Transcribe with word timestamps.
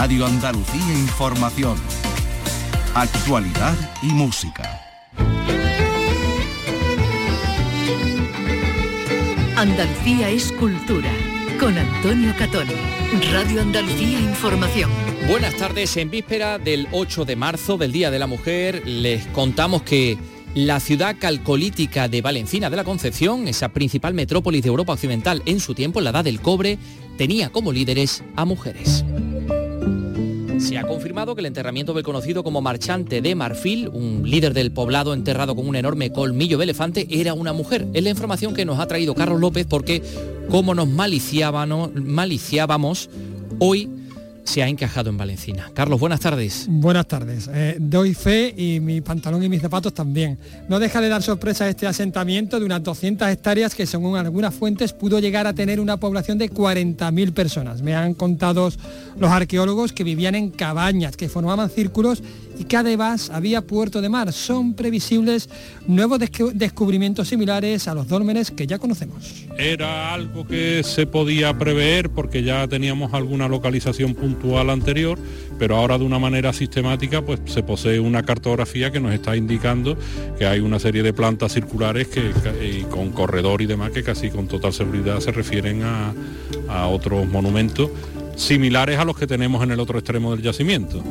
Radio 0.00 0.24
Andalucía 0.24 0.94
Información. 0.94 1.76
Actualidad 2.94 3.76
y 4.02 4.06
música. 4.06 4.80
Andalucía 9.56 10.30
es 10.30 10.52
cultura. 10.52 11.10
Con 11.60 11.76
Antonio 11.76 12.32
Catón. 12.38 12.66
Radio 13.30 13.60
Andalucía 13.60 14.20
Información. 14.20 14.90
Buenas 15.28 15.54
tardes. 15.56 15.94
En 15.98 16.10
víspera 16.10 16.58
del 16.58 16.88
8 16.92 17.26
de 17.26 17.36
marzo, 17.36 17.76
del 17.76 17.92
Día 17.92 18.10
de 18.10 18.18
la 18.18 18.26
Mujer, 18.26 18.82
les 18.86 19.26
contamos 19.26 19.82
que 19.82 20.16
la 20.54 20.80
ciudad 20.80 21.16
calcolítica 21.18 22.08
de 22.08 22.22
Valencina 22.22 22.70
de 22.70 22.76
la 22.76 22.84
Concepción, 22.84 23.46
esa 23.48 23.68
principal 23.68 24.14
metrópolis 24.14 24.62
de 24.62 24.70
Europa 24.70 24.94
Occidental 24.94 25.42
en 25.44 25.60
su 25.60 25.74
tiempo, 25.74 26.00
en 26.00 26.04
la 26.04 26.10
Edad 26.10 26.24
del 26.24 26.40
Cobre, 26.40 26.78
tenía 27.18 27.50
como 27.50 27.70
líderes 27.70 28.24
a 28.34 28.46
mujeres. 28.46 29.04
Se 30.60 30.76
ha 30.76 30.86
confirmado 30.86 31.34
que 31.34 31.40
el 31.40 31.46
enterramiento 31.46 31.94
del 31.94 32.04
conocido 32.04 32.44
como 32.44 32.60
marchante 32.60 33.22
de 33.22 33.34
Marfil, 33.34 33.88
un 33.88 34.22
líder 34.24 34.52
del 34.52 34.70
poblado 34.70 35.14
enterrado 35.14 35.56
con 35.56 35.66
un 35.66 35.74
enorme 35.74 36.12
colmillo 36.12 36.58
de 36.58 36.64
elefante, 36.64 37.06
era 37.10 37.32
una 37.32 37.54
mujer. 37.54 37.86
Es 37.94 38.04
la 38.04 38.10
información 38.10 38.52
que 38.52 38.66
nos 38.66 38.78
ha 38.78 38.86
traído 38.86 39.14
Carlos 39.14 39.40
López 39.40 39.66
porque, 39.66 40.02
como 40.50 40.74
nos 40.74 40.86
maliciábamos, 40.86 41.94
maliciábamos 41.94 43.08
hoy 43.58 43.88
se 44.50 44.64
ha 44.64 44.68
encajado 44.68 45.10
en 45.10 45.16
Valencina. 45.16 45.70
Carlos, 45.74 46.00
buenas 46.00 46.18
tardes. 46.18 46.66
Buenas 46.68 47.06
tardes. 47.06 47.48
Eh, 47.54 47.76
doy 47.78 48.14
fe 48.14 48.52
y 48.56 48.80
mi 48.80 49.00
pantalón 49.00 49.44
y 49.44 49.48
mis 49.48 49.62
zapatos 49.62 49.94
también. 49.94 50.38
No 50.68 50.80
deja 50.80 51.00
de 51.00 51.08
dar 51.08 51.22
sorpresa 51.22 51.68
este 51.68 51.86
asentamiento 51.86 52.58
de 52.58 52.66
unas 52.66 52.82
200 52.82 53.28
hectáreas 53.28 53.76
que 53.76 53.86
según 53.86 54.18
algunas 54.18 54.52
fuentes 54.52 54.92
pudo 54.92 55.20
llegar 55.20 55.46
a 55.46 55.52
tener 55.52 55.78
una 55.78 55.98
población 55.98 56.36
de 56.36 56.50
40.000 56.50 57.32
personas. 57.32 57.80
Me 57.82 57.94
han 57.94 58.14
contado 58.14 58.72
los 59.18 59.30
arqueólogos 59.30 59.92
que 59.92 60.02
vivían 60.02 60.34
en 60.34 60.50
cabañas, 60.50 61.16
que 61.16 61.28
formaban 61.28 61.70
círculos 61.70 62.20
y 62.60 62.64
que 62.64 62.76
además 62.76 63.30
había 63.32 63.62
puerto 63.62 64.02
de 64.02 64.10
mar. 64.10 64.34
Son 64.34 64.74
previsibles 64.74 65.48
nuevos 65.86 66.20
descubrimientos 66.52 67.26
similares 67.26 67.88
a 67.88 67.94
los 67.94 68.06
dólmenes 68.06 68.50
que 68.50 68.66
ya 68.66 68.78
conocemos. 68.78 69.46
Era 69.56 70.12
algo 70.12 70.46
que 70.46 70.82
se 70.84 71.06
podía 71.06 71.56
prever 71.56 72.10
porque 72.10 72.42
ya 72.42 72.68
teníamos 72.68 73.14
alguna 73.14 73.48
localización 73.48 74.14
puntual 74.14 74.68
anterior, 74.68 75.18
pero 75.58 75.76
ahora 75.76 75.96
de 75.96 76.04
una 76.04 76.18
manera 76.18 76.52
sistemática 76.52 77.24
pues 77.24 77.40
se 77.46 77.62
posee 77.62 77.98
una 77.98 78.24
cartografía 78.24 78.90
que 78.92 79.00
nos 79.00 79.14
está 79.14 79.36
indicando 79.36 79.96
que 80.38 80.44
hay 80.44 80.60
una 80.60 80.78
serie 80.78 81.02
de 81.02 81.14
plantas 81.14 81.54
circulares 81.54 82.08
que, 82.08 82.30
con 82.90 83.10
corredor 83.12 83.62
y 83.62 83.66
demás 83.66 83.90
que 83.90 84.02
casi 84.02 84.28
con 84.28 84.48
total 84.48 84.74
seguridad 84.74 85.18
se 85.20 85.32
refieren 85.32 85.82
a 85.82 86.86
otros 86.88 87.26
monumentos 87.26 87.88
similares 88.36 88.98
a 88.98 89.04
los 89.06 89.16
que 89.16 89.26
tenemos 89.26 89.62
en 89.62 89.70
el 89.70 89.80
otro 89.80 89.98
extremo 89.98 90.34
del 90.34 90.42
yacimiento. 90.42 91.02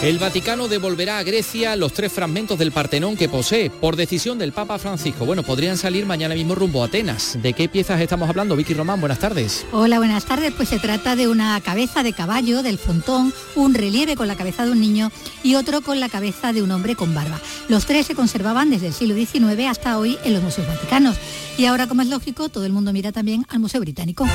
El 0.00 0.20
Vaticano 0.20 0.68
devolverá 0.68 1.18
a 1.18 1.24
Grecia 1.24 1.74
los 1.74 1.92
tres 1.92 2.12
fragmentos 2.12 2.56
del 2.56 2.70
Partenón 2.70 3.16
que 3.16 3.28
posee 3.28 3.68
por 3.68 3.96
decisión 3.96 4.38
del 4.38 4.52
Papa 4.52 4.78
Francisco. 4.78 5.26
Bueno, 5.26 5.42
podrían 5.42 5.76
salir 5.76 6.06
mañana 6.06 6.36
mismo 6.36 6.54
rumbo 6.54 6.84
a 6.84 6.86
Atenas. 6.86 7.36
¿De 7.42 7.52
qué 7.52 7.68
piezas 7.68 8.00
estamos 8.00 8.28
hablando? 8.28 8.54
Vicky 8.54 8.74
Román, 8.74 9.00
buenas 9.00 9.18
tardes. 9.18 9.66
Hola, 9.72 9.98
buenas 9.98 10.24
tardes. 10.24 10.54
Pues 10.56 10.68
se 10.68 10.78
trata 10.78 11.16
de 11.16 11.26
una 11.26 11.60
cabeza 11.62 12.04
de 12.04 12.12
caballo 12.12 12.62
del 12.62 12.78
frontón, 12.78 13.34
un 13.56 13.74
relieve 13.74 14.14
con 14.14 14.28
la 14.28 14.36
cabeza 14.36 14.64
de 14.64 14.70
un 14.70 14.80
niño 14.80 15.10
y 15.42 15.56
otro 15.56 15.80
con 15.80 15.98
la 15.98 16.08
cabeza 16.08 16.52
de 16.52 16.62
un 16.62 16.70
hombre 16.70 16.94
con 16.94 17.12
barba. 17.12 17.40
Los 17.68 17.84
tres 17.84 18.06
se 18.06 18.14
conservaban 18.14 18.70
desde 18.70 18.86
el 18.86 18.92
siglo 18.92 19.16
XIX 19.16 19.66
hasta 19.68 19.98
hoy 19.98 20.16
en 20.22 20.32
los 20.32 20.44
museos 20.44 20.68
vaticanos. 20.68 21.16
Y 21.56 21.64
ahora, 21.64 21.88
como 21.88 22.02
es 22.02 22.08
lógico, 22.08 22.48
todo 22.48 22.64
el 22.66 22.72
mundo 22.72 22.92
mira 22.92 23.10
también 23.10 23.44
al 23.48 23.58
Museo 23.58 23.80
Británico. 23.80 24.28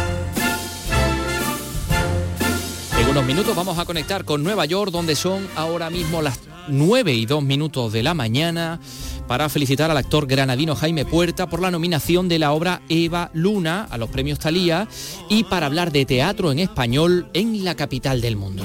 Unos 3.13 3.27
minutos 3.27 3.55
vamos 3.55 3.77
a 3.77 3.85
conectar 3.85 4.25
con 4.25 4.43
Nueva 4.43 4.65
York, 4.65 4.91
donde 4.91 5.15
son 5.15 5.47
ahora 5.55 5.91
mismo 5.91 6.23
las 6.23 6.39
9 6.67 7.13
y 7.13 7.27
2 7.27 7.43
minutos 7.43 7.93
de 7.93 8.01
la 8.01 8.15
mañana, 8.15 8.79
para 9.27 9.49
felicitar 9.49 9.91
al 9.91 9.97
actor 9.97 10.25
granadino 10.25 10.75
Jaime 10.75 11.05
Puerta 11.05 11.47
por 11.47 11.61
la 11.61 11.69
nominación 11.69 12.27
de 12.27 12.39
la 12.39 12.53
obra 12.53 12.81
Eva 12.89 13.29
Luna 13.35 13.87
a 13.87 13.99
los 13.99 14.09
premios 14.09 14.39
Talía 14.39 14.87
y 15.29 15.43
para 15.43 15.67
hablar 15.67 15.91
de 15.91 16.05
teatro 16.05 16.51
en 16.51 16.57
español 16.57 17.29
en 17.33 17.63
la 17.63 17.75
capital 17.75 18.19
del 18.19 18.35
mundo. 18.35 18.63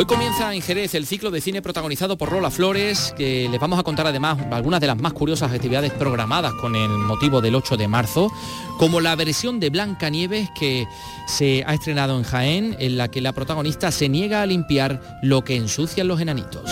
Hoy 0.00 0.06
comienza 0.06 0.54
en 0.54 0.62
Jerez 0.62 0.94
el 0.94 1.04
ciclo 1.04 1.30
de 1.30 1.42
cine 1.42 1.60
protagonizado 1.60 2.16
por 2.16 2.30
Rola 2.30 2.50
Flores, 2.50 3.12
que 3.18 3.50
les 3.50 3.60
vamos 3.60 3.78
a 3.78 3.82
contar 3.82 4.06
además 4.06 4.38
algunas 4.50 4.80
de 4.80 4.86
las 4.86 4.96
más 4.96 5.12
curiosas 5.12 5.52
actividades 5.52 5.92
programadas 5.92 6.54
con 6.54 6.74
el 6.74 6.88
motivo 6.88 7.42
del 7.42 7.54
8 7.54 7.76
de 7.76 7.86
marzo, 7.86 8.32
como 8.78 9.02
la 9.02 9.14
versión 9.14 9.60
de 9.60 9.68
Blanca 9.68 10.08
Nieves 10.08 10.48
que 10.58 10.86
se 11.26 11.64
ha 11.66 11.74
estrenado 11.74 12.16
en 12.16 12.24
Jaén, 12.24 12.76
en 12.78 12.96
la 12.96 13.08
que 13.08 13.20
la 13.20 13.34
protagonista 13.34 13.90
se 13.90 14.08
niega 14.08 14.40
a 14.40 14.46
limpiar 14.46 15.20
lo 15.22 15.44
que 15.44 15.56
ensucian 15.56 16.08
los 16.08 16.18
enanitos. 16.18 16.62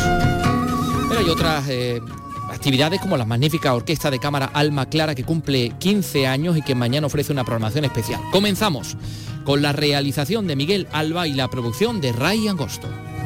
Pero 1.10 1.20
hay 1.20 1.28
otras 1.28 1.68
eh, 1.68 2.00
actividades 2.50 2.98
como 2.98 3.18
la 3.18 3.26
magnífica 3.26 3.74
Orquesta 3.74 4.10
de 4.10 4.20
Cámara 4.20 4.46
Alma 4.54 4.86
Clara 4.86 5.14
que 5.14 5.24
cumple 5.24 5.74
15 5.78 6.26
años 6.26 6.56
y 6.56 6.62
que 6.62 6.74
mañana 6.74 7.08
ofrece 7.08 7.34
una 7.34 7.44
programación 7.44 7.84
especial. 7.84 8.22
Comenzamos 8.32 8.96
con 9.44 9.60
la 9.60 9.74
realización 9.74 10.46
de 10.46 10.56
Miguel 10.56 10.88
Alba 10.92 11.28
y 11.28 11.34
la 11.34 11.48
producción 11.48 12.00
de 12.00 12.12
Ray 12.12 12.48
Angosto. 12.48 12.88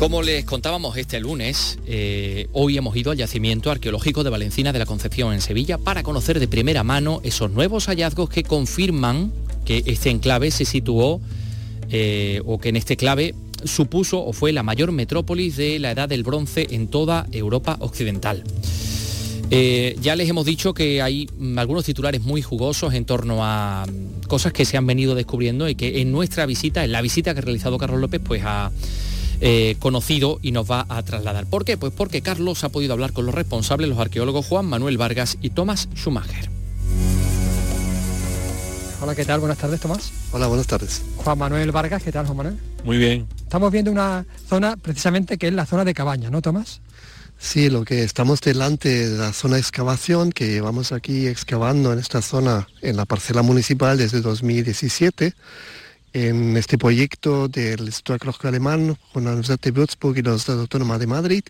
Como 0.00 0.22
les 0.22 0.46
contábamos 0.46 0.96
este 0.96 1.20
lunes, 1.20 1.78
eh, 1.84 2.48
hoy 2.54 2.78
hemos 2.78 2.96
ido 2.96 3.12
al 3.12 3.18
yacimiento 3.18 3.70
arqueológico 3.70 4.24
de 4.24 4.30
Valencina 4.30 4.72
de 4.72 4.78
la 4.78 4.86
Concepción 4.86 5.34
en 5.34 5.42
Sevilla 5.42 5.76
para 5.76 6.02
conocer 6.02 6.40
de 6.40 6.48
primera 6.48 6.82
mano 6.82 7.20
esos 7.22 7.50
nuevos 7.50 7.84
hallazgos 7.84 8.30
que 8.30 8.42
confirman 8.42 9.30
que 9.66 9.82
este 9.84 10.08
enclave 10.08 10.52
se 10.52 10.64
situó 10.64 11.20
eh, 11.90 12.40
o 12.46 12.58
que 12.58 12.70
en 12.70 12.76
este 12.76 12.94
enclave 12.94 13.34
supuso 13.64 14.24
o 14.24 14.32
fue 14.32 14.52
la 14.52 14.62
mayor 14.62 14.90
metrópolis 14.90 15.58
de 15.58 15.78
la 15.78 15.90
Edad 15.90 16.08
del 16.08 16.22
Bronce 16.22 16.66
en 16.70 16.88
toda 16.88 17.26
Europa 17.30 17.76
Occidental. 17.80 18.42
Eh, 19.50 19.98
ya 20.00 20.16
les 20.16 20.30
hemos 20.30 20.46
dicho 20.46 20.72
que 20.72 21.02
hay 21.02 21.28
mm, 21.36 21.58
algunos 21.58 21.84
titulares 21.84 22.22
muy 22.22 22.40
jugosos 22.40 22.94
en 22.94 23.04
torno 23.04 23.44
a 23.44 23.84
mm, 23.86 24.28
cosas 24.28 24.54
que 24.54 24.64
se 24.64 24.78
han 24.78 24.86
venido 24.86 25.14
descubriendo 25.14 25.68
y 25.68 25.74
que 25.74 26.00
en 26.00 26.10
nuestra 26.10 26.46
visita, 26.46 26.84
en 26.84 26.92
la 26.92 27.02
visita 27.02 27.34
que 27.34 27.40
ha 27.40 27.42
realizado 27.42 27.76
Carlos 27.76 28.00
López, 28.00 28.22
pues 28.24 28.40
ha 28.46 28.70
eh, 29.40 29.76
conocido 29.78 30.38
y 30.42 30.52
nos 30.52 30.70
va 30.70 30.86
a 30.88 31.02
trasladar. 31.02 31.46
¿Por 31.46 31.64
qué? 31.64 31.76
Pues 31.76 31.92
porque 31.92 32.22
Carlos 32.22 32.62
ha 32.64 32.68
podido 32.68 32.92
hablar 32.92 33.12
con 33.12 33.26
los 33.26 33.34
responsables, 33.34 33.88
los 33.88 33.98
arqueólogos 33.98 34.46
Juan 34.46 34.66
Manuel 34.66 34.98
Vargas 34.98 35.38
y 35.40 35.50
Tomás 35.50 35.88
Schumacher. 35.94 36.50
Hola, 39.02 39.14
¿qué 39.14 39.24
tal? 39.24 39.40
Buenas 39.40 39.56
tardes, 39.56 39.80
Tomás. 39.80 40.12
Hola, 40.30 40.46
buenas 40.46 40.66
tardes. 40.66 41.02
Juan 41.16 41.38
Manuel 41.38 41.72
Vargas, 41.72 42.02
¿qué 42.02 42.12
tal, 42.12 42.26
Juan 42.26 42.36
Manuel? 42.36 42.58
Muy 42.84 42.98
bien. 42.98 43.26
Estamos 43.42 43.72
viendo 43.72 43.90
una 43.90 44.26
zona 44.46 44.76
precisamente 44.76 45.38
que 45.38 45.48
es 45.48 45.54
la 45.54 45.64
zona 45.64 45.86
de 45.86 45.94
cabaña, 45.94 46.28
¿no, 46.28 46.42
Tomás? 46.42 46.82
Sí, 47.38 47.70
lo 47.70 47.86
que 47.86 48.04
estamos 48.04 48.42
delante 48.42 49.08
de 49.08 49.16
la 49.16 49.32
zona 49.32 49.54
de 49.54 49.62
excavación 49.62 50.30
que 50.30 50.48
llevamos 50.48 50.92
aquí 50.92 51.26
excavando 51.26 51.94
en 51.94 51.98
esta 51.98 52.20
zona 52.20 52.68
en 52.82 52.98
la 52.98 53.06
parcela 53.06 53.40
municipal 53.40 53.96
desde 53.96 54.20
2017 54.20 55.32
en 56.12 56.56
este 56.56 56.78
proyecto 56.78 57.48
del 57.48 57.80
Instituto 57.80 58.14
Arqueológico 58.14 58.48
Alemán 58.48 58.96
con 59.12 59.24
la 59.24 59.30
Universidad 59.30 59.60
de 59.60 59.70
Würzburg 59.70 60.18
y 60.18 60.22
la 60.22 60.30
Universidad 60.30 60.60
Autónoma 60.60 60.98
de 60.98 61.06
Madrid. 61.06 61.42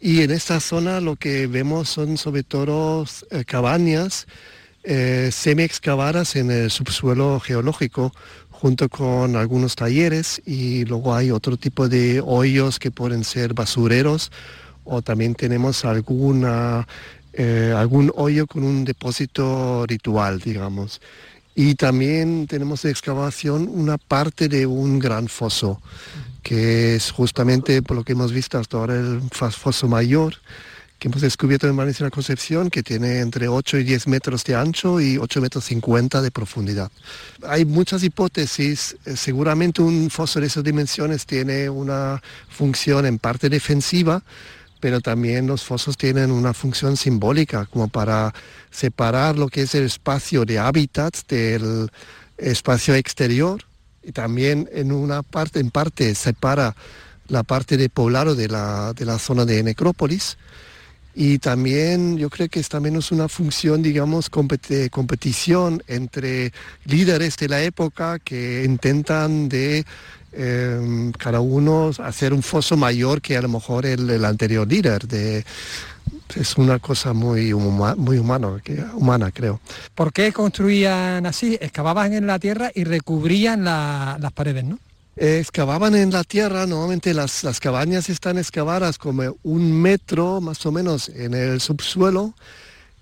Y 0.00 0.22
en 0.22 0.30
esta 0.30 0.60
zona 0.60 1.00
lo 1.00 1.16
que 1.16 1.46
vemos 1.46 1.88
son 1.88 2.16
sobre 2.16 2.42
todo 2.42 3.04
eh, 3.30 3.44
cabañas 3.44 4.26
eh, 4.84 5.30
semi-excavadas 5.32 6.36
en 6.36 6.50
el 6.50 6.70
subsuelo 6.70 7.40
geológico 7.40 8.12
junto 8.50 8.88
con 8.88 9.36
algunos 9.36 9.76
talleres 9.76 10.40
y 10.46 10.84
luego 10.84 11.14
hay 11.14 11.30
otro 11.30 11.56
tipo 11.56 11.88
de 11.88 12.22
hoyos 12.24 12.78
que 12.78 12.90
pueden 12.90 13.24
ser 13.24 13.54
basureros 13.54 14.30
o 14.84 15.02
también 15.02 15.34
tenemos 15.34 15.84
alguna, 15.84 16.86
eh, 17.32 17.74
algún 17.76 18.12
hoyo 18.16 18.46
con 18.46 18.64
un 18.64 18.84
depósito 18.84 19.84
ritual, 19.86 20.40
digamos. 20.40 21.00
Y 21.60 21.74
también 21.74 22.46
tenemos 22.46 22.82
de 22.82 22.90
excavación 22.92 23.68
una 23.68 23.98
parte 23.98 24.46
de 24.46 24.64
un 24.64 25.00
gran 25.00 25.26
foso, 25.26 25.82
que 26.40 26.94
es 26.94 27.10
justamente 27.10 27.82
por 27.82 27.96
lo 27.96 28.04
que 28.04 28.12
hemos 28.12 28.32
visto 28.32 28.58
hasta 28.58 28.76
ahora 28.76 28.94
el 28.94 29.20
foso 29.32 29.88
mayor, 29.88 30.36
que 31.00 31.08
hemos 31.08 31.20
descubierto 31.20 31.66
en 31.66 31.76
la 31.76 32.10
Concepción, 32.10 32.70
que 32.70 32.84
tiene 32.84 33.18
entre 33.18 33.48
8 33.48 33.78
y 33.78 33.82
10 33.82 34.06
metros 34.06 34.44
de 34.44 34.54
ancho 34.54 35.00
y 35.00 35.18
8 35.18 35.40
metros 35.40 35.64
50 35.64 36.22
de 36.22 36.30
profundidad. 36.30 36.92
Hay 37.42 37.64
muchas 37.64 38.04
hipótesis, 38.04 38.96
eh, 39.04 39.16
seguramente 39.16 39.82
un 39.82 40.10
foso 40.10 40.40
de 40.40 40.46
esas 40.46 40.62
dimensiones 40.62 41.26
tiene 41.26 41.68
una 41.68 42.22
función 42.50 43.04
en 43.04 43.18
parte 43.18 43.48
defensiva, 43.48 44.22
pero 44.80 45.00
también 45.00 45.46
los 45.46 45.64
fosos 45.64 45.96
tienen 45.96 46.30
una 46.30 46.54
función 46.54 46.96
simbólica, 46.96 47.66
como 47.66 47.88
para 47.88 48.32
separar 48.70 49.38
lo 49.38 49.48
que 49.48 49.62
es 49.62 49.74
el 49.74 49.84
espacio 49.84 50.44
de 50.44 50.58
hábitat 50.58 51.14
del 51.28 51.90
espacio 52.36 52.94
exterior 52.94 53.62
y 54.02 54.12
también 54.12 54.68
en 54.72 54.92
una 54.92 55.22
parte, 55.22 55.60
en 55.60 55.70
parte 55.70 56.14
separa 56.14 56.74
la 57.26 57.42
parte 57.42 57.76
de 57.76 57.88
poblado 57.88 58.34
de 58.34 58.48
la, 58.48 58.92
de 58.94 59.04
la 59.04 59.18
zona 59.18 59.44
de 59.44 59.62
necrópolis. 59.62 60.38
Y 61.14 61.38
también 61.38 62.16
yo 62.16 62.30
creo 62.30 62.48
que 62.48 62.60
es 62.60 62.68
también 62.68 62.94
es 62.96 63.10
una 63.10 63.28
función, 63.28 63.82
digamos, 63.82 64.30
competición 64.30 65.82
entre 65.88 66.52
líderes 66.84 67.36
de 67.36 67.48
la 67.48 67.60
época 67.60 68.18
que 68.20 68.62
intentan 68.64 69.48
de 69.48 69.84
em, 70.32 71.12
cada 71.12 71.40
uno 71.40 71.90
hacer 71.98 72.32
un 72.32 72.42
foso 72.42 72.76
mayor 72.76 73.20
que 73.20 73.36
a 73.36 73.42
lo 73.42 73.48
mejor 73.48 73.86
el, 73.86 74.24
anterior 74.24 74.66
líder. 74.66 75.06
De, 75.06 75.44
es 76.36 76.56
una 76.56 76.78
cosa 76.78 77.12
muy, 77.12 77.54
muy 77.54 78.18
humano, 78.18 78.60
que, 78.62 78.84
humana, 78.94 79.30
creo. 79.32 79.60
¿Por 79.94 80.12
qué 80.12 80.32
construían 80.32 81.26
así? 81.26 81.58
Excavaban 81.60 82.12
en 82.12 82.26
la 82.26 82.38
tierra 82.38 82.70
y 82.74 82.84
recubrían 82.84 83.64
las 83.64 84.32
paredes, 84.32 84.64
¿no? 84.64 84.78
excavaban 85.20 85.96
en 85.96 86.12
la 86.12 86.22
tierra, 86.22 86.64
normalmente 86.64 87.12
las, 87.12 87.42
las, 87.42 87.58
cabañas 87.58 88.08
están 88.08 88.38
excavadas 88.38 88.98
como 88.98 89.36
un 89.42 89.82
metro 89.82 90.40
más 90.40 90.64
o 90.64 90.70
menos 90.70 91.08
en 91.08 91.34
el 91.34 91.60
subsuelo. 91.60 92.34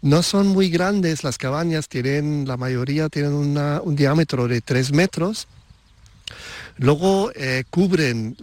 No 0.03 0.23
son 0.23 0.49
muy 0.49 0.71
grandes 0.71 1.25
las 1.25 1.37
cabañas, 1.37 1.89
tienen, 1.89 2.47
la 2.47 2.57
mayoría 2.57 3.09
tienen 3.09 3.33
un 3.33 3.97
diámetro 3.97 4.49
de 4.49 4.61
tres 4.61 4.93
metros. 4.93 5.47
Luego 6.79 7.31
eh, 7.35 7.65
cubren 7.71 8.37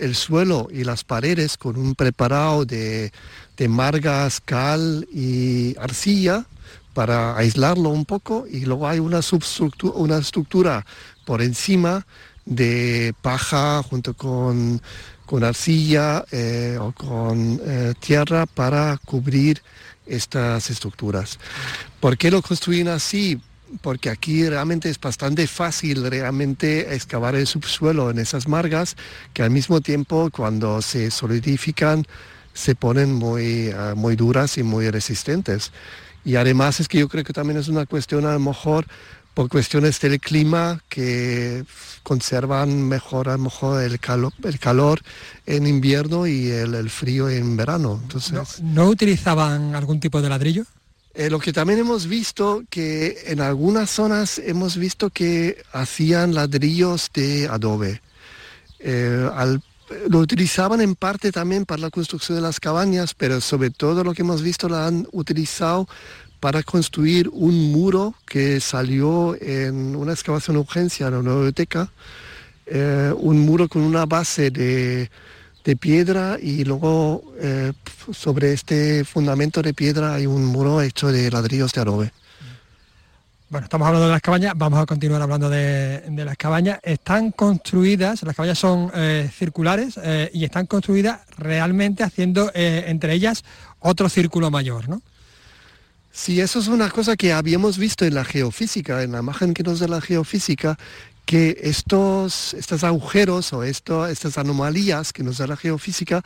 el 0.00 0.14
suelo 0.14 0.68
y 0.70 0.84
las 0.84 1.02
paredes 1.02 1.56
con 1.56 1.76
un 1.76 1.94
preparado 1.94 2.64
de, 2.64 3.12
de 3.56 3.68
margas, 3.68 4.40
cal 4.40 5.06
y 5.12 5.76
arcilla 5.78 6.46
para 6.94 7.36
aislarlo 7.36 7.88
un 7.88 8.04
poco 8.04 8.44
y 8.48 8.64
luego 8.66 8.86
hay 8.86 8.98
una, 8.98 9.20
una 9.94 10.18
estructura 10.18 10.86
por 11.24 11.42
encima 11.42 12.06
de 12.44 13.14
paja 13.22 13.82
junto 13.82 14.14
con, 14.14 14.80
arcilla 15.42 16.24
eh, 16.30 16.76
o 16.78 16.92
con 16.92 17.60
eh, 17.64 17.94
tierra 17.98 18.44
para 18.44 18.98
cubrir 19.04 19.62
estas 20.06 20.68
estructuras. 20.68 21.38
¿Por 22.00 22.18
qué 22.18 22.30
lo 22.30 22.42
construyen 22.42 22.88
así? 22.88 23.40
Porque 23.80 24.10
aquí 24.10 24.48
realmente 24.48 24.90
es 24.90 25.00
bastante 25.00 25.46
fácil 25.46 26.08
realmente 26.08 26.94
excavar 26.94 27.34
el 27.34 27.46
subsuelo 27.46 28.10
en 28.10 28.18
esas 28.18 28.46
margas 28.46 28.96
que 29.32 29.42
al 29.42 29.50
mismo 29.50 29.80
tiempo 29.80 30.28
cuando 30.30 30.82
se 30.82 31.10
solidifican 31.10 32.06
se 32.52 32.74
ponen 32.74 33.14
muy, 33.14 33.68
eh, 33.68 33.94
muy 33.96 34.16
duras 34.16 34.58
y 34.58 34.62
muy 34.62 34.90
resistentes. 34.90 35.72
Y 36.24 36.36
además 36.36 36.80
es 36.80 36.88
que 36.88 36.98
yo 36.98 37.08
creo 37.08 37.24
que 37.24 37.32
también 37.32 37.58
es 37.58 37.68
una 37.68 37.86
cuestión 37.86 38.26
a 38.26 38.32
lo 38.34 38.40
mejor 38.40 38.86
por 39.34 39.48
cuestiones 39.48 39.98
del 40.00 40.20
clima 40.20 40.80
que 40.88 41.64
conservan 42.02 42.82
mejor 42.82 43.28
a 43.28 43.32
lo 43.32 43.44
mejor 43.44 43.82
el, 43.82 43.98
calor, 43.98 44.32
el 44.44 44.58
calor 44.58 45.00
en 45.46 45.66
invierno 45.66 46.26
y 46.26 46.50
el, 46.50 46.90
frío 46.90 47.28
en 47.28 47.56
verano. 47.56 47.98
Entonces, 48.02 48.60
¿No, 48.62 48.88
utilizaban 48.88 49.74
algún 49.74 50.00
tipo 50.00 50.20
de 50.20 50.28
ladrillo? 50.28 50.64
Eh, 51.14 51.28
lo 51.28 51.38
que 51.38 51.52
también 51.52 51.78
hemos 51.78 52.06
visto 52.06 52.64
que 52.70 53.24
en 53.26 53.40
algunas 53.40 53.90
zonas 53.90 54.38
hemos 54.38 54.78
visto 54.78 55.10
que 55.10 55.62
hacían 55.72 56.34
ladrillos 56.34 57.10
de 57.12 57.48
adobe. 57.48 58.00
Eh, 58.78 59.28
lo 60.08 60.18
utilizaban 60.18 60.80
en 60.80 60.94
parte 60.94 61.30
también 61.30 61.66
para 61.66 61.82
la 61.82 61.90
construcción 61.90 62.36
de 62.36 62.42
las 62.42 62.60
cabañas, 62.60 63.12
pero 63.12 63.42
sobre 63.42 63.68
todo 63.70 64.04
lo 64.04 64.14
que 64.14 64.22
hemos 64.22 64.40
visto 64.40 64.70
lo 64.70 64.76
han 64.76 65.06
utilizado 65.12 65.86
para 66.40 66.62
construir 66.62 67.28
un 67.28 67.70
muro 67.70 68.14
que 68.26 68.58
salió 68.60 69.36
en 69.38 69.94
una 69.94 70.12
excavación 70.12 70.56
de 70.56 70.60
urgencia 70.60 71.08
en 71.08 71.12
la 71.12 71.18
biblioteca, 71.20 71.90
eh, 72.66 73.12
un 73.18 73.40
muro 73.40 73.68
con 73.68 73.82
una 73.82 74.06
base 74.06 74.50
de, 74.50 75.10
piedra 75.78 76.38
y 76.42 76.64
luego 76.64 77.22
sobre 78.12 78.52
este 78.52 79.04
fundamento 79.04 79.62
de 79.62 79.74
piedra 79.74 80.14
hay 80.14 80.26
un 80.26 80.44
muro 80.44 80.80
hecho 80.82 81.12
de 81.12 81.30
ladrillos 81.30 81.72
de 81.72 81.80
adobe. 81.80 82.12
Bueno, 83.48 83.66
estamos 83.66 83.86
hablando 83.86 84.06
de 84.06 84.12
las 84.12 84.22
cabañas, 84.22 84.54
vamos 84.56 84.80
a 84.80 84.86
continuar 84.86 85.20
hablando 85.20 85.50
de, 85.50 86.02
las 86.24 86.36
cabañas. 86.38 86.80
Están 86.82 87.32
construidas, 87.32 88.22
las 88.22 88.34
cabañas 88.34 88.58
son 88.58 88.90
eh, 88.94 89.30
circulares 89.36 90.00
y 90.32 90.44
están 90.44 90.66
construidas 90.66 91.20
realmente 91.36 92.02
haciendo 92.02 92.50
entre 92.54 93.12
ellas 93.12 93.44
otro 93.78 94.08
círculo 94.08 94.50
mayor, 94.50 94.88
¿no? 94.88 95.02
Sí, 96.14 96.40
eso 96.40 96.58
es 96.58 96.68
una 96.68 96.90
cosa 96.90 97.16
que 97.16 97.32
habíamos 97.32 97.78
visto 97.78 98.04
en 98.04 98.14
la 98.14 98.24
geofísica, 98.24 99.02
en 99.02 99.12
la 99.12 99.20
imagen 99.20 99.54
que 99.54 99.62
nos 99.62 99.80
da 99.80 99.88
la 99.88 100.02
geofísica, 100.02 100.78
que 101.24 101.58
estos, 101.62 102.52
estos 102.52 102.84
agujeros 102.84 103.54
o 103.54 103.62
esto, 103.62 104.06
estas 104.06 104.36
anomalías 104.36 105.14
que 105.14 105.22
nos 105.22 105.38
da 105.38 105.46
la 105.46 105.56
geofísica 105.56 106.22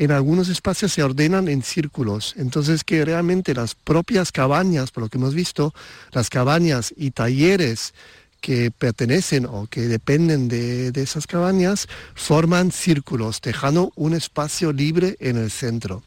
en 0.00 0.12
algunos 0.12 0.48
espacios 0.48 0.92
se 0.92 1.02
ordenan 1.02 1.46
en 1.46 1.62
círculos. 1.62 2.32
Entonces 2.38 2.84
que 2.84 3.04
realmente 3.04 3.52
las 3.52 3.74
propias 3.74 4.32
cabañas, 4.32 4.90
por 4.90 5.02
lo 5.02 5.08
que 5.10 5.18
hemos 5.18 5.34
visto, 5.34 5.74
las 6.12 6.30
cabañas 6.30 6.94
y 6.96 7.10
talleres 7.10 7.92
que 8.40 8.70
pertenecen 8.70 9.44
o 9.44 9.66
que 9.66 9.82
dependen 9.82 10.48
de, 10.48 10.90
esas 10.94 11.26
cabañas 11.26 11.86
forman 12.14 12.72
círculos, 12.72 13.42
dejando 13.42 13.92
un 13.94 14.14
espacio 14.14 14.72
libre 14.72 15.18
en 15.20 15.36
el 15.36 15.50
centro. 15.50 16.02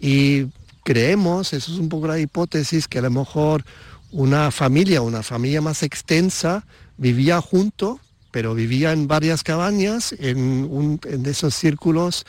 Y 0.00 0.46
creemos, 0.82 1.52
eso 1.52 1.70
es 1.70 1.78
un 1.78 1.90
poco 1.90 2.06
la 2.06 2.18
hipótesis, 2.18 2.88
que 2.88 3.00
a 3.00 3.02
lo 3.02 3.10
mejor 3.10 3.66
una 4.12 4.50
familia, 4.50 5.02
una 5.02 5.22
familia 5.22 5.60
más 5.60 5.82
extensa, 5.82 6.64
vivía 6.96 7.38
junto, 7.42 8.00
pero 8.30 8.54
vivía 8.54 8.92
en 8.92 9.08
varias 9.08 9.42
cabañas 9.42 10.14
en, 10.18 10.38
un, 10.70 11.00
en 11.04 11.26
esos 11.26 11.54
círculos 11.54 12.24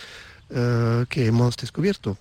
eh, 0.50 1.06
que 1.09 1.27
hemos 1.27 1.56
descubierto. 1.57 2.18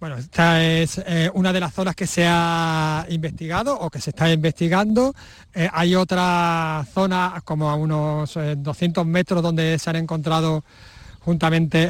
Bueno, 0.00 0.16
esta 0.16 0.62
es 0.62 0.98
eh, 1.04 1.28
una 1.34 1.52
de 1.52 1.58
las 1.58 1.74
zonas 1.74 1.96
que 1.96 2.06
se 2.06 2.24
ha 2.24 3.04
investigado 3.08 3.76
o 3.76 3.90
que 3.90 4.00
se 4.00 4.10
está 4.10 4.30
investigando. 4.30 5.12
Eh, 5.52 5.68
hay 5.72 5.96
otra 5.96 6.86
zona 6.94 7.42
como 7.44 7.68
a 7.68 7.74
unos 7.74 8.38
200 8.56 9.04
metros 9.04 9.42
donde 9.42 9.76
se 9.80 9.90
han 9.90 9.96
encontrado 9.96 10.62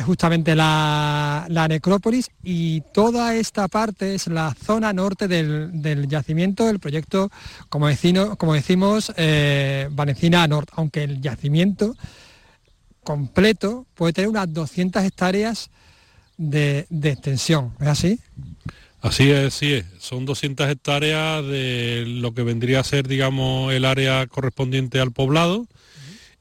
justamente 0.05 0.57
la, 0.57 1.47
necrópolis 1.69 2.31
y 2.43 2.81
toda 2.93 3.37
esta 3.37 3.69
parte 3.69 4.15
es 4.17 4.27
la 4.27 4.53
zona 4.55 4.93
norte 4.93 5.29
del, 5.29 6.09
yacimiento 6.09 6.67
del 6.67 6.81
proyecto, 6.81 7.31
como, 7.69 7.87
como 8.37 8.55
decimos, 8.55 9.13
eh, 9.17 9.89
Vanecina 9.93 10.47
Norte, 10.49 10.73
aunque 10.75 11.05
el 11.05 11.21
yacimiento 11.21 11.95
completo 13.05 13.87
puede 13.95 14.13
tener 14.13 14.29
unas 14.29 14.53
200 14.53 15.05
hectáreas 15.05 15.71
de, 16.37 16.87
extensión, 17.05 17.75
¿es 17.81 17.87
así? 17.87 18.21
Así 19.01 19.31
es, 19.31 19.55
sí 19.55 19.75
es. 19.75 19.85
Son 20.01 20.27
200 20.27 20.69
hectáreas 20.69 21.45
de 21.45 22.05
lo 22.07 22.35
que 22.35 22.43
vendría 22.43 22.81
a 22.81 22.85
ser, 22.85 23.07
digamos, 23.07 23.73
el 23.73 23.85
área 23.85 24.27
correspondiente 24.27 24.99
al 25.01 25.13
poblado 25.13 25.69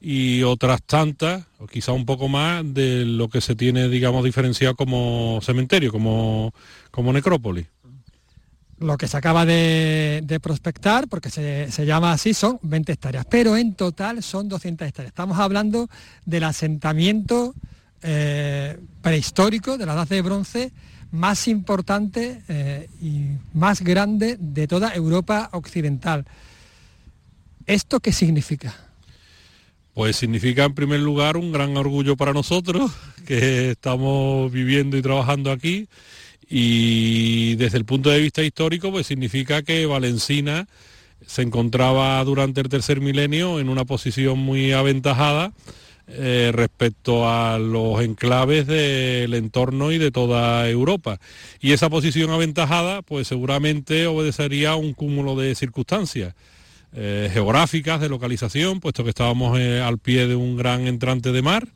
y 0.00 0.42
otras 0.44 0.82
tantas, 0.82 1.44
o 1.58 1.66
quizá 1.66 1.92
un 1.92 2.06
poco 2.06 2.28
más, 2.28 2.62
de 2.72 3.04
lo 3.04 3.28
que 3.28 3.40
se 3.40 3.56
tiene, 3.56 3.88
digamos, 3.88 4.24
diferenciado 4.24 4.76
como 4.76 5.40
cementerio, 5.42 5.90
como, 5.90 6.52
como 6.90 7.12
necrópolis. 7.12 7.66
Lo 8.78 8.96
que 8.96 9.08
se 9.08 9.16
acaba 9.16 9.44
de, 9.44 10.38
prospectar, 10.40 11.08
porque 11.08 11.30
se, 11.30 11.84
llama 11.84 12.12
así, 12.12 12.32
son 12.32 12.60
20 12.62 12.92
hectáreas, 12.92 13.26
pero 13.28 13.56
en 13.56 13.74
total 13.74 14.22
son 14.22 14.48
200 14.48 14.86
hectáreas. 14.86 15.10
Estamos 15.10 15.38
hablando 15.38 15.88
del 16.24 16.44
asentamiento 16.44 17.54
eh, 18.02 18.78
prehistórico 19.02 19.76
de 19.78 19.86
la 19.86 19.94
edad 19.94 20.08
de 20.08 20.22
bronce 20.22 20.72
más 21.10 21.48
importante 21.48 22.42
eh, 22.48 22.88
y 23.00 23.24
más 23.52 23.80
grande 23.80 24.36
de 24.38 24.68
toda 24.68 24.94
Europa 24.94 25.48
occidental. 25.52 26.24
¿Esto 27.66 27.98
qué 27.98 28.12
significa? 28.12 28.87
Pues 29.98 30.14
significa 30.14 30.62
en 30.62 30.74
primer 30.74 31.00
lugar 31.00 31.36
un 31.36 31.50
gran 31.50 31.76
orgullo 31.76 32.16
para 32.16 32.32
nosotros 32.32 32.92
que 33.26 33.72
estamos 33.72 34.52
viviendo 34.52 34.96
y 34.96 35.02
trabajando 35.02 35.50
aquí 35.50 35.88
y 36.48 37.56
desde 37.56 37.78
el 37.78 37.84
punto 37.84 38.08
de 38.08 38.20
vista 38.20 38.44
histórico 38.44 38.92
pues 38.92 39.08
significa 39.08 39.62
que 39.62 39.86
Valencina 39.86 40.68
se 41.26 41.42
encontraba 41.42 42.22
durante 42.22 42.60
el 42.60 42.68
tercer 42.68 43.00
milenio 43.00 43.58
en 43.58 43.68
una 43.68 43.84
posición 43.86 44.38
muy 44.38 44.70
aventajada 44.70 45.52
eh, 46.06 46.52
respecto 46.54 47.28
a 47.28 47.58
los 47.58 48.00
enclaves 48.00 48.68
del 48.68 49.34
entorno 49.34 49.90
y 49.90 49.98
de 49.98 50.12
toda 50.12 50.70
Europa. 50.70 51.18
Y 51.60 51.72
esa 51.72 51.90
posición 51.90 52.30
aventajada, 52.30 53.02
pues 53.02 53.26
seguramente 53.26 54.06
obedecería 54.06 54.70
a 54.70 54.76
un 54.76 54.94
cúmulo 54.94 55.34
de 55.34 55.56
circunstancias. 55.56 56.36
Eh, 56.94 57.28
geográficas 57.32 58.00
de 58.00 58.08
localización, 58.08 58.80
puesto 58.80 59.04
que 59.04 59.10
estábamos 59.10 59.58
eh, 59.58 59.80
al 59.80 59.98
pie 59.98 60.26
de 60.26 60.34
un 60.34 60.56
gran 60.56 60.86
entrante 60.86 61.32
de 61.32 61.42
mar, 61.42 61.68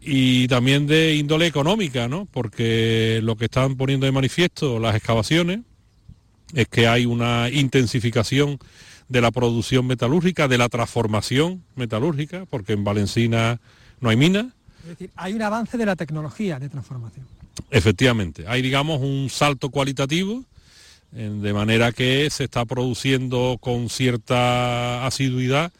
y 0.00 0.46
también 0.48 0.86
de 0.86 1.16
índole 1.16 1.46
económica, 1.46 2.08
¿no? 2.08 2.26
porque 2.30 3.20
lo 3.22 3.36
que 3.36 3.46
están 3.46 3.76
poniendo 3.76 4.06
de 4.06 4.12
manifiesto 4.12 4.78
las 4.78 4.94
excavaciones 4.94 5.60
es 6.54 6.68
que 6.68 6.86
hay 6.86 7.06
una 7.06 7.50
intensificación 7.50 8.58
de 9.08 9.20
la 9.20 9.32
producción 9.32 9.86
metalúrgica, 9.86 10.46
de 10.48 10.58
la 10.58 10.68
transformación 10.68 11.64
metalúrgica, 11.74 12.46
porque 12.46 12.72
en 12.72 12.84
Valencina 12.84 13.60
no 14.00 14.08
hay 14.08 14.16
mina. 14.16 14.54
Es 14.82 14.90
decir, 14.90 15.10
hay 15.16 15.32
un 15.32 15.42
avance 15.42 15.76
de 15.76 15.86
la 15.86 15.96
tecnología 15.96 16.58
de 16.58 16.68
transformación. 16.68 17.26
Efectivamente, 17.70 18.44
hay 18.46 18.62
digamos 18.62 19.00
un 19.00 19.28
salto 19.28 19.70
cualitativo, 19.70 20.44
de 21.12 21.52
manera 21.52 21.92
que 21.92 22.28
se 22.30 22.44
está 22.44 22.64
produciendo 22.64 23.58
con 23.60 23.88
cierta 23.88 25.06
asiduidad, 25.06 25.72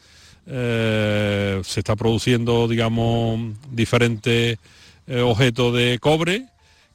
eh, 0.47 1.61
se 1.65 1.81
está 1.81 1.97
produciendo 1.97 2.69
digamos 2.69 3.55
diferentes 3.71 4.59
eh, 5.09 5.21
objetos 5.21 5.75
de 5.75 5.99
cobre 5.99 6.47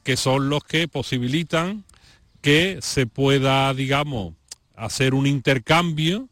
que 0.02 0.16
son 0.16 0.48
los 0.48 0.64
que 0.64 0.88
posibilitan 0.88 1.84
que 2.42 2.78
se 2.82 3.06
pueda, 3.06 3.72
digamos, 3.72 4.34
hacer 4.74 5.14
un 5.14 5.26
intercambio 5.26 6.28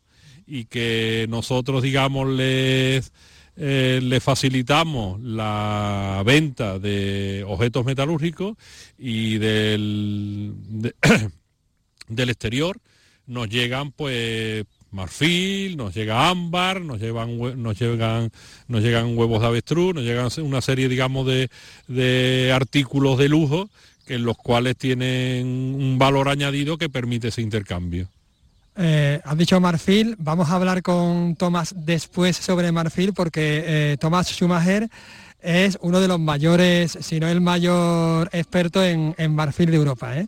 y 0.46 0.64
que 0.64 1.26
nosotros, 1.30 1.82
digamos, 1.82 2.28
les, 2.28 3.12
eh, 3.56 4.18
facilitamos 4.20 5.20
la 5.20 6.22
venta 6.26 6.78
de 6.78 7.44
objetos 7.46 7.84
metalúrgicos 7.84 8.56
y 8.98 9.38
del, 9.38 10.52
del 12.10 12.30
exterior 12.30 12.78
nos 13.26 13.48
llegan 13.48 13.92
pues 13.92 14.64
marfil, 14.90 15.76
nos 15.76 15.94
llega 15.94 16.28
ámbar, 16.28 16.80
nos 16.80 17.00
llevan 17.00 17.62
nos 17.62 17.78
llegan 17.80 18.30
nos 18.66 18.82
llegan 18.82 19.16
huevos 19.16 19.40
de 19.40 19.46
avestruz, 19.46 19.94
nos 19.94 20.04
llegan 20.04 20.28
una 20.42 20.60
serie 20.60 20.88
digamos 20.88 21.26
de, 21.26 21.48
de 21.86 22.52
artículos 22.52 23.18
de 23.18 23.28
lujo 23.28 23.70
en 24.06 24.24
los 24.24 24.36
cuales 24.36 24.76
tienen 24.76 25.46
un 25.46 25.96
valor 25.98 26.28
añadido 26.28 26.76
que 26.76 26.88
permite 26.88 27.28
ese 27.28 27.42
intercambio. 27.42 28.08
Eh, 28.76 29.20
has 29.24 29.36
dicho 29.36 29.60
marfil, 29.60 30.16
vamos 30.18 30.48
a 30.48 30.54
hablar 30.56 30.82
con 30.82 31.36
Tomás 31.36 31.74
después 31.76 32.36
sobre 32.36 32.72
marfil 32.72 33.12
porque 33.12 33.62
eh, 33.66 33.96
Tomás 34.00 34.28
Schumacher 34.28 34.88
es 35.42 35.78
uno 35.80 36.00
de 36.00 36.08
los 36.08 36.20
mayores, 36.20 36.98
si 37.00 37.20
no 37.20 37.28
el 37.28 37.40
mayor 37.40 38.28
experto 38.32 38.82
en, 38.84 39.14
marfil 39.34 39.70
de 39.70 39.76
Europa. 39.76 40.18
¿eh? 40.18 40.26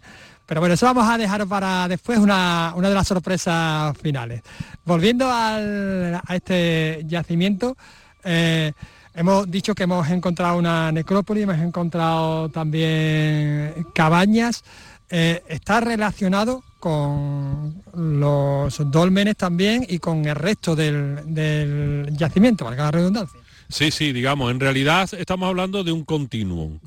Pero 0.53 0.61
bueno, 0.61 0.75
eso 0.75 0.85
vamos 0.85 1.09
a 1.09 1.17
dejar 1.17 1.47
para 1.47 1.89
después 1.89 2.19
una, 2.19 2.75
de 2.77 2.91
las 2.93 3.09
sorpresas 3.09 3.97
finales. 3.97 4.43
Volviendo 4.85 5.27
a 5.27 6.23
este 6.29 7.03
yacimiento, 7.07 7.75
hemos 8.23 9.51
dicho 9.51 9.75
que 9.75 9.85
hemos 9.85 10.11
encontrado 10.11 10.59
una 10.59 10.93
necrópolis, 10.93 11.45
hemos 11.45 11.57
encontrado 11.57 12.51
también 12.51 13.87
cabañas. 13.95 14.63
está 15.09 15.81
relacionado 15.81 16.63
con 16.79 17.83
los 17.95 18.91
dólmenes 18.91 19.39
también 19.39 19.87
y 19.89 20.01
con 20.01 20.23
el 20.27 20.35
resto 20.35 20.77
del, 20.77 22.11
yacimiento, 22.13 22.67
valga 22.67 22.85
la 22.85 22.91
redundancia. 22.91 23.41
Sí, 23.71 23.91
sí, 23.91 24.13
digamos, 24.13 24.51
en 24.51 24.61
realidad 24.61 25.09
estamos 25.17 25.49
hablando 25.49 25.83
de 25.83 25.93
un 25.93 26.05
continuum. 26.05 26.79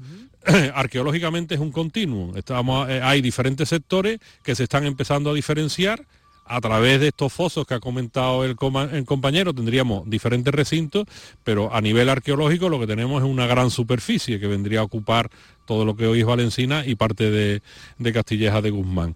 Arqueológicamente 0.74 1.56
es 1.56 1.62
un 1.62 1.72
continuum. 1.72 2.36
Estamos, 2.38 2.90
eh, 2.90 3.02
hay 3.02 3.22
diferentes 3.22 3.70
sectores 3.70 4.20
que 4.44 4.56
se 4.56 4.64
están 4.64 4.86
empezando 4.86 5.32
a 5.32 5.34
diferenciar 5.34 6.06
a 6.48 6.62
través 6.62 7.00
de 7.00 7.08
estos 7.08 7.34
fosos 7.34 7.66
que 7.66 7.74
ha 7.74 7.80
comentado 7.80 8.46
el, 8.46 8.56
compañero 8.56 9.52
tendríamos 9.52 10.08
diferentes 10.08 10.54
recintos, 10.54 11.06
pero 11.44 11.74
a 11.74 11.82
nivel 11.82 12.08
arqueológico 12.08 12.70
lo 12.70 12.80
que 12.80 12.86
tenemos 12.86 13.24
es 13.24 13.28
una 13.28 13.48
gran 13.48 13.72
superficie 13.72 14.40
que 14.40 14.46
vendría 14.46 14.82
a 14.82 14.84
ocupar 14.84 15.32
todo 15.66 15.86
lo 15.86 15.96
que 15.96 16.06
hoy 16.06 16.20
es 16.20 16.26
Valencina 16.26 16.86
y 16.86 16.96
parte 16.96 17.32
de, 17.32 17.64
de 17.98 18.14
Castilleja 18.14 18.62
de 18.62 18.70
Guzmán. 18.70 19.16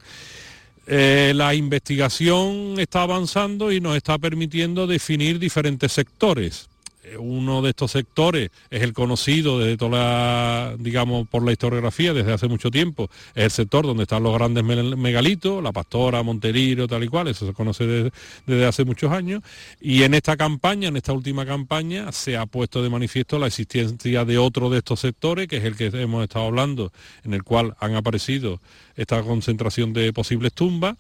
Eh, 0.88 1.34
la 1.36 1.54
investigación 1.54 2.80
está 2.80 3.04
avanzando 3.04 3.72
y 3.72 3.80
nos 3.80 3.96
está 3.96 4.18
permitiendo 4.18 4.88
definir 4.88 5.38
diferentes 5.38 5.92
sectores. 5.92 6.69
Uno 7.18 7.62
de 7.62 7.70
estos 7.70 7.92
sectores 7.92 8.52
es 8.70 8.82
el 8.82 8.94
conocido 8.94 9.60
desde 9.60 9.78
toda 9.78 9.92
la, 9.92 10.76
digamos, 10.78 11.28
por 11.28 11.44
la 11.44 11.52
historiografía 11.52 12.14
desde 12.14 12.34
hace 12.34 12.48
mucho 12.48 12.70
tiempo, 12.72 13.10
es 13.36 13.46
el 13.46 13.52
sector 13.52 13.86
donde 13.86 14.04
están 14.04 14.24
los 14.24 14.34
grandes 14.34 14.64
megalitos, 14.64 15.64
la 15.64 15.72
Pastora, 15.72 16.24
Monteriro, 16.24 16.88
tal 16.88 17.04
y 17.04 17.08
cual, 17.08 17.28
eso 17.28 17.48
se 17.48 17.54
conoce 17.54 17.86
desde, 17.86 18.12
desde 18.46 18.66
hace 18.66 18.86
muchos 18.86 19.12
años, 19.12 19.42
y 19.82 20.04
en 20.04 20.14
esta 20.14 20.38
campaña, 20.38 20.90
en 20.90 20.98
esta 20.98 21.14
última 21.14 21.46
campaña, 21.46 22.12
se 22.12 22.38
ha 22.38 22.46
puesto 22.46 22.84
de 22.84 22.90
manifiesto 22.90 23.40
la 23.40 23.48
existencia 23.48 24.26
de 24.26 24.38
otro 24.38 24.70
de 24.70 24.80
estos 24.80 25.00
sectores, 25.00 25.48
que 25.48 25.58
es 25.58 25.64
el 25.64 25.76
que 25.76 25.88
hemos 25.88 26.24
estado 26.24 26.46
hablando, 26.46 26.92
en 27.24 27.34
el 27.34 27.44
cual 27.44 27.76
han 27.80 27.96
aparecido 27.96 28.60
esta 28.96 29.22
concentración 29.24 29.94
de 29.94 30.12
posibles 30.14 30.54
tumbas. 30.54 30.98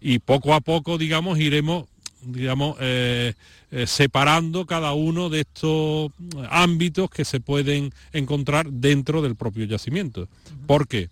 Y 0.00 0.18
poco 0.20 0.54
a 0.54 0.60
poco, 0.60 0.98
digamos, 0.98 1.38
iremos 1.38 1.86
digamos, 2.22 2.76
eh, 2.80 3.34
eh, 3.70 3.86
separando 3.86 4.66
cada 4.66 4.92
uno 4.92 5.28
de 5.28 5.40
estos 5.40 6.12
ámbitos 6.50 7.10
que 7.10 7.24
se 7.24 7.40
pueden 7.40 7.92
encontrar 8.12 8.70
dentro 8.70 9.22
del 9.22 9.36
propio 9.36 9.64
yacimiento. 9.64 10.28
Porque 10.66 11.08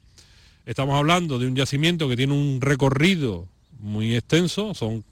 estamos 0.67 0.97
hablando 0.97 1.39
de 1.39 1.47
un 1.47 1.57
yacimiento 1.57 2.09
que 2.09 2.17
tiene 2.17 2.35
un 2.35 2.61
recorrido 2.61 3.47
muy 3.81 4.15
extenso, 4.15 4.75
son 4.75 5.05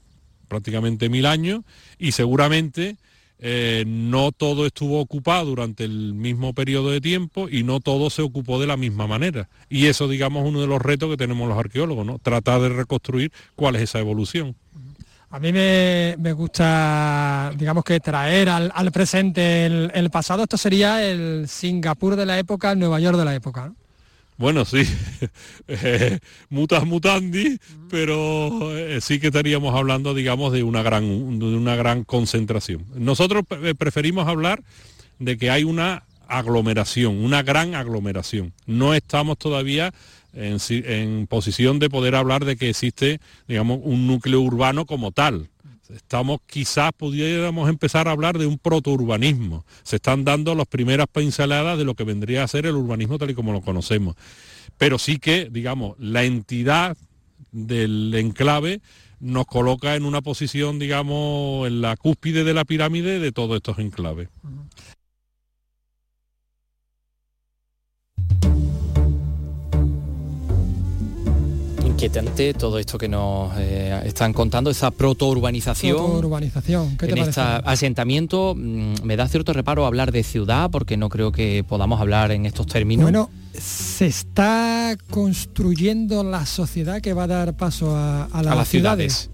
prácticamente 0.47 1.09
mil 1.09 1.25
años, 1.25 1.63
y 1.97 2.11
seguramente 2.11 2.97
eh, 3.39 3.83
no 3.85 4.31
todo 4.31 4.65
estuvo 4.65 4.99
ocupado 4.99 5.45
durante 5.45 5.83
el 5.83 6.15
mismo 6.15 6.53
periodo 6.53 6.89
de 6.89 7.01
tiempo 7.01 7.47
y 7.49 7.63
no 7.63 7.79
todo 7.79 8.09
se 8.09 8.23
ocupó 8.23 8.59
de 8.59 8.67
la 8.67 8.77
misma 8.77 9.05
manera. 9.05 9.47
Y 9.69 9.85
eso, 9.85 10.07
digamos, 10.07 10.43
es 10.43 10.49
uno 10.49 10.61
de 10.61 10.67
los 10.67 10.81
retos 10.81 11.09
que 11.09 11.17
tenemos 11.17 11.47
los 11.47 11.57
arqueólogos, 11.57 12.05
¿no? 12.05 12.19
Tratar 12.19 12.61
de 12.61 12.69
reconstruir 12.69 13.31
cuál 13.55 13.75
es 13.75 13.83
esa 13.83 13.99
evolución. 13.99 14.55
A 15.29 15.39
mí 15.39 15.51
me, 15.51 16.15
gusta, 16.33 17.51
digamos 17.57 17.83
que 17.83 17.99
traer 17.99 18.47
al, 18.47 18.91
presente 18.93 19.65
el, 19.65 20.09
pasado. 20.09 20.43
Esto 20.43 20.57
sería 20.57 21.03
el 21.03 21.49
Singapur 21.49 22.15
de 22.15 22.25
la 22.25 22.39
época, 22.39 22.71
el 22.71 22.79
Nueva 22.79 22.99
York 23.01 23.17
de 23.17 23.25
la 23.25 23.35
época. 23.35 23.73
Bueno, 24.37 24.63
sí, 24.63 24.83
eh, 25.67 26.19
mutas 26.49 26.85
mutandi, 26.85 27.59
pero 27.89 28.77
eh, 28.77 29.01
sí 29.01 29.19
que 29.19 29.27
estaríamos 29.27 29.75
hablando, 29.75 30.13
digamos, 30.13 30.53
de 30.53 30.63
una 30.63 30.81
gran, 30.81 31.39
de 31.39 31.45
una 31.45 31.75
gran 31.75 32.03
concentración. 32.05 32.85
Nosotros 32.95 33.43
eh, 33.63 33.73
preferimos 33.75 34.27
hablar 34.27 34.63
de 35.19 35.37
que 35.37 35.49
hay 35.49 35.63
una 35.63 36.03
aglomeración, 36.27 37.17
una 37.23 37.41
gran 37.43 37.75
aglomeración. 37.75 38.53
No 38.65 38.93
estamos 38.93 39.37
todavía 39.37 39.93
en, 40.37 41.27
posición 41.27 41.79
de 41.79 41.89
poder 41.89 42.15
hablar 42.15 42.45
de 42.45 42.55
que 42.55 42.69
existe, 42.69 43.19
digamos, 43.47 43.79
un 43.83 44.07
núcleo 44.07 44.41
urbano 44.41 44.85
como 44.85 45.11
tal 45.11 45.49
estamos 45.95 46.41
quizás 46.45 46.91
pudiéramos 46.91 47.69
empezar 47.69 48.09
a 48.09 48.11
hablar 48.11 48.37
de 48.37 48.45
un 48.45 48.57
protourbanismo. 48.57 49.65
Se 49.83 49.95
están 49.95 50.25
dando 50.25 50.53
las 50.53 50.67
primeras 50.67 51.07
pinceladas 51.07 51.77
de 51.77 51.85
lo 51.85 51.95
que 51.95 52.03
vendría 52.03 52.43
a 52.43 52.47
ser 52.49 52.65
el 52.65 52.75
urbanismo 52.75 53.17
tal 53.17 53.29
y 53.29 53.33
como 53.33 53.53
lo 53.53 53.61
conocemos. 53.61 54.17
Pero 54.77 54.99
sí 54.99 55.17
que, 55.17 55.49
digamos, 55.49 55.95
la 55.97 56.25
entidad 56.25 56.97
del 57.53 58.13
enclave 58.15 58.81
nos 59.19 59.45
coloca 59.45 59.95
en 59.95 60.05
una 60.05 60.21
posición, 60.21 60.77
digamos, 60.77 61.67
en 61.67 61.81
la 61.81 61.95
cúspide 61.95 62.43
de 62.43 62.53
la 62.53 62.65
pirámide 62.65 63.19
de 63.19 63.31
todos 63.31 63.55
estos 63.55 63.79
enclaves. 63.79 64.29
Inquietante 71.97 72.53
todo 72.53 72.77
esto 72.77 72.99
que 72.99 73.07
nos 73.07 73.51
eh, 73.57 74.03
están 74.05 74.31
contando, 74.31 74.69
esa 74.69 74.91
protourbanización. 74.91 75.95
Protourbanización, 75.95 76.95
¿qué 76.95 77.07
te 77.07 77.13
en 77.13 77.17
este 77.17 77.41
asentamiento 77.41 78.53
mm, 78.55 79.01
me 79.01 79.15
da 79.15 79.27
cierto 79.27 79.51
reparo 79.51 79.83
hablar 79.83 80.11
de 80.11 80.21
ciudad 80.21 80.69
porque 80.69 80.95
no 80.95 81.09
creo 81.09 81.31
que 81.31 81.65
podamos 81.67 81.99
hablar 81.99 82.31
en 82.31 82.45
estos 82.45 82.67
términos. 82.67 83.01
Bueno, 83.01 83.31
se 83.51 84.05
está 84.05 84.95
construyendo 85.09 86.23
la 86.23 86.45
sociedad 86.45 87.01
que 87.01 87.13
va 87.13 87.23
a 87.23 87.27
dar 87.27 87.57
paso 87.57 87.95
a, 87.95 88.29
las, 88.43 88.67
ciudades, 88.67 89.31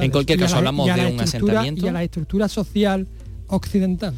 En 0.00 0.10
cualquier 0.10 0.38
caso 0.38 0.56
hablamos 0.56 0.86
de 0.86 1.12
un 1.12 1.20
asentamiento. 1.20 1.84
Y 1.84 1.88
a 1.90 1.92
la 1.92 2.02
estructura 2.02 2.48
social 2.48 3.06
occidental. 3.48 4.14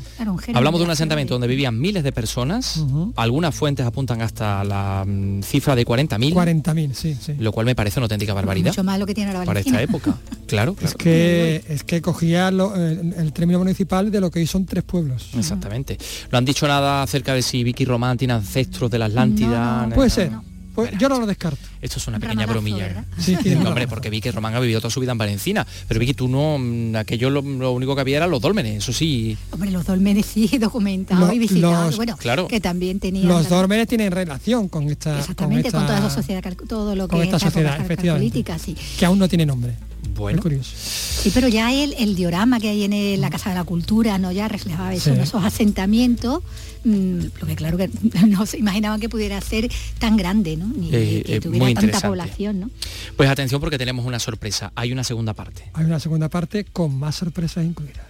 Hablamos 0.55 0.81
de 0.81 0.85
un 0.85 0.91
asentamiento 0.91 1.35
donde 1.35 1.47
vivían 1.49 1.79
miles 1.79 2.03
de 2.03 2.13
personas, 2.13 2.85
algunas 3.17 3.55
fuentes 3.55 3.87
apuntan 3.87 4.23
hasta 4.23 4.65
la 4.65 5.05
mm, 5.07 5.43
cifra 5.43 5.75
de 5.77 5.87
40.000. 5.87 6.33
40.000, 6.33 6.93
sí, 6.93 7.17
sí. 7.21 7.35
Lo 7.39 7.53
cual 7.53 7.67
me 7.67 7.75
parece 7.75 8.01
una 8.01 8.05
auténtica 8.05 8.35
barbaridad. 8.35 8.71
Mucho 8.71 8.85
más 8.85 8.99
lo 8.99 9.07
que 9.07 9.15
tiene 9.15 9.33
la 9.33 9.45
Para 9.45 9.61
esta 9.61 9.83
época, 9.83 10.17
claro. 10.47 10.77
Es 10.81 10.95
que, 10.95 11.65
es 11.69 11.85
que 11.85 12.01
cogía 12.01 12.49
el, 12.49 13.33
término 13.33 13.59
municipal 13.59 14.11
de 14.11 14.21
lo 14.21 14.31
que 14.31 14.41
hoy 14.41 14.47
son 14.47 14.67
tres 14.67 14.85
pueblos. 14.85 15.31
Exactamente. 15.37 15.99
¿No 16.31 16.39
han 16.39 16.45
dicho 16.45 16.67
nada 16.67 17.03
acerca 17.03 17.35
de 17.35 17.43
si 17.43 17.65
Vicky 17.65 17.85
Román 17.85 18.19
tiene 18.19 18.35
ancestros 18.35 18.91
de 18.91 18.99
la 18.99 19.07
Atlántida? 19.07 19.89
puede 19.95 20.11
ser. 20.11 20.33
Pues 20.79 20.93
yo 20.97 21.09
no 21.09 21.19
lo 21.19 21.27
descarto. 21.27 21.59
Esto 21.83 21.99
es 21.99 22.07
una 22.07 22.21
pequeña 22.21 22.47
bromilla. 22.47 23.05
Sí, 23.19 23.37
hombre, 23.67 23.89
porque 23.89 24.11
Vicky 24.11 24.31
Román 24.31 24.55
ha 24.55 24.61
vivido 24.61 24.81
toda 24.81 24.93
su 24.93 25.01
vida 25.01 25.11
en 25.11 25.19
Valencina. 25.19 25.67
Pero 25.89 25.99
Vicky, 25.99 26.15
tú 26.15 26.29
no, 26.29 26.57
mm, 26.57 26.95
aquello 26.95 27.31
lo, 27.31 27.73
único 27.73 27.97
que 27.97 28.01
había 28.01 28.19
era 28.19 28.29
los 28.29 28.41
dólmenes, 28.41 28.77
eso 28.77 28.93
sí. 28.93 29.37
Hombre, 29.51 29.73
los 29.73 29.85
dólmenes 29.85 30.27
sí, 30.27 30.47
documentados 30.61 31.35
y 31.35 31.39
visitados. 31.41 31.97
bueno, 31.97 32.17
claro. 32.17 32.47
que 32.47 32.61
también 32.61 33.01
tenían. 33.01 33.27
Los 33.27 33.49
dólmenes 33.49 33.89
tienen 33.89 34.13
relación 34.13 34.69
con 34.69 34.89
esta. 34.89 35.19
Exactamente, 35.19 35.73
con, 35.73 35.85
toda 35.85 35.99
la 35.99 36.11
sociedad, 36.11 36.45
todo 36.69 36.95
lo 36.95 37.09
que 37.09 37.17
con 37.17 37.25
esta 37.25 37.41
sociedad, 37.41 37.81
efectivamente. 37.81 38.45
sí. 38.61 38.77
Que 38.97 39.05
aún 39.05 39.19
no 39.19 39.29
tiene 39.29 39.47
nombre. 39.47 39.75
Bueno. 40.19 40.43
curioso. 40.43 40.73
Sí, 40.77 41.31
pero 41.33 41.49
ya 41.49 41.73
el, 41.73 41.95
el, 41.99 42.17
diorama 42.17 42.59
que 42.59 42.69
hay 42.69 42.85
en 42.85 43.21
la 43.21 43.31
Casa 43.31 43.51
de 43.51 43.57
la 43.57 43.65
Cultura, 43.65 44.19
¿no? 44.19 44.33
Ya 44.33 44.49
reflejaba 44.49 44.93
eso, 44.93 45.13
esos 45.13 45.45
asentamientos, 45.45 46.43
mm, 46.85 47.21
lo 47.41 47.47
que 47.47 47.57
claro 47.57 47.79
que 47.79 47.89
no 48.27 48.45
se 48.45 48.59
imaginaban 48.59 49.01
que 49.01 49.09
pudiera 49.09 49.41
ser 49.41 49.71
tan 49.99 50.17
grande, 50.17 50.57
¿no? 50.57 50.67
Ni 50.67 50.89
eh, 50.89 51.23
que 51.25 51.37
eh, 51.37 51.41
tuviera 51.41 51.73
tanta 51.81 52.01
población, 52.01 52.61
¿no? 52.61 52.71
Pues 53.17 53.31
atención 53.31 53.61
porque 53.61 53.79
tenemos 53.79 54.05
una 54.05 54.19
sorpresa. 54.19 54.73
Hay 54.75 54.93
una 54.93 55.05
segunda 55.05 55.35
parte. 55.35 55.71
Hay 55.75 55.85
una 55.85 56.01
segunda 56.01 56.29
parte 56.29 56.65
con 56.65 56.99
más 56.99 57.15
sorpresas 57.15 57.65
incluidas. 57.65 58.07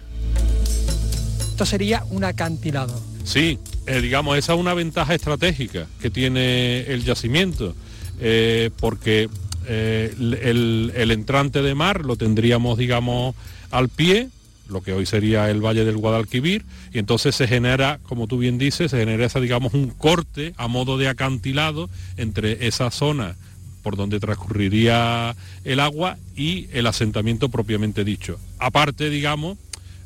Esto 1.51 1.67
sería 1.67 2.05
un 2.11 2.25
acantilado. 2.25 3.01
Sí, 3.25 3.59
eh, 3.87 4.01
digamos, 4.01 4.39
esa 4.39 4.55
es 4.55 4.61
una 4.61 4.75
ventaja 4.75 5.15
estratégica 5.15 5.87
que 6.01 6.09
tiene 6.09 6.81
el 6.83 7.05
yacimiento, 7.05 7.75
porque 8.81 9.29
eh, 9.69 10.15
el, 10.19 11.11
entrante 11.11 11.61
de 11.61 11.75
mar 11.75 12.05
lo 12.05 12.17
tendríamos, 12.17 12.79
digamos, 12.79 13.35
al 13.71 13.89
pie, 13.89 14.29
lo 14.69 14.83
que 14.83 14.93
hoy 14.93 15.05
sería 15.05 15.51
el 15.51 15.65
Valle 15.65 15.85
del 15.85 15.99
Guadalquivir, 15.99 16.65
y 16.93 16.99
entonces 16.99 17.35
se 17.37 17.47
genera, 17.47 18.01
como 18.03 18.27
tú 18.27 18.39
bien 18.39 18.57
dices, 18.57 18.91
se 18.91 18.99
genera 18.99 19.27
esa, 19.27 19.41
digamos, 19.41 19.75
un 19.75 19.91
corte 19.91 20.55
a 20.57 20.69
modo 20.69 20.97
de 20.97 21.09
acantilado 21.09 21.91
entre 22.17 22.67
esa 22.67 22.91
zona 22.91 23.37
por 23.83 23.97
donde 23.97 24.21
transcurriría 24.21 25.37
el 25.65 25.81
agua 25.81 26.17
y 26.35 26.69
el 26.73 26.87
asentamiento 26.87 27.49
propiamente 27.49 28.05
dicho. 28.05 28.39
Aparte, 28.59 29.11
digamos, 29.11 29.59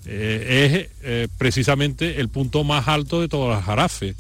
eh, 0.07 0.91
es 0.93 1.05
eh, 1.05 1.29
precisamente 1.39 2.21
el 2.21 2.29
punto 2.29 2.65
más 2.65 2.89
alto 2.89 3.21
de 3.21 3.29
todas 3.29 3.57
las 3.57 3.65
jarafes 3.65 4.17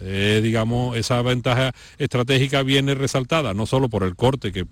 eh, 0.00 0.40
digamos, 0.42 0.96
esa 0.96 1.20
ventaja 1.22 1.72
estratégica 1.98 2.62
viene 2.62 2.94
resaltada 2.94 3.54
no 3.54 3.66
solo 3.66 3.88
por 3.88 4.02
el 4.02 4.16
corte 4.16 4.52
que 4.52 4.66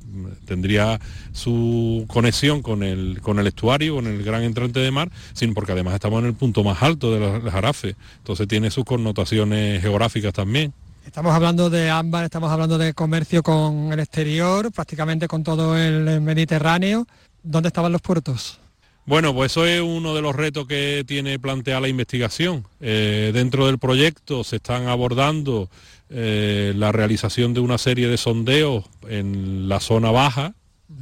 tendría 0.44 1.00
su 1.32 2.04
conexión 2.08 2.62
con 2.62 2.82
el, 2.82 3.20
con 3.22 3.38
el 3.38 3.46
estuario, 3.46 3.96
con 3.96 4.06
el 4.06 4.22
gran 4.22 4.42
entrante 4.42 4.80
de 4.80 4.90
mar, 4.90 5.10
sino 5.32 5.54
porque 5.54 5.72
además 5.72 5.94
estamos 5.94 6.20
en 6.20 6.26
el 6.26 6.34
punto 6.34 6.64
más 6.64 6.82
alto 6.82 7.12
de 7.12 7.42
la 7.42 7.50
Jarafe, 7.50 7.96
entonces 8.18 8.48
tiene 8.48 8.70
sus 8.70 8.84
connotaciones 8.84 9.82
geográficas 9.82 10.32
también. 10.32 10.72
Estamos 11.06 11.34
hablando 11.34 11.68
de 11.68 11.90
ámbar, 11.90 12.24
estamos 12.24 12.50
hablando 12.50 12.78
de 12.78 12.94
comercio 12.94 13.42
con 13.42 13.92
el 13.92 14.00
exterior, 14.00 14.72
prácticamente 14.72 15.28
con 15.28 15.44
todo 15.44 15.76
el 15.76 16.20
Mediterráneo. 16.22 17.06
¿Dónde 17.42 17.68
estaban 17.68 17.92
los 17.92 18.00
puertos? 18.00 18.58
Bueno, 19.06 19.34
pues 19.34 19.52
eso 19.52 19.66
es 19.66 19.82
uno 19.82 20.14
de 20.14 20.23
los 20.23 20.34
retos 20.34 20.66
que 20.66 21.04
tiene 21.06 21.38
planteada 21.38 21.82
la 21.82 21.88
investigación. 21.88 22.66
Eh, 22.80 23.32
dentro 23.34 23.66
del 23.66 23.78
proyecto 23.78 24.44
se 24.44 24.56
están 24.56 24.88
abordando 24.88 25.68
eh, 26.08 26.73
la 26.75 26.90
realización 26.90 27.52
de 27.52 27.61
una 27.61 27.76
serie 27.76 28.08
de 28.08 28.16
sondeos 28.16 28.87
en 29.06 29.68
la 29.68 29.80
zona 29.80 30.11
baja, 30.11 30.54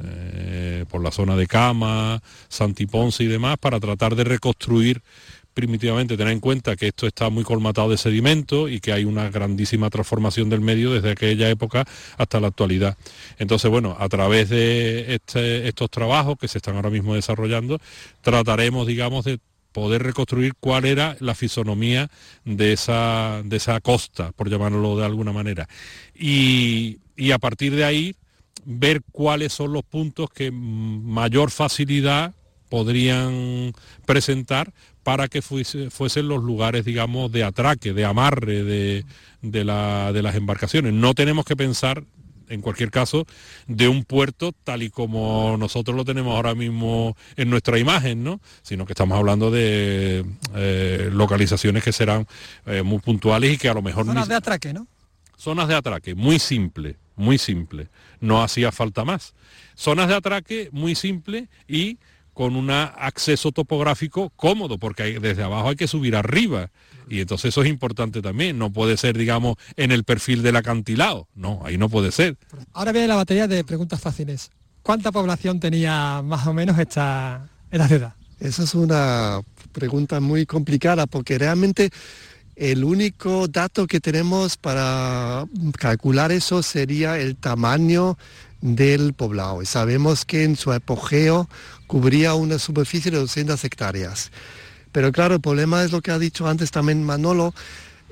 eh, 0.03 0.83
por 0.89 1.01
la 1.01 1.11
zona 1.11 1.37
de 1.37 1.47
Cama, 1.47 2.21
Santiponce 2.49 3.23
y 3.23 3.27
demás, 3.27 3.57
para 3.57 3.79
tratar 3.79 4.15
de 4.15 4.25
reconstruir 4.25 5.01
primitivamente 5.53 6.17
tener 6.17 6.33
en 6.33 6.39
cuenta 6.39 6.75
que 6.75 6.87
esto 6.87 7.07
está 7.07 7.29
muy 7.29 7.43
colmatado 7.43 7.89
de 7.89 7.97
sedimento 7.97 8.67
y 8.67 8.79
que 8.79 8.91
hay 8.91 9.05
una 9.05 9.29
grandísima 9.29 9.89
transformación 9.89 10.49
del 10.49 10.61
medio 10.61 10.91
desde 10.91 11.11
aquella 11.11 11.49
época 11.49 11.85
hasta 12.17 12.39
la 12.39 12.47
actualidad. 12.47 12.97
Entonces, 13.37 13.69
bueno, 13.69 13.95
a 13.99 14.09
través 14.09 14.49
de 14.49 15.15
este, 15.15 15.67
estos 15.67 15.89
trabajos 15.89 16.37
que 16.39 16.47
se 16.47 16.57
están 16.57 16.75
ahora 16.75 16.89
mismo 16.89 17.15
desarrollando, 17.15 17.79
trataremos, 18.21 18.87
digamos, 18.87 19.25
de 19.25 19.39
poder 19.71 20.03
reconstruir 20.03 20.53
cuál 20.59 20.85
era 20.85 21.17
la 21.19 21.35
fisonomía 21.35 22.09
de 22.45 22.73
esa, 22.73 23.41
de 23.43 23.57
esa 23.57 23.79
costa, 23.81 24.31
por 24.31 24.49
llamarlo 24.49 24.97
de 24.97 25.05
alguna 25.05 25.33
manera. 25.33 25.67
Y, 26.15 26.99
y 27.15 27.31
a 27.31 27.39
partir 27.39 27.75
de 27.75 27.83
ahí, 27.83 28.15
ver 28.65 29.01
cuáles 29.11 29.51
son 29.53 29.73
los 29.73 29.83
puntos 29.83 30.29
que 30.29 30.51
mayor 30.51 31.51
facilidad 31.51 32.33
podrían 32.69 33.73
presentar 34.05 34.73
para 35.03 35.27
que 35.27 35.41
fuesen 35.41 36.27
los 36.27 36.43
lugares, 36.43 36.85
digamos, 36.85 37.31
de 37.31 37.43
atraque, 37.43 37.93
de 37.93 38.05
amarre 38.05 38.63
de, 38.63 39.63
las 39.63 40.35
embarcaciones. 40.35 40.93
No 40.93 41.13
tenemos 41.13 41.45
que 41.45 41.57
pensar, 41.57 42.05
en 42.47 42.61
cualquier 42.61 42.89
caso, 42.89 43.25
de 43.67 43.89
un 43.89 44.05
puerto 44.05 44.53
tal 44.63 44.81
y 44.81 44.89
como 44.89 45.57
nosotros 45.57 45.95
lo 45.95 46.05
tenemos 46.05 46.35
ahora 46.35 46.55
mismo 46.55 47.17
en 47.35 47.49
nuestra 47.49 47.77
imagen, 47.77 48.23
¿no? 48.23 48.39
Sino 48.61 48.85
que 48.85 48.93
estamos 48.93 49.17
hablando 49.17 49.51
de 49.51 50.25
eh, 50.55 51.09
localizaciones 51.11 51.83
que 51.83 51.91
serán 51.91 52.25
eh, 52.65 52.81
muy 52.81 52.99
puntuales 52.99 53.53
y 53.53 53.57
que 53.57 53.67
a 53.67 53.73
lo 53.73 53.81
mejor... 53.81 54.05
Zonas 54.05 54.29
de 54.29 54.35
atraque, 54.35 54.73
¿no? 54.73 54.87
Zonas 55.35 55.67
de 55.67 55.75
atraque, 55.75 56.15
muy 56.15 56.39
simple, 56.39 56.95
muy 57.17 57.37
simple. 57.37 57.89
No 58.21 58.41
hacía 58.41 58.71
falta 58.71 59.03
más. 59.03 59.33
Zonas 59.75 60.07
de 60.07 60.15
atraque 60.15 60.69
muy 60.71 60.95
simple 60.95 61.49
y 61.67 61.97
con 62.33 62.55
un 62.55 62.71
acceso 62.71 63.51
topográfico 63.51 64.31
cómodo, 64.35 64.77
porque 64.77 65.19
desde 65.19 65.43
abajo 65.43 65.69
hay 65.69 65.75
que 65.75 65.87
subir 65.87 66.15
arriba. 66.15 66.69
Y 67.09 67.19
entonces 67.19 67.49
eso 67.49 67.63
es 67.63 67.69
importante 67.69 68.21
también. 68.21 68.57
No 68.57 68.71
puede 68.71 68.97
ser, 68.97 69.17
digamos, 69.17 69.57
en 69.75 69.91
el 69.91 70.03
perfil 70.03 70.41
del 70.41 70.55
acantilado. 70.55 71.27
No, 71.35 71.61
ahí 71.63 71.77
no 71.77 71.89
puede 71.89 72.11
ser. 72.11 72.37
Ahora 72.71 72.91
viene 72.91 73.07
la 73.07 73.15
batería 73.15 73.47
de 73.47 73.63
preguntas 73.63 73.99
fáciles. 74.01 74.51
¿Cuánta 74.81 75.11
población 75.11 75.59
tenía 75.59 76.21
más 76.23 76.47
o 76.47 76.53
menos 76.53 76.77
esta, 76.79 77.49
esta 77.71 77.87
ciudad? 77.87 78.13
Esa 78.39 78.63
es 78.63 78.73
una 78.73 79.41
pregunta 79.71 80.19
muy 80.19 80.45
complicada 80.45 81.07
porque 81.07 81.37
realmente 81.37 81.89
el 82.55 82.83
único 82.83 83.47
dato 83.47 83.87
que 83.87 83.99
tenemos 83.99 84.57
para 84.57 85.45
calcular 85.77 86.31
eso 86.31 86.61
sería 86.61 87.17
el 87.17 87.35
tamaño 87.35 88.17
del 88.63 89.13
poblado. 89.13 89.61
Y 89.61 89.65
sabemos 89.65 90.23
que 90.23 90.45
en 90.45 90.55
su 90.55 90.71
apogeo 90.71 91.49
cubría 91.85 92.33
una 92.33 92.57
superficie 92.57 93.11
de 93.11 93.17
200 93.17 93.61
hectáreas. 93.63 94.31
Pero 94.93 95.11
claro, 95.11 95.35
el 95.35 95.41
problema 95.41 95.83
es 95.83 95.91
lo 95.91 96.01
que 96.01 96.11
ha 96.11 96.19
dicho 96.19 96.47
antes 96.47 96.71
también 96.71 97.03
Manolo, 97.03 97.53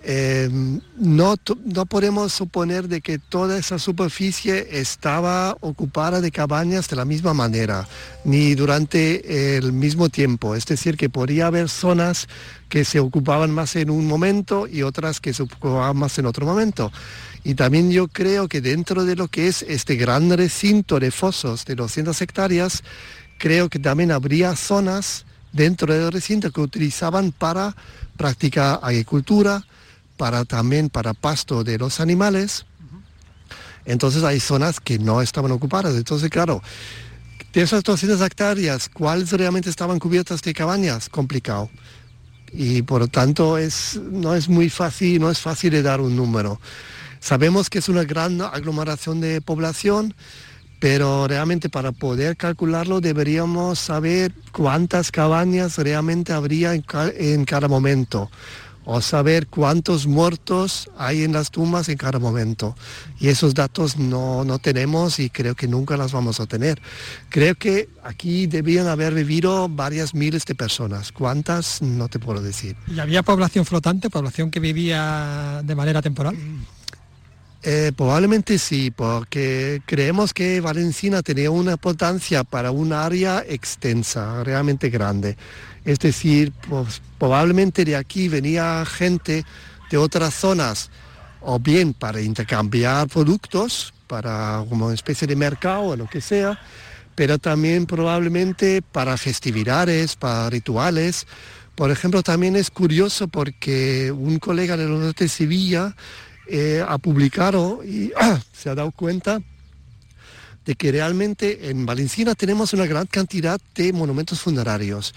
em, 0.03 0.81
no, 0.97 1.35
no 1.63 1.85
podemos 1.85 2.33
suponer 2.33 2.89
de 2.89 3.01
que 3.01 3.17
toda 3.17 3.57
esa 3.57 3.79
superficie 3.79 4.67
estaba 4.71 5.55
ocupada 5.61 6.19
de 6.19 6.31
cabañas 6.31 6.89
de 6.89 6.95
la 6.97 7.05
misma 7.05 7.33
manera, 7.33 7.87
ni 8.25 8.55
durante 8.55 9.55
el 9.55 9.71
mismo 9.71 10.09
tiempo. 10.09 10.55
Es 10.55 10.65
decir, 10.65 10.97
que 10.97 11.09
podría 11.09 11.47
haber 11.47 11.69
zonas 11.69 12.27
que 12.67 12.83
se 12.83 12.99
ocupaban 12.99 13.51
más 13.51 13.75
en 13.75 13.89
un 13.89 14.05
momento 14.05 14.67
y 14.67 14.81
otras 14.81 15.21
que 15.21 15.33
se 15.33 15.43
ocupaban 15.43 15.95
más 15.95 16.17
en 16.17 16.25
otro 16.25 16.45
momento. 16.45 16.91
Y 17.43 17.55
también 17.55 17.91
yo 17.91 18.07
creo 18.07 18.47
que 18.47 18.61
dentro 18.61 19.03
de 19.03 19.15
lo 19.15 19.27
que 19.27 19.47
es 19.47 19.63
este 19.63 19.95
gran 19.95 20.29
recinto 20.29 20.99
de 20.99 21.11
fosos 21.11 21.65
de 21.65 21.75
200 21.75 22.21
hectáreas, 22.21 22.83
creo 23.39 23.69
que 23.69 23.79
también 23.79 24.11
habría 24.11 24.55
zonas 24.55 25.25
dentro 25.51 25.93
del 25.93 26.11
recinto 26.11 26.51
que 26.51 26.61
utilizaban 26.61 27.31
para 27.31 27.75
practicar 28.15 28.79
agricultura, 28.83 29.65
para 30.17 30.45
también 30.45 30.89
para 30.89 31.13
pasto 31.13 31.63
de 31.63 31.79
los 31.79 31.99
animales. 31.99 32.65
Entonces 33.85 34.23
hay 34.23 34.39
zonas 34.39 34.79
que 34.79 34.99
no 34.99 35.21
estaban 35.21 35.51
ocupadas. 35.51 35.95
Entonces, 35.95 36.29
claro, 36.29 36.61
de 37.53 37.61
esas 37.61 37.83
200 37.83 38.21
hectáreas, 38.21 38.87
¿cuáles 38.89 39.31
realmente 39.31 39.71
estaban 39.71 39.97
cubiertas 39.97 40.43
de 40.43 40.53
cabañas? 40.53 41.09
Complicado. 41.09 41.69
Y 42.53 42.83
por 42.83 43.01
lo 43.01 43.07
tanto 43.07 43.57
es, 43.57 43.99
no 44.11 44.35
es 44.35 44.47
muy 44.47 44.69
fácil, 44.69 45.19
no 45.19 45.31
es 45.31 45.39
fácil 45.39 45.71
de 45.71 45.81
dar 45.81 46.01
un 46.01 46.15
número. 46.15 46.59
Sabemos 47.21 47.69
que 47.69 47.77
es 47.77 47.87
una 47.87 48.03
gran 48.03 48.41
aglomeración 48.41 49.21
de 49.21 49.41
población, 49.41 50.15
pero 50.79 51.27
realmente 51.27 51.69
para 51.69 51.91
poder 51.91 52.35
calcularlo 52.35 52.99
deberíamos 52.99 53.77
saber 53.77 54.33
cuántas 54.51 55.11
cabañas 55.11 55.77
realmente 55.77 56.33
habría 56.33 56.73
en, 56.73 57.45
cada 57.45 57.67
momento, 57.67 58.31
o 58.85 59.01
saber 59.01 59.45
cuántos 59.45 60.07
muertos 60.07 60.89
hay 60.97 61.21
en 61.21 61.33
las 61.33 61.51
tumbas 61.51 61.89
en 61.89 61.97
cada 61.99 62.17
momento. 62.17 62.75
Y 63.19 63.27
esos 63.27 63.53
datos 63.53 63.97
no, 63.97 64.43
no 64.43 64.57
tenemos 64.57 65.19
y 65.19 65.29
creo 65.29 65.53
que 65.53 65.67
nunca 65.67 65.97
las 65.97 66.13
vamos 66.13 66.39
a 66.39 66.47
tener. 66.47 66.81
Creo 67.29 67.53
que 67.53 67.87
aquí 68.03 68.47
debían 68.47 68.87
haber 68.87 69.13
vivido 69.13 69.69
varias 69.69 70.15
miles 70.15 70.43
de 70.45 70.55
personas. 70.55 71.11
¿Cuántas? 71.11 71.83
No 71.83 72.07
te 72.07 72.17
puedo 72.17 72.41
decir. 72.41 72.75
¿Y 72.87 72.99
había 72.99 73.21
población 73.21 73.63
flotante, 73.67 74.09
población 74.09 74.49
que 74.49 74.59
vivía 74.59 75.61
de 75.63 75.75
manera 75.75 76.01
temporal? 76.01 76.35
Eh, 77.63 77.91
probablemente 77.95 78.57
sí, 78.57 78.89
porque 78.89 79.83
creemos 79.85 80.33
que 80.33 80.61
Valencina 80.61 81.21
tenía 81.21 81.51
una 81.51 81.77
potencia 81.77 82.43
para 82.43 82.71
un 82.71 82.91
área 82.91 83.43
extensa, 83.47 84.43
realmente 84.43 84.89
grande. 84.89 85.37
Es 85.85 85.99
decir, 85.99 86.51
pues, 86.67 87.01
probablemente 87.19 87.85
de 87.85 87.95
aquí 87.95 88.29
venía 88.29 88.83
gente 88.85 89.45
de 89.91 89.97
otras 89.97 90.33
zonas, 90.33 90.89
o 91.41 91.59
bien 91.59 91.93
para 91.93 92.21
intercambiar 92.21 93.07
productos, 93.07 93.93
para 94.07 94.65
como 94.67 94.87
una 94.87 94.95
especie 94.95 95.27
de 95.27 95.35
mercado 95.35 95.81
o 95.81 95.95
lo 95.95 96.07
que 96.07 96.21
sea, 96.21 96.59
pero 97.13 97.37
también 97.37 97.85
probablemente 97.85 98.81
para 98.81 99.17
festividades, 99.17 100.15
para 100.15 100.49
rituales. 100.49 101.27
Por 101.75 101.91
ejemplo, 101.91 102.23
también 102.23 102.55
es 102.55 102.71
curioso 102.71 103.27
porque 103.27 104.11
un 104.11 104.39
colega 104.39 104.77
de 104.77 104.87
los 104.87 105.15
de 105.15 105.29
Sevilla 105.29 105.95
eh, 106.51 106.85
publicado 107.01 107.81
y 107.83 108.11
se 108.53 108.69
ha 108.69 108.75
dado 108.75 108.91
cuenta 108.91 109.41
de 110.65 110.75
que 110.75 110.91
realmente 110.91 111.69
en 111.69 111.85
Valencina 111.85 112.35
tenemos 112.35 112.73
una 112.73 112.85
gran 112.85 113.07
cantidad 113.07 113.59
de 113.73 113.93
monumentos 113.93 114.41
funerarios. 114.41 115.15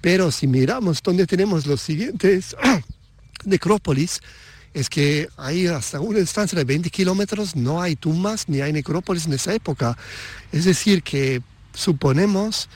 Pero 0.00 0.30
si 0.30 0.46
miramos 0.46 1.02
dónde 1.02 1.26
tenemos 1.26 1.66
los 1.66 1.80
siguientes 1.80 2.56
necrópolis, 3.44 4.20
es 4.72 4.88
que 4.88 5.28
hay 5.36 5.66
hasta 5.66 6.00
una 6.00 6.20
distancia 6.20 6.56
de 6.56 6.64
20 6.64 6.90
kilómetros 6.90 7.56
no 7.56 7.82
hay 7.82 7.96
tumbas 7.96 8.48
ni 8.48 8.60
hay 8.60 8.72
necrópolis 8.72 9.26
en 9.26 9.32
esa 9.32 9.52
época. 9.52 9.98
Es 10.52 10.64
decir, 10.64 11.02
que 11.02 11.42
suponemos 11.74 12.68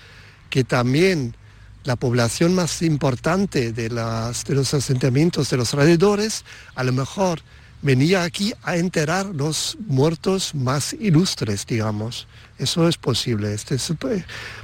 que 0.50 0.64
también 0.64 1.36
la 1.84 1.96
población 1.96 2.54
más 2.54 2.82
importante 2.82 3.72
de, 3.72 3.90
las, 3.90 4.44
de 4.44 4.54
los 4.54 4.74
asentamientos 4.74 5.50
de 5.50 5.56
los 5.56 5.72
alrededores, 5.74 6.44
a 6.74 6.84
lo 6.84 6.92
mejor 6.92 7.42
venía 7.82 8.22
aquí 8.22 8.54
a 8.62 8.76
enterrar 8.76 9.26
los 9.26 9.76
muertos 9.86 10.54
más 10.54 10.94
ilustres, 10.94 11.66
digamos. 11.66 12.26
Eso 12.58 12.86
es 12.86 12.96
posible. 12.96 13.54
Este, 13.54 13.76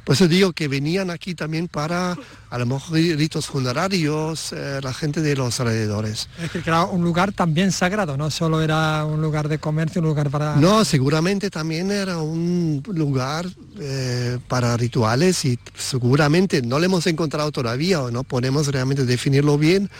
por 0.04 0.14
eso 0.14 0.28
digo 0.28 0.52
que 0.52 0.68
venían 0.68 1.10
aquí 1.10 1.34
también 1.34 1.66
para, 1.66 2.16
a 2.48 2.58
lo 2.58 2.66
mejor, 2.66 2.92
ritos 2.92 3.46
funerarios, 3.46 4.52
eh, 4.52 4.78
la 4.80 4.94
gente 4.94 5.20
de 5.20 5.34
los 5.34 5.58
alrededores. 5.58 6.28
Es 6.40 6.50
que 6.50 6.58
era 6.58 6.84
un 6.84 7.02
lugar 7.02 7.32
también 7.32 7.72
sagrado, 7.72 8.16
no 8.16 8.30
solo 8.30 8.62
era 8.62 9.04
un 9.04 9.20
lugar 9.20 9.48
de 9.48 9.58
comercio, 9.58 10.00
un 10.00 10.08
lugar 10.08 10.30
para... 10.30 10.54
No, 10.56 10.84
seguramente 10.84 11.50
también 11.50 11.90
era 11.90 12.18
un 12.18 12.84
lugar 12.86 13.46
eh, 13.80 14.38
para 14.46 14.76
rituales 14.76 15.44
y 15.44 15.58
seguramente 15.74 16.62
no 16.62 16.78
lo 16.78 16.84
hemos 16.84 17.06
encontrado 17.08 17.50
todavía 17.50 18.00
o 18.00 18.12
no 18.12 18.22
podemos 18.22 18.68
realmente 18.68 19.06
definirlo 19.06 19.58
bien, 19.58 19.90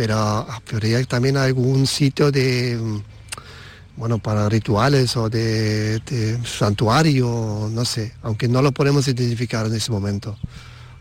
pero 0.00 0.16
habría 0.16 1.04
también 1.04 1.36
algún 1.36 1.86
sitio 1.86 2.32
de 2.32 3.02
bueno, 3.98 4.18
para 4.18 4.48
rituales 4.48 5.14
o 5.14 5.28
de, 5.28 6.00
santuario, 6.42 7.68
no 7.70 7.84
sé, 7.84 8.14
aunque 8.22 8.48
no 8.48 8.62
lo 8.62 8.72
podemos 8.72 9.06
identificar 9.08 9.66
en 9.66 9.74
ese 9.74 9.92
momento. 9.92 10.38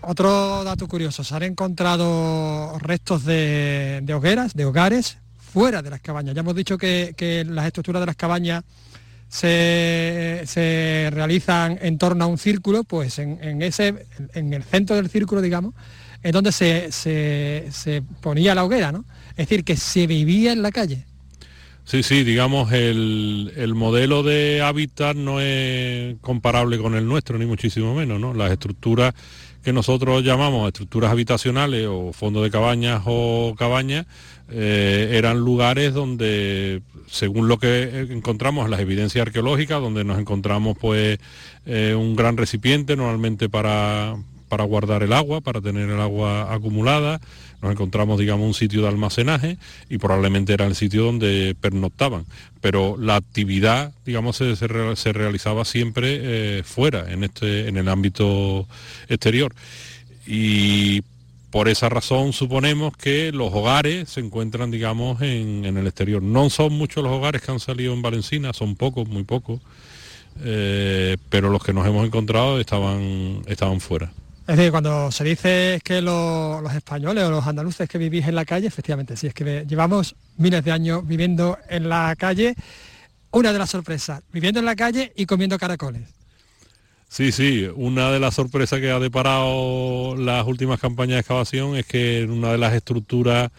Otro 0.02 0.66
dato 0.66 0.86
curioso, 0.90 1.24
se 1.24 1.34
han 1.34 1.44
encontrado 1.44 2.78
restos 2.80 3.24
de, 3.24 4.04
hogueras, 4.14 4.54
de 4.54 4.66
hogares, 4.66 5.18
fuera 5.38 5.82
de 5.82 5.92
las 5.92 6.02
cabañas. 6.02 6.36
Ya 6.36 6.42
hemos 6.42 6.56
dicho 6.56 6.78
que, 6.78 7.46
las 7.50 7.68
estructuras 7.68 8.02
de 8.02 8.06
las 8.06 8.18
cabañas 8.18 8.66
se, 9.30 11.10
realizan 11.14 11.80
en 11.82 11.98
torno 11.98 12.26
a 12.26 12.28
un 12.28 12.38
círculo, 12.38 12.84
pues 12.84 13.18
en, 13.20 13.62
ese, 13.62 14.08
en 14.34 14.54
el 14.54 14.64
centro 14.64 14.98
del 14.98 15.10
círculo, 15.10 15.40
digamos, 15.40 15.74
es 16.24 16.32
donde 16.32 16.52
se, 16.52 16.92
se, 16.92 18.04
ponía 18.22 18.56
la 18.56 18.66
hoguera, 18.66 18.92
¿no? 18.92 19.06
Es 19.32 19.48
decir, 19.48 19.64
que 19.64 19.78
se 19.78 20.08
vivía 20.08 20.52
en 20.52 20.62
la 20.62 20.72
calle. 20.72 21.06
Sí, 21.86 22.04
sí, 22.04 22.24
digamos, 22.24 22.72
el, 22.72 23.52
el, 23.56 23.74
modelo 23.74 24.22
de 24.22 24.62
hábitat 24.62 25.16
no 25.16 25.42
es 25.42 26.18
comparable 26.22 26.78
con 26.78 26.94
el 26.94 27.08
nuestro, 27.08 27.38
ni 27.38 27.46
muchísimo 27.46 27.96
menos, 27.96 28.20
¿no? 28.20 28.34
Las 28.34 28.52
estructuras 28.52 29.16
que 29.64 29.74
nosotros 29.74 30.24
llamamos 30.24 30.68
estructuras 30.68 31.12
habitacionales 31.12 31.88
o 31.90 32.14
fondos 32.14 32.44
de 32.44 32.52
cabañas 32.52 33.02
o 33.06 33.56
cabañas, 33.58 34.06
eh, 34.50 35.12
eran 35.14 35.40
lugares 35.40 35.94
donde, 35.94 36.82
según 37.08 37.48
lo 37.48 37.60
que 37.60 38.08
encontramos 38.10 38.66
en 38.66 38.72
las 38.72 38.80
evidencias 38.80 39.22
arqueológicas, 39.22 39.82
donde 39.82 40.04
nos 40.04 40.18
encontramos 40.18 40.78
pues 40.80 41.20
eh, 41.66 41.94
un 41.98 42.16
gran 42.16 42.38
recipiente 42.38 42.96
normalmente 42.96 43.50
para, 43.50 44.16
para 44.50 44.66
guardar 44.66 45.04
el 45.04 45.14
agua, 45.14 45.42
para 45.42 45.62
tener 45.62 45.90
el 45.90 46.02
agua 46.02 46.54
acumulada. 46.54 47.22
Nos 47.62 47.72
encontramos, 47.72 48.20
digamos, 48.20 48.48
un 48.48 48.54
sitio 48.54 48.82
de 48.82 48.88
almacenaje 48.90 49.58
y 49.90 49.98
probablemente 49.98 50.54
era 50.54 50.66
el 50.66 50.76
sitio 50.76 51.04
donde 51.04 51.56
pernoctaban. 51.60 52.26
Pero 52.62 52.98
la 52.98 53.16
actividad, 53.16 53.94
digamos, 54.06 54.38
se, 54.38 55.14
realizaba 55.14 55.64
siempre 55.66 56.20
eh, 56.22 56.64
fuera, 56.64 57.12
en, 57.12 57.24
este, 57.24 57.68
en 57.68 57.78
el 57.78 57.88
ámbito 57.88 58.68
exterior. 59.08 59.54
Y 60.26 61.02
por 61.52 61.68
esa 61.68 61.90
razón 61.90 62.34
suponemos 62.34 62.96
que 62.96 63.32
los 63.32 63.52
hogares 63.54 64.10
se 64.10 64.20
encuentran, 64.20 64.72
digamos, 64.72 65.22
en, 65.22 65.66
el 65.66 65.88
exterior. 65.88 66.22
No 66.22 66.50
son 66.50 66.74
muchos 66.74 67.04
los 67.04 67.12
hogares 67.12 67.42
que 67.42 67.52
han 67.52 67.60
salido 67.60 67.94
en 67.94 68.02
Valencina, 68.02 68.54
son 68.54 68.76
pocos, 68.76 69.08
muy 69.08 69.24
pocos, 69.24 69.60
eh, 70.42 71.18
pero 71.30 71.50
los 71.50 71.64
que 71.64 71.74
nos 71.74 71.88
hemos 71.88 72.06
encontrado 72.06 72.60
estaban, 72.60 73.42
estaban 73.48 73.80
fuera. 73.80 74.12
Es 74.50 74.58
decir, 74.58 74.72
cuando 74.72 75.12
se 75.12 75.24
dice 75.24 75.80
que 75.84 76.02
los 76.02 76.74
españoles 76.74 77.24
o 77.24 77.30
los 77.30 77.46
andaluces 77.46 77.88
que 77.88 78.00
vivís 78.00 78.26
en 78.26 78.34
la 78.34 78.46
calle, 78.46 78.66
efectivamente, 78.66 79.16
sí, 79.16 79.28
es 79.28 79.34
que 79.36 79.64
llevamos 79.68 80.16
miles 80.38 80.66
de 80.66 80.72
años 80.72 81.08
viviendo 81.08 81.60
en 81.70 81.88
la 81.88 82.16
calle. 82.18 82.56
Una 83.30 83.54
de 83.54 83.60
las 83.60 83.70
sorpresas, 83.70 84.24
viviendo 84.34 84.60
en 84.60 84.66
la 84.66 84.76
calle 84.76 85.14
y 85.16 85.28
comiendo 85.28 85.60
caracoles. 85.60 86.02
Sí, 87.08 87.32
sí, 87.32 87.70
una 87.76 88.10
de 88.10 88.20
las 88.20 88.34
sorpresas 88.34 88.80
que 88.80 88.90
ha 88.90 88.98
deparado 88.98 90.16
las 90.16 90.48
últimas 90.48 90.80
campañas 90.80 91.18
de 91.18 91.20
excavación 91.20 91.76
es 91.76 91.86
que 91.86 92.22
en 92.22 92.32
una 92.32 92.52
de 92.52 92.58
las 92.58 92.74
estructuras 92.74 93.52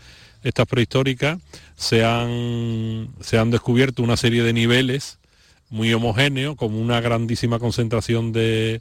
estas 0.42 0.66
prehistóricas 0.66 1.38
se 1.76 2.04
han, 2.04 3.10
se 3.20 3.38
han 3.38 3.52
descubierto 3.52 4.02
una 4.02 4.16
serie 4.16 4.42
de 4.42 4.52
niveles 4.52 5.20
muy 5.68 5.94
homogéneos, 5.94 6.56
como 6.56 6.80
una 6.80 7.00
grandísima 7.00 7.60
concentración 7.60 8.32
de, 8.32 8.80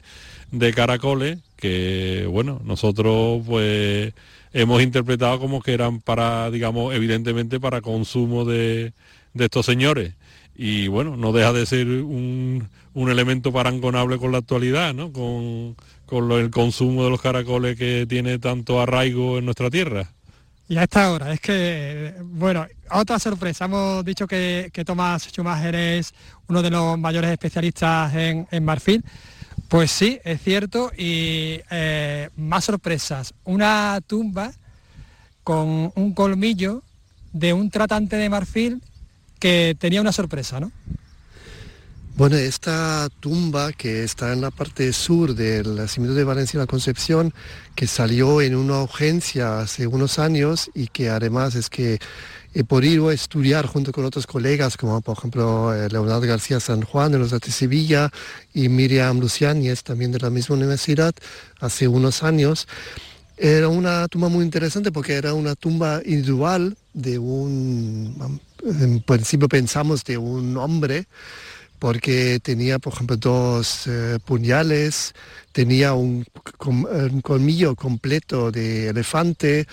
de 0.51 0.73
caracoles 0.73 1.37
que, 1.59 2.25
bueno, 2.29 2.61
nosotros 2.63 3.43
pues 3.45 4.13
hemos 4.53 4.81
interpretado 4.81 5.39
como 5.39 5.61
que 5.61 5.73
eran 5.73 5.99
para, 5.99 6.49
digamos, 6.51 6.93
evidentemente 6.95 7.59
para 7.59 7.81
consumo 7.81 8.45
de, 8.45 8.93
estos 9.35 9.65
señores. 9.65 10.13
Y 10.55 10.87
bueno, 10.87 11.15
no 11.15 11.31
deja 11.31 11.53
de 11.53 11.65
ser 11.65 11.87
un, 11.87 12.67
un 12.93 13.09
elemento 13.09 13.51
parangonable 13.53 14.17
con 14.17 14.31
la 14.31 14.39
actualidad, 14.39 14.93
¿no? 14.93 15.11
Con, 15.13 15.75
el 16.31 16.49
consumo 16.49 17.03
de 17.03 17.11
los 17.11 17.21
caracoles 17.21 17.77
que 17.77 18.05
tiene 18.09 18.39
tanto 18.39 18.81
arraigo 18.81 19.37
en 19.37 19.45
nuestra 19.45 19.69
tierra. 19.69 20.09
Y 20.67 20.77
a 20.77 20.83
esta 20.83 21.11
hora, 21.11 21.31
es 21.33 21.39
que, 21.39 22.13
bueno, 22.23 22.65
otra 22.91 23.19
sorpresa, 23.19 23.65
hemos 23.65 24.03
dicho 24.03 24.27
que, 24.27 24.69
que 24.73 24.83
Tomás 24.83 25.29
Schumacher 25.29 25.75
es 25.75 26.13
uno 26.47 26.61
de 26.61 26.71
los 26.71 26.97
mayores 26.97 27.31
especialistas 27.31 28.13
en, 28.15 28.47
en 28.49 28.65
marfil. 28.65 29.03
Pues 29.69 29.91
sí, 29.91 30.19
es 30.23 30.41
cierto. 30.41 30.91
Y 30.97 31.61
eh, 31.69 32.29
más 32.35 32.65
sorpresas. 32.65 33.33
Una 33.45 33.99
tumba 34.05 34.51
con 35.43 35.91
un 35.95 36.13
colmillo 36.13 36.83
de 37.31 37.53
un 37.53 37.69
tratante 37.69 38.15
de 38.17 38.29
marfil 38.29 38.81
que 39.39 39.75
tenía 39.79 40.01
una 40.01 40.11
sorpresa, 40.11 40.59
¿no? 40.59 40.71
Bueno, 42.15 42.35
esta 42.35 43.07
tumba 43.21 43.71
que 43.71 44.03
está 44.03 44.33
en 44.33 44.41
la 44.41 44.51
parte 44.51 44.91
sur 44.91 45.35
del 45.35 45.75
nacimiento 45.75 46.15
de 46.15 46.25
Valencia 46.25 46.59
la 46.59 46.65
Concepción, 46.65 47.33
que 47.75 47.87
salió 47.87 48.41
en 48.41 48.55
una 48.55 48.81
urgencia 48.81 49.61
hace 49.61 49.87
unos 49.87 50.19
años 50.19 50.69
y 50.73 50.87
que 50.87 51.09
además 51.09 51.55
es 51.55 51.69
que 51.69 51.99
he 52.53 52.63
podido 52.63 53.11
estudiar 53.11 53.65
junto 53.67 53.91
con 53.91 54.05
otros 54.05 54.25
colegas, 54.25 54.77
como 54.77 55.01
por 55.01 55.17
ejemplo 55.17 55.73
eh, 55.73 55.89
Leonardo 55.89 56.21
García 56.21 56.59
San 56.59 56.81
Juan 56.81 57.11
de 57.11 57.19
los 57.19 57.31
de 57.31 57.39
Sevilla 57.51 58.11
y 58.53 58.69
Miriam 58.69 59.19
Luciáñez, 59.19 59.83
también 59.83 60.11
de 60.11 60.19
la 60.19 60.29
misma 60.29 60.55
universidad, 60.55 61.13
hace 61.59 61.87
unos 61.87 62.23
años. 62.23 62.67
Era 63.37 63.69
una 63.69 64.07
tumba 64.07 64.27
muy 64.27 64.43
interesante 64.43 64.91
porque 64.91 65.13
era 65.13 65.33
una 65.33 65.55
tumba 65.55 66.01
individual 66.05 66.75
de 66.93 67.17
un, 67.19 68.41
en 68.63 69.01
principio 69.01 69.47
pensamos 69.47 70.03
de 70.03 70.17
un 70.17 70.57
hombre, 70.57 71.07
porque 71.79 72.39
tenía, 72.43 72.77
por 72.77 72.93
ejemplo, 72.93 73.15
dos 73.15 73.87
eh, 73.87 74.19
puñales, 74.25 75.13
tenía 75.53 75.93
un, 75.93 76.25
colmillo 77.23 77.75
completo 77.75 78.51
de 78.51 78.89
elefante, 78.89 79.65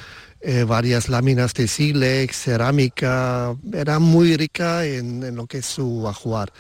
eh, 0.49 0.63
varias 0.63 1.09
láminas 1.09 1.55
de 1.55 1.67
sílex, 1.67 2.37
cerámica, 2.37 3.57
era 3.73 3.99
muy 3.99 4.37
rica 4.37 4.85
en, 4.87 5.35
lo 5.35 5.49
que 5.49 5.59
es 5.59 5.67
su 5.67 6.07
ajuar. 6.07 6.53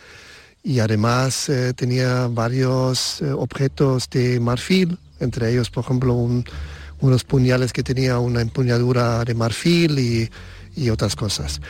Y 0.65 0.81
además 0.81 1.49
eh, 1.49 1.73
tenía 1.73 2.27
varios 2.27 3.23
eh, 3.23 3.31
objetos 3.31 4.11
de 4.11 4.41
marfil, 4.41 4.99
entre 5.21 5.53
ellos, 5.53 5.71
por 5.71 5.85
ejemplo, 5.85 6.15
unos 6.99 7.23
puñales 7.23 7.73
que 7.73 7.85
tenía 7.85 8.19
una 8.19 8.41
empuñadura 8.41 9.25
de 9.25 9.35
marfil 9.35 10.01
y, 10.01 10.31
y 10.75 10.91
otras 10.91 11.15
cosas. 11.15 11.61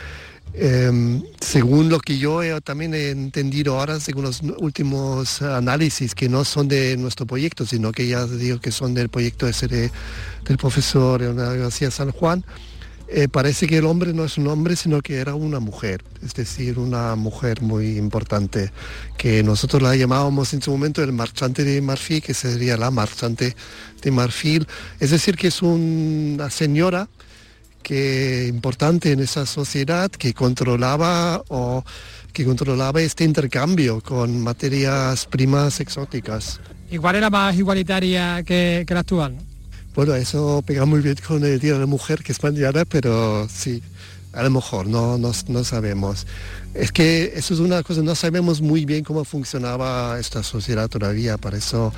Em, 0.59 1.21
según 1.39 1.87
lo 1.87 1.99
que 1.99 2.17
yo 2.17 2.41
también 2.61 2.95
he 2.95 3.11
entendido 3.11 3.77
ahora, 3.77 3.99
según 3.99 4.23
los 4.23 4.41
últimos 4.57 5.43
análisis 5.43 6.15
que 6.15 6.29
no 6.29 6.43
son 6.43 6.67
de 6.67 6.97
nuestro 6.97 7.27
proyecto, 7.27 7.63
sino 7.63 7.91
que 7.91 8.07
ya 8.07 8.25
digo 8.25 8.59
que 8.59 8.71
son 8.71 8.95
del 8.95 9.09
proyecto 9.09 9.47
ese 9.47 9.67
del 9.67 10.57
profesor 10.57 11.21
de 11.21 11.31
la 11.31 11.49
Universidad 11.51 11.91
San 11.91 12.11
Juan, 12.11 12.43
eh, 13.07 13.27
parece 13.27 13.67
que 13.67 13.77
el 13.77 13.85
hombre 13.85 14.13
no 14.13 14.25
es 14.25 14.39
un 14.39 14.47
hombre, 14.47 14.75
sino 14.75 14.99
que 15.01 15.17
era 15.17 15.35
una 15.35 15.59
mujer, 15.59 16.03
es 16.25 16.33
decir, 16.33 16.79
una 16.79 17.15
mujer 17.15 17.61
muy 17.61 17.95
importante, 17.97 18.71
que 19.15 19.43
nosotros 19.43 19.83
la 19.83 19.95
llamábamos 19.95 20.55
en 20.55 20.63
su 20.63 20.71
momento 20.71 21.03
el 21.03 21.13
marchante 21.13 21.63
de 21.63 21.79
marfil, 21.81 22.21
que 22.23 22.33
sería 22.33 22.77
la 22.77 22.89
marchante 22.89 23.55
de 24.01 24.11
marfil, 24.11 24.67
es 24.99 25.11
decir, 25.11 25.37
que 25.37 25.49
es 25.49 25.61
una 25.61 26.49
señora 26.49 27.07
que 27.87 28.47
importante 28.49 29.13
en 29.13 29.21
esa 29.21 29.45
sociedad 29.45 30.11
que 30.11 30.33
controlaba 30.33 31.41
o 31.47 31.85
que 32.33 32.43
controlaba 32.43 33.01
este 33.01 33.23
intercambio 33.23 34.01
con 34.01 34.41
materias 34.41 35.25
primas 35.25 35.79
exóticas. 35.79 36.59
Igual 36.91 37.15
era 37.15 37.29
más 37.29 37.55
igualitaria 37.55 38.43
que, 38.43 38.83
que 38.85 38.93
la 38.93 38.99
actual. 38.99 39.37
Bueno, 39.95 40.15
eso 40.15 40.61
pega 40.67 40.83
muy 40.83 40.99
bien 40.99 41.15
con 41.25 41.45
el 41.45 41.61
Día 41.61 41.75
de 41.75 41.79
la 41.79 41.85
Mujer, 41.85 42.23
que 42.23 42.33
es 42.33 42.43
mañana, 42.43 42.83
pero 42.83 43.47
sí, 43.47 43.81
a 44.37 44.43
lo 44.43 44.51
mejor, 44.51 44.85
no, 44.85 45.17
no, 45.17 45.31
no, 45.47 45.63
sabemos. 45.63 46.27
Es 46.75 46.91
que 46.91 47.33
eso 47.35 47.55
es 47.55 47.59
una 47.59 47.81
cosa, 47.81 48.03
no 48.03 48.13
sabemos 48.13 48.61
muy 48.61 48.85
bien 48.85 49.03
cómo 49.03 49.25
funcionaba 49.25 50.19
esta 50.19 50.43
sociedad 50.43 50.87
todavía, 50.89 51.37
para 51.37 51.57
eso 51.57 51.91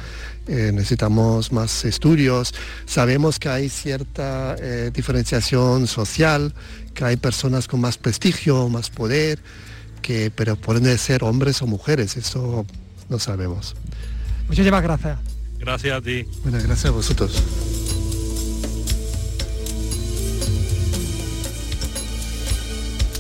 eh, 0.47 0.71
necesitamos 0.73 1.52
más 1.52 1.84
estudios. 1.84 2.54
Sabemos 2.86 3.39
que 3.39 3.49
hay 3.49 3.67
cierta 3.67 4.56
eh, 4.58 4.89
diferenciación 4.93 5.86
social, 5.86 6.54
que 6.93 7.04
hay 7.04 7.17
personas 7.17 7.67
con 7.67 7.82
más 7.82 7.97
prestigio, 7.97 8.69
más 8.69 8.89
poder, 8.89 9.39
que, 10.02 10.32
pero 10.34 10.56
pueden 10.56 10.97
ser 10.97 11.25
hombres 11.25 11.62
o 11.62 11.67
mujeres, 11.67 12.15
eso 12.15 12.65
no 13.10 13.19
sabemos. 13.19 13.75
Muchísimas 14.47 14.82
gracias. 14.82 15.19
Gracias 15.60 15.97
a 15.97 16.02
ti. 16.02 16.25
Bueno, 16.43 16.58
gracias 16.63 16.86
a 16.86 16.91
vosotros. 16.91 17.43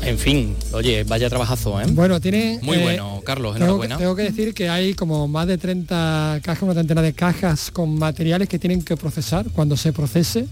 En 0.09 0.17
fin, 0.17 0.55
oye, 0.71 1.03
vaya 1.03 1.29
trabajazo, 1.29 1.79
¿eh? 1.79 1.85
Bueno, 1.91 2.19
tiene... 2.19 2.57
Muy 2.63 2.77
eh, 2.77 2.81
bueno, 2.81 3.21
Carlos, 3.23 3.55
enhorabuena. 3.55 3.95
Tengo 3.99 4.15
que, 4.15 4.23
decir 4.23 4.55
que 4.55 4.67
hay 4.67 4.95
como 4.95 5.27
más 5.27 5.45
de 5.45 5.59
30 5.59 6.39
cajas, 6.43 6.63
una 6.63 6.73
treintena 6.73 7.03
de 7.03 7.13
cajas 7.13 7.69
con 7.69 7.93
materiales 7.93 8.49
que 8.49 8.57
tienen 8.57 8.81
que 8.81 8.97
procesar. 8.97 9.45
Cuando 9.51 9.77
se 9.77 9.93
procese, 9.93 10.47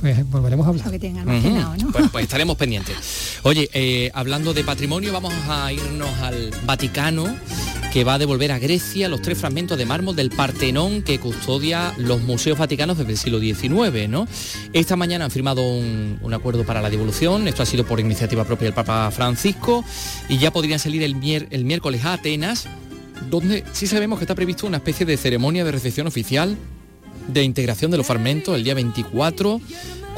pues 0.00 0.30
volveremos 0.30 0.66
a 0.66 0.70
hablar. 0.70 0.98
Que 0.98 1.10
¿no? 1.10 1.92
pues, 1.92 2.04
pues, 2.10 2.24
estaremos 2.24 2.56
pendientes. 2.56 3.40
Oye, 3.42 3.68
eh, 3.72 4.10
hablando 4.14 4.54
de 4.54 4.64
patrimonio, 4.64 5.12
vamos 5.12 5.34
a 5.48 5.72
irnos 5.72 6.10
al 6.20 6.50
Vaticano, 6.64 7.26
que 7.92 8.04
va 8.04 8.14
a 8.14 8.18
devolver 8.18 8.52
a 8.52 8.58
Grecia 8.58 9.08
los 9.08 9.22
tres 9.22 9.38
fragmentos 9.38 9.76
de 9.76 9.86
mármol 9.86 10.14
del 10.14 10.30
Partenón 10.30 11.02
que 11.02 11.18
custodia 11.18 11.94
los 11.96 12.22
museos 12.22 12.58
vaticanos 12.58 12.98
desde 12.98 13.12
el 13.12 13.18
siglo 13.18 13.40
XIX. 13.40 14.08
¿no? 14.08 14.28
Esta 14.72 14.96
mañana 14.96 15.24
han 15.24 15.30
firmado 15.30 15.62
un, 15.62 16.18
acuerdo 16.32 16.64
para 16.64 16.80
la 16.80 16.90
devolución, 16.90 17.48
esto 17.48 17.62
ha 17.62 17.66
sido 17.66 17.84
por 17.84 17.98
iniciativa 17.98 18.44
propia 18.44 18.66
del 18.66 18.74
Papa 18.74 19.10
Francisco, 19.10 19.84
y 20.28 20.38
ya 20.38 20.52
podrían 20.52 20.78
salir 20.78 21.02
el, 21.02 21.16
el 21.50 21.64
miércoles 21.64 22.04
a 22.04 22.12
Atenas, 22.14 22.68
donde 23.30 23.64
sí 23.72 23.86
sabemos 23.86 24.18
que 24.18 24.24
está 24.24 24.34
previsto 24.34 24.66
una 24.66 24.76
especie 24.76 25.04
de 25.04 25.16
ceremonia 25.16 25.64
de 25.64 25.72
recepción 25.72 26.06
oficial 26.06 26.56
de 27.28 27.42
integración 27.44 27.90
de 27.90 27.96
los 27.96 28.06
fragmentos 28.06 28.56
el 28.56 28.64
día 28.64 28.74
24 28.74 29.60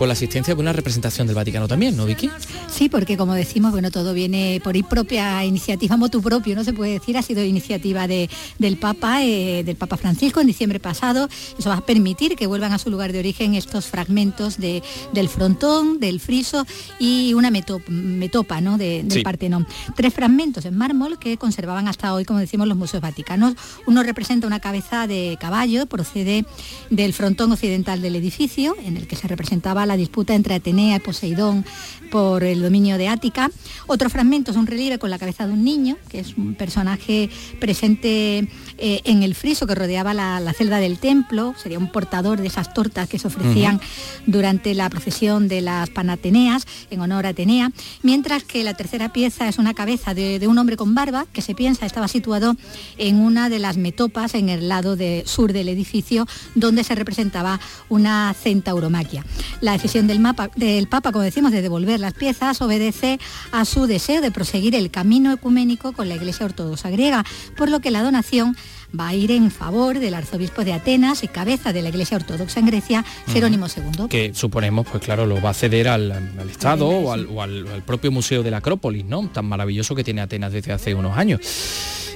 con 0.00 0.08
la 0.08 0.14
asistencia 0.14 0.54
de 0.54 0.60
una 0.62 0.72
representación 0.72 1.26
del 1.26 1.36
Vaticano 1.36 1.68
también, 1.68 1.94
¿no, 1.94 2.06
Vicky? 2.06 2.30
Sí, 2.68 2.88
porque 2.88 3.18
como 3.18 3.34
decimos, 3.34 3.70
bueno, 3.70 3.90
todo 3.90 4.14
viene 4.14 4.58
por 4.64 4.74
ir 4.74 4.86
propia 4.86 5.44
iniciativa, 5.44 5.98
motu 5.98 6.22
propio, 6.22 6.56
no 6.56 6.64
se 6.64 6.72
puede 6.72 6.92
decir, 6.92 7.18
ha 7.18 7.22
sido 7.22 7.44
iniciativa 7.44 8.08
del 8.08 8.78
Papa, 8.78 9.22
eh, 9.22 9.62
del 9.62 9.76
Papa 9.76 9.98
Francisco 9.98 10.40
en 10.40 10.46
diciembre 10.46 10.80
pasado. 10.80 11.28
Eso 11.58 11.68
va 11.68 11.76
a 11.76 11.84
permitir 11.84 12.34
que 12.34 12.46
vuelvan 12.46 12.72
a 12.72 12.78
su 12.78 12.88
lugar 12.88 13.12
de 13.12 13.18
origen 13.18 13.54
estos 13.54 13.88
fragmentos 13.88 14.56
de, 14.56 14.82
del 15.12 15.28
frontón, 15.28 16.00
del 16.00 16.18
friso 16.18 16.66
y 16.98 17.34
una 17.34 17.50
metopa, 17.50 18.62
¿no? 18.62 18.78
del 18.78 19.22
Partenón. 19.22 19.66
Tres 19.96 20.14
fragmentos 20.14 20.64
en 20.64 20.78
mármol 20.78 21.18
que 21.18 21.36
conservaban 21.36 21.88
hasta 21.88 22.14
hoy, 22.14 22.24
como 22.24 22.38
decimos, 22.38 22.66
los 22.66 22.78
museos 22.78 23.02
vaticanos. 23.02 23.52
Uno 23.86 24.02
representa 24.02 24.46
una 24.46 24.60
cabeza 24.60 25.06
de 25.06 25.36
caballo, 25.38 25.84
procede 25.84 26.46
del 26.88 27.12
frontón 27.12 27.52
occidental 27.52 28.00
del 28.00 28.16
edificio, 28.16 28.76
en 28.82 28.96
el 28.96 29.06
que 29.06 29.16
se 29.16 29.28
representaba 29.28 29.84
la 29.89 29.89
disputa 29.96 30.34
entre 30.34 30.54
Atenea 30.54 30.96
y 30.96 31.00
Poseidón 31.00 31.64
por 32.10 32.42
el 32.42 32.62
dominio 32.62 32.98
de 32.98 33.08
Ática. 33.08 33.50
Otro 33.86 34.10
fragmento 34.10 34.50
es 34.50 34.56
un 34.56 34.66
relieve 34.66 34.98
con 34.98 35.10
la 35.10 35.18
cabeza 35.18 35.46
de 35.46 35.52
un 35.52 35.64
niño, 35.64 35.96
que 36.08 36.20
es 36.20 36.36
un 36.36 36.54
personaje 36.54 37.30
presente 37.60 38.48
eh, 38.78 39.00
en 39.04 39.22
el 39.22 39.34
friso 39.34 39.66
que 39.66 39.74
rodeaba 39.74 40.12
la, 40.14 40.52
celda 40.52 40.78
del 40.78 40.98
templo, 40.98 41.54
sería 41.56 41.78
un 41.78 41.92
portador 41.92 42.40
de 42.40 42.48
esas 42.48 42.74
tortas 42.74 43.08
que 43.08 43.18
se 43.18 43.28
ofrecían 43.28 43.80
durante 44.26 44.74
la 44.74 44.90
procesión 44.90 45.48
de 45.48 45.60
las 45.60 45.90
Panateneas 45.90 46.66
en 46.90 47.00
honor 47.00 47.26
a 47.26 47.30
Atenea, 47.30 47.70
mientras 48.02 48.42
que 48.42 48.64
la 48.64 48.74
tercera 48.74 49.12
pieza 49.12 49.48
es 49.48 49.58
una 49.58 49.74
cabeza 49.74 50.14
de, 50.14 50.46
un 50.48 50.58
hombre 50.58 50.76
con 50.76 50.94
barba 50.94 51.26
que 51.32 51.42
se 51.42 51.54
piensa 51.54 51.86
estaba 51.86 52.08
situado 52.08 52.56
en 52.98 53.16
una 53.16 53.48
de 53.48 53.58
las 53.58 53.76
metopas 53.76 54.34
en 54.34 54.48
el 54.48 54.68
lado 54.68 54.96
de, 54.96 55.22
sur 55.26 55.52
del 55.52 55.68
edificio 55.68 56.26
donde 56.54 56.84
se 56.84 56.94
representaba 56.94 57.60
una 57.88 58.34
centauromaquia. 58.34 59.24
La 59.60 59.74
decisión 59.80 60.06
del, 60.06 60.20
mapa, 60.20 60.50
del 60.56 60.88
Papa, 60.88 61.10
como 61.10 61.24
decimos, 61.24 61.52
de 61.52 61.62
devolver 61.62 62.00
las 62.00 62.12
piezas 62.12 62.60
obedece 62.60 63.18
a 63.50 63.64
su 63.64 63.86
deseo 63.86 64.20
de 64.20 64.30
proseguir 64.30 64.74
el 64.74 64.90
camino 64.90 65.32
ecuménico 65.32 65.92
con 65.92 66.06
la 66.10 66.16
Iglesia 66.16 66.44
Ortodoxa 66.44 66.90
griega, 66.90 67.24
por 67.56 67.70
lo 67.70 67.80
que 67.80 67.90
la 67.90 68.02
donación 68.02 68.54
va 68.98 69.08
a 69.08 69.14
ir 69.14 69.30
en 69.30 69.50
favor 69.50 69.98
del 69.98 70.12
arzobispo 70.12 70.64
de 70.64 70.74
Atenas 70.74 71.24
y 71.24 71.28
cabeza 71.28 71.72
de 71.72 71.80
la 71.80 71.88
Iglesia 71.88 72.18
Ortodoxa 72.18 72.60
en 72.60 72.66
Grecia, 72.66 73.06
Jerónimo 73.28 73.68
II. 73.74 74.08
Que 74.10 74.34
suponemos, 74.34 74.86
pues 74.86 75.02
claro, 75.02 75.24
lo 75.24 75.40
va 75.40 75.50
a 75.50 75.54
ceder 75.54 75.88
al, 75.88 76.12
Estado 76.50 76.86
o, 76.86 77.40
al, 77.40 77.82
propio 77.86 78.12
Museo 78.12 78.42
de 78.42 78.50
la 78.50 78.58
Acrópolis, 78.58 79.06
¿no? 79.06 79.28
Tan 79.28 79.46
maravilloso 79.46 79.94
que 79.94 80.04
tiene 80.04 80.20
Atenas 80.20 80.52
desde 80.52 80.72
hace 80.72 80.94
unos 80.94 81.16
años. 81.16 81.40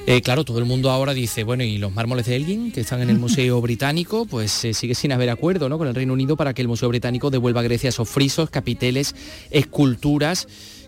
Eh, 0.06 0.20
claro, 0.20 0.44
todo 0.44 0.58
el 0.58 0.66
mundo 0.66 0.90
ahora 0.90 1.14
dice, 1.14 1.44
bueno, 1.44 1.64
y 1.64 1.78
los 1.78 1.90
mármoles 1.90 2.26
de 2.26 2.36
Elgin, 2.36 2.72
que 2.72 2.82
están 2.82 3.00
en 3.00 3.08
el 3.08 3.18
Museo 3.18 3.58
Británico, 3.62 4.26
pues 4.26 4.50
sigue 4.50 4.94
sin 4.94 5.12
haber 5.12 5.30
acuerdo 5.30 5.70
¿no? 5.70 5.78
con 5.78 5.88
el 5.88 5.94
Reino 5.94 6.12
Unido 6.12 6.36
para 6.36 6.52
que 6.52 6.60
el 6.60 6.68
Museo 6.68 6.90
Británico 6.90 7.30
devuelva 7.30 7.60
a 7.60 7.62
Grecia 7.62 7.88
esos 7.88 8.06
frisos, 8.06 8.50
capiteles, 8.50 9.14
esculturas 9.50 10.46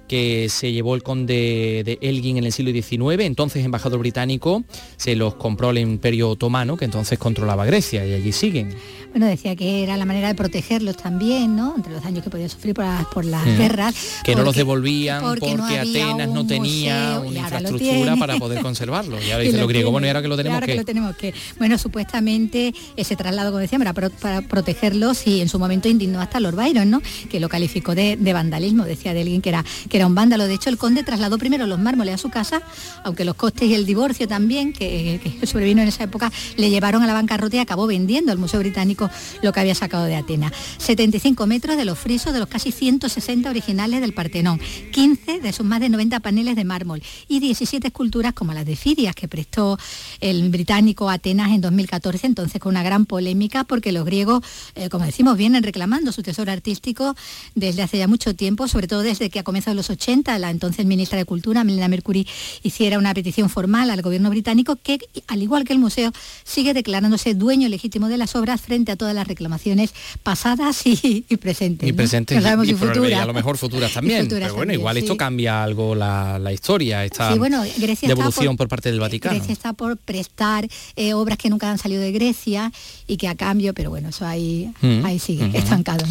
que 0.09 0.49
se 0.49 0.73
llevó 0.73 0.95
el 0.95 1.03
conde 1.03 1.83
de 1.85 1.99
Elgin 2.01 2.37
en 2.39 2.45
el 2.45 2.53
siglo 2.53 2.73
XIX, 2.73 3.25
entonces 3.25 3.65
embajador 3.65 3.99
británico, 4.01 4.65
se 4.97 5.17
los 5.17 5.35
compró 5.35 5.71
el 5.71 5.79
imperio 5.79 6.31
otomano, 6.31 6.77
que 6.77 6.85
entonces 6.85 7.19
controlaba 7.19 7.65
Grecia, 7.65 8.07
y 8.07 8.13
allí 8.13 8.33
siguen. 8.33 8.75
Bueno, 9.11 9.27
decía 9.27 9.57
que 9.57 9.83
era 9.83 9.97
la 9.97 10.05
manera 10.05 10.29
de 10.29 10.35
protegerlos 10.35 10.97
también, 10.97 11.57
¿no? 11.57 11.75
Entre 11.75 11.91
los 11.93 12.03
daños 12.03 12.23
que 12.23 12.29
podían 12.29 12.51
sufrir 12.51 12.75
por 12.75 13.25
las, 13.25 13.47
mm. 13.47 13.57
guerras. 13.57 13.95
Que 14.23 14.37
no 14.37 14.43
los 14.43 14.55
devolvían 14.55 15.23
porque, 15.23 15.53
Atenas 15.53 16.29
no 16.29 16.47
tenía 16.47 17.23
una 17.25 17.41
infraestructura 17.41 18.17
para 18.17 18.37
poder 18.37 18.61
conservarlos. 18.61 19.25
Y 19.25 19.31
ahora 19.31 19.45
dice 19.45 19.59
lo 19.59 19.67
griego, 19.67 19.91
bueno, 19.91 20.07
y 20.07 20.11
ahora 20.11 20.23
que 20.23 20.29
lo 20.29 20.37
tenemos 20.37 20.61
que... 20.61 20.75
lo 20.75 20.85
tenemos 20.85 21.17
que... 21.17 21.33
Bueno, 21.59 21.79
supuestamente 21.79 22.75
ese 22.97 23.17
traslado, 23.17 23.51
como 23.51 23.61
decía, 23.61 23.79
era 23.81 23.95
para, 23.95 24.43
protegerlos 24.43 25.27
y 25.27 25.41
en 25.41 25.49
su 25.49 25.59
momento 25.59 25.89
indignó 25.89 26.21
hasta 26.21 26.39
Lord 26.39 26.57
Byron, 26.57 26.91
¿no? 26.91 27.01
Que 27.31 27.41
lo 27.41 27.49
calificó 27.49 27.95
de, 27.95 28.17
vandalismo, 28.35 28.85
decía 28.85 29.15
de 29.15 29.23
alguien 29.23 29.41
que 29.41 29.49
era, 29.49 29.65
que 29.89 29.96
era 29.97 30.07
un 30.07 30.15
vándalo. 30.15 30.47
De 30.47 30.55
hecho, 30.55 30.71
el 30.71 30.79
conde 30.79 31.03
trasladó 31.03 31.39
primero 31.39 31.67
los 31.67 31.79
mármoles 31.79 32.15
a 32.15 32.19
su 32.19 32.31
casa, 32.31 32.63
aunque 33.05 33.25
los 33.25 33.35
costes 33.35 33.69
y 33.69 33.75
el 33.75 33.87
divorcio 33.87 34.29
también, 34.29 34.73
que, 34.73 35.21
que 35.23 35.47
sobrevino 35.47 35.83
en 35.83 35.89
esa 35.89 36.05
época, 36.05 36.33
le 36.57 36.71
llevaron 36.71 37.03
a 37.03 37.07
la 37.07 37.13
bancarrota 37.13 37.57
y 37.57 37.59
acabó 37.61 37.87
vendiendo 37.87 38.33
al 38.33 38.39
Museo 38.39 38.61
Británico 38.61 39.11
lo 39.43 39.53
que 39.53 39.61
había 39.61 39.75
sacado 39.75 40.05
de 40.05 40.17
Atenas. 40.17 40.53
75 40.79 41.47
metros 41.47 41.77
de 41.77 41.85
los 41.85 41.99
frisos 41.99 42.33
de 42.33 42.39
los 42.39 42.49
casi 42.49 42.73
160 42.73 43.49
originales 43.51 44.01
del 44.01 44.13
Partenón, 44.13 44.61
15 44.93 45.41
de 45.41 45.53
sus 45.53 45.67
más 45.67 45.81
de 45.81 45.89
90 45.89 46.21
paneles 46.21 46.57
de 46.57 46.65
mármol 46.65 47.03
y 47.29 47.41
17 47.41 47.87
esculturas 47.87 48.33
como 48.33 48.53
las 48.53 48.67
de 48.67 48.77
Fidias 48.77 49.15
que 49.15 49.29
prestó 49.29 49.79
el 50.21 50.49
británico 50.51 51.11
Atenas 51.11 51.51
en 51.53 51.61
2014, 51.61 52.27
entonces 52.27 52.61
con 52.61 52.71
una 52.71 52.83
gran 52.83 53.07
polémica 53.07 53.65
porque 53.65 53.93
los 53.93 54.05
griegos, 54.05 54.43
eh, 54.75 54.89
como 54.89 55.05
decimos, 55.05 55.37
vienen 55.37 55.63
reclamando 55.63 56.13
su 56.13 56.23
tesoro 56.23 56.53
artístico 56.53 57.15
desde 57.55 57.83
hace 57.83 57.99
ya 57.99 58.09
mucho 58.09 58.35
tiempo, 58.35 58.69
sobre 58.69 58.89
todo 58.89 59.03
desde 59.03 59.31
que 59.31 59.39
a 59.39 59.43
comienzos 59.43 59.73
de 59.73 59.77
los 59.77 59.86
1980 59.87 60.39
la 60.39 60.51
entonces 60.51 60.87
ministra 60.87 61.19
de 61.19 61.25
Cultura, 61.25 61.65
Melina 61.65 61.89
Mercury, 61.89 62.27
hiciera 62.63 62.99
una 62.99 63.15
petición 63.15 63.49
formal 63.49 63.91
al 63.91 64.03
gobierno 64.03 64.31
británico 64.31 64.77
que, 64.77 64.99
al 65.29 65.43
igual 65.43 65.65
que 65.65 65.73
el 65.73 65.79
museo, 65.79 66.13
sigue 66.45 66.75
declarándose 66.75 67.35
dueño 67.35 67.69
legítimo 67.69 68.09
de 68.09 68.17
las 68.17 68.35
obras 68.35 68.61
frente 68.61 68.93
a 68.93 68.97
todas 68.97 69.15
las 69.15 69.27
reclamaciones 69.27 69.95
pasadas 70.23 70.83
y, 70.87 71.25
presentes. 71.41 71.89
Y 71.89 71.93
presentes 71.93 72.39
y, 72.39 72.75
futuras. 72.75 73.21
a 73.21 73.27
lo 73.27 73.35
mejor 73.35 73.59
futuras 73.59 73.93
también. 73.93 74.29
pero 74.29 74.55
bueno, 74.55 74.73
igual 74.73 74.97
esto 74.97 75.17
cambia 75.17 75.63
algo 75.63 75.95
la, 75.95 76.53
historia, 76.53 77.05
esta 77.05 77.35
bueno, 77.35 77.63
devolución 78.03 78.57
por, 78.57 78.69
parte 78.69 78.91
del 78.91 79.01
Vaticano. 79.01 79.37
Grecia 79.37 79.53
está 79.53 79.73
por 79.73 79.97
prestar 79.97 80.67
eh, 80.97 81.15
obras 81.15 81.39
que 81.39 81.51
nunca 81.51 81.71
han 81.71 81.79
salido 81.79 82.01
de 82.01 82.13
Grecia 82.13 82.73
y 83.07 83.17
que 83.17 83.29
a 83.29 83.35
cambio, 83.35 83.75
pero 83.75 83.91
bueno, 83.91 84.09
eso 84.09 84.27
ahí, 84.27 84.71
mm. 84.81 85.05
ahí 85.05 85.19
sigue, 85.19 85.51
estancado. 85.57 86.05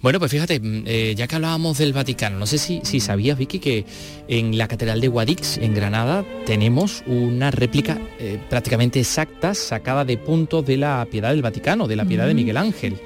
Bueno, 0.00 0.18
pues 0.18 0.30
fíjate, 0.30 0.60
mm, 0.60 0.84
eh, 0.86 1.14
ya 1.16 1.26
que 1.26 1.36
hablábamos 1.36 1.78
del 1.78 1.92
Vaticano, 1.92 2.38
no 2.38 2.46
sé 2.46 2.58
si, 2.58 2.80
si 2.84 3.00
sabías, 3.18 3.36
Vicky, 3.36 3.58
que 3.58 3.84
en 4.28 4.56
la 4.56 4.68
Catedral 4.68 5.00
de 5.00 5.08
Guadix, 5.08 5.58
en 5.58 5.74
Granada, 5.74 6.24
tenemos 6.46 7.02
una 7.06 7.50
réplica 7.50 7.98
eh, 8.20 8.38
prácticamente 8.48 9.00
exacta 9.00 9.54
sacada 9.54 10.04
de 10.04 10.16
puntos 10.16 10.64
de 10.64 10.76
la 10.76 11.04
Piedad 11.10 11.30
del 11.30 11.42
Vaticano, 11.42 11.88
de 11.88 11.96
la 11.96 12.04
Piedad 12.04 12.28
de. 12.28 12.34
Miguel 12.34 12.56
Ángel. 12.56 12.96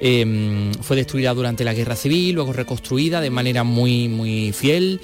Em, 0.00 0.72
fue 0.74 0.96
destruida 0.96 1.32
durante 1.32 1.62
la 1.62 1.74
Guerra 1.74 1.94
Civil, 1.94 2.34
luego 2.34 2.52
reconstruida 2.52 3.20
de 3.20 3.30
manera 3.30 3.62
muy, 3.62 4.08
muy 4.08 4.52
fiel. 4.52 5.00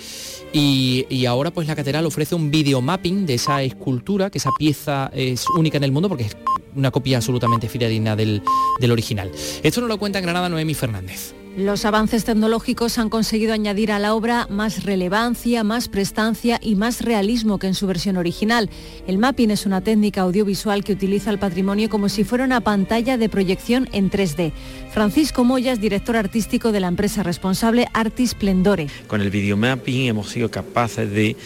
Y, 0.53 1.25
ahora 1.27 1.53
pues 1.53 1.69
la 1.69 1.77
catedral 1.77 2.05
ofrece 2.07 2.35
un 2.35 2.51
videomapping 2.51 3.27
de 3.27 3.35
esa 3.35 3.63
escultura, 3.63 4.31
que 4.31 4.39
esa 4.39 4.51
pieza 4.59 5.09
es 5.15 5.47
única 5.57 5.77
en 5.77 5.85
el 5.85 5.93
mundo 5.93 6.09
porque 6.09 6.25
es 6.25 6.37
una 6.75 6.91
copia 6.91 7.19
absolutamente 7.19 7.69
fidedigna 7.69 8.17
del, 8.17 8.43
del 8.81 8.91
original. 8.91 9.31
Esto 9.63 9.81
nos 9.81 9.89
lo 9.89 9.99
cuenta 9.99 10.19
en 10.19 10.25
Granada 10.25 10.49
Noemi 10.49 10.75
Fernández. 10.75 11.35
Los 11.59 11.85
avances 11.85 12.25
tecnológicos 12.25 12.99
han 12.99 13.09
conseguido 13.09 13.53
añadir 13.53 13.91
a 13.91 13.99
la 13.99 14.15
obra 14.15 14.47
más 14.49 14.85
relevancia, 14.85 15.65
más 15.65 15.89
prestancia 15.89 16.61
y 16.63 16.77
más 16.77 17.01
realismo 17.01 17.59
que 17.59 17.67
en 17.67 17.75
su 17.75 17.89
versión 17.89 18.17
original. 18.17 18.71
El 19.09 19.19
mapping 19.19 19.51
es 19.51 19.67
una 19.67 19.81
técnica 19.81 20.21
audiovisual 20.21 20.85
que 20.85 20.93
utiliza 20.93 21.33
el 21.33 21.41
patrimonio 21.41 21.89
como 21.89 22.09
si 22.09 22.23
fuera 22.23 22.45
una 22.45 22.61
pantalla 22.61 23.19
de 23.19 23.29
proyección 23.29 23.89
en 23.91 24.09
3D. 24.09 24.53
Francisco 24.93 25.43
Moyas, 25.43 25.81
director 25.81 26.15
artístico 26.15 26.71
de 26.71 26.79
la 26.79 26.87
empresa 26.87 27.25
responsable 27.25 27.89
Artis 27.93 28.31
Splendore. 28.31 28.87
Con 29.09 29.21
el 29.21 29.31
videomapping 29.31 30.07
hemos 30.07 30.29
sido 30.29 30.53
capaces 30.53 31.11
de 31.11 31.37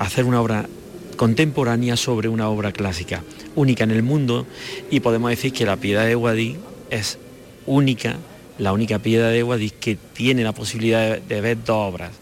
hacer 0.00 0.24
una 0.24 0.40
obra 0.40 0.68
contemporánea 1.14 1.96
sobre 1.96 2.28
una 2.28 2.48
obra 2.48 2.72
clásica, 2.72 3.22
única 3.54 3.84
en 3.84 3.92
el 3.92 4.02
mundo, 4.02 4.48
y 4.90 4.98
podemos 4.98 5.30
decir 5.30 5.52
que 5.52 5.64
la 5.64 5.76
piedad 5.76 6.06
de 6.06 6.16
Guadí 6.16 6.56
es 6.90 7.20
única 7.66 8.16
la 8.60 8.72
única 8.72 8.98
piedra 8.98 9.28
de 9.28 9.42
Guadix 9.42 9.72
que 9.72 9.96
tiene 9.96 10.44
la 10.44 10.52
posibilidad 10.52 11.18
de, 11.18 11.40
ver 11.40 11.64
dos 11.64 11.92
obras, 11.94 12.12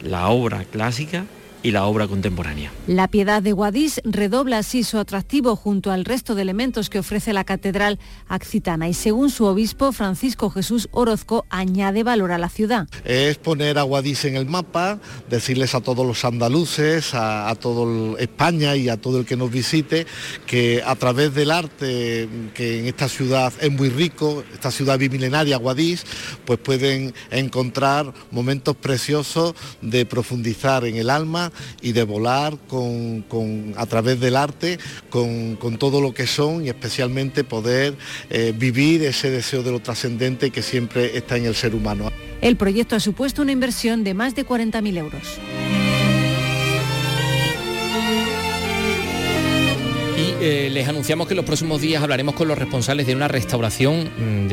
la 0.00 0.28
obra 0.28 0.64
clásica 0.64 1.26
y 1.62 1.70
la 1.72 1.86
obra 1.86 2.06
contemporánea. 2.06 2.70
La 2.86 3.08
Piedad 3.08 3.42
de 3.42 3.52
Guadix 3.52 4.00
redobla 4.04 4.58
así 4.58 4.84
su 4.84 4.98
atractivo 4.98 5.56
junto 5.56 5.90
al 5.90 6.04
resto 6.04 6.34
de 6.34 6.42
elementos 6.42 6.90
que 6.90 6.98
ofrece 6.98 7.32
la 7.32 7.44
catedral 7.44 7.98
accitana 8.28 8.88
y 8.88 8.94
según 8.94 9.30
su 9.30 9.44
obispo 9.44 9.92
Francisco 9.92 10.50
Jesús 10.50 10.88
Orozco 10.92 11.46
añade 11.50 12.02
valor 12.02 12.32
a 12.32 12.38
la 12.38 12.48
ciudad. 12.48 12.88
Es 13.04 13.38
poner 13.38 13.78
a 13.78 13.82
Guadix 13.82 14.24
en 14.24 14.36
el 14.36 14.46
mapa, 14.46 15.00
decirles 15.28 15.74
a 15.74 15.80
todos 15.80 16.06
los 16.06 16.24
andaluces, 16.24 17.14
a, 17.14 17.48
a 17.50 17.54
toda 17.54 18.18
España 18.20 18.76
y 18.76 18.88
a 18.88 18.96
todo 18.96 19.20
el 19.20 19.26
que 19.26 19.36
nos 19.36 19.50
visite 19.50 20.06
que 20.46 20.82
a 20.84 20.94
través 20.96 21.34
del 21.34 21.50
arte 21.50 22.28
que 22.54 22.80
en 22.80 22.86
esta 22.86 23.08
ciudad 23.08 23.52
es 23.60 23.70
muy 23.70 23.88
rico, 23.88 24.44
esta 24.52 24.70
ciudad 24.70 24.98
bimilenaria 24.98 25.56
Guadix, 25.56 26.04
pues 26.44 26.58
pueden 26.58 27.14
encontrar 27.30 28.12
momentos 28.30 28.76
preciosos 28.76 29.54
de 29.80 30.06
profundizar 30.06 30.84
en 30.84 30.96
el 30.96 31.10
alma 31.10 31.47
y 31.80 31.92
de 31.92 32.04
volar 32.04 32.56
con, 32.68 33.24
a 33.76 33.86
través 33.86 34.20
del 34.20 34.36
arte 34.36 34.78
con, 35.10 35.56
todo 35.78 36.00
lo 36.00 36.12
que 36.12 36.26
son 36.26 36.64
y 36.64 36.68
especialmente 36.68 37.44
poder 37.44 37.96
eh, 38.30 38.52
vivir 38.56 39.04
ese 39.04 39.30
deseo 39.30 39.62
de 39.62 39.70
lo 39.70 39.80
trascendente 39.80 40.50
que 40.50 40.62
siempre 40.62 41.16
está 41.16 41.36
en 41.36 41.46
el 41.46 41.54
ser 41.54 41.74
humano. 41.74 42.10
El 42.40 42.56
proyecto 42.56 42.96
ha 42.96 43.00
supuesto 43.00 43.42
una 43.42 43.52
inversión 43.52 44.04
de 44.04 44.14
más 44.14 44.34
de 44.34 44.46
40.000 44.46 44.98
euros. 44.98 45.38
Eh, 50.40 50.70
les 50.70 50.86
anunciamos 50.86 51.26
que 51.26 51.32
en 51.32 51.38
los 51.38 51.44
próximos 51.44 51.80
días 51.80 52.00
hablaremos 52.00 52.36
con 52.36 52.46
los 52.46 52.56
responsables 52.56 53.08
de 53.08 53.16
una 53.16 53.26
restauración 53.26 54.04
mm, 54.04 54.46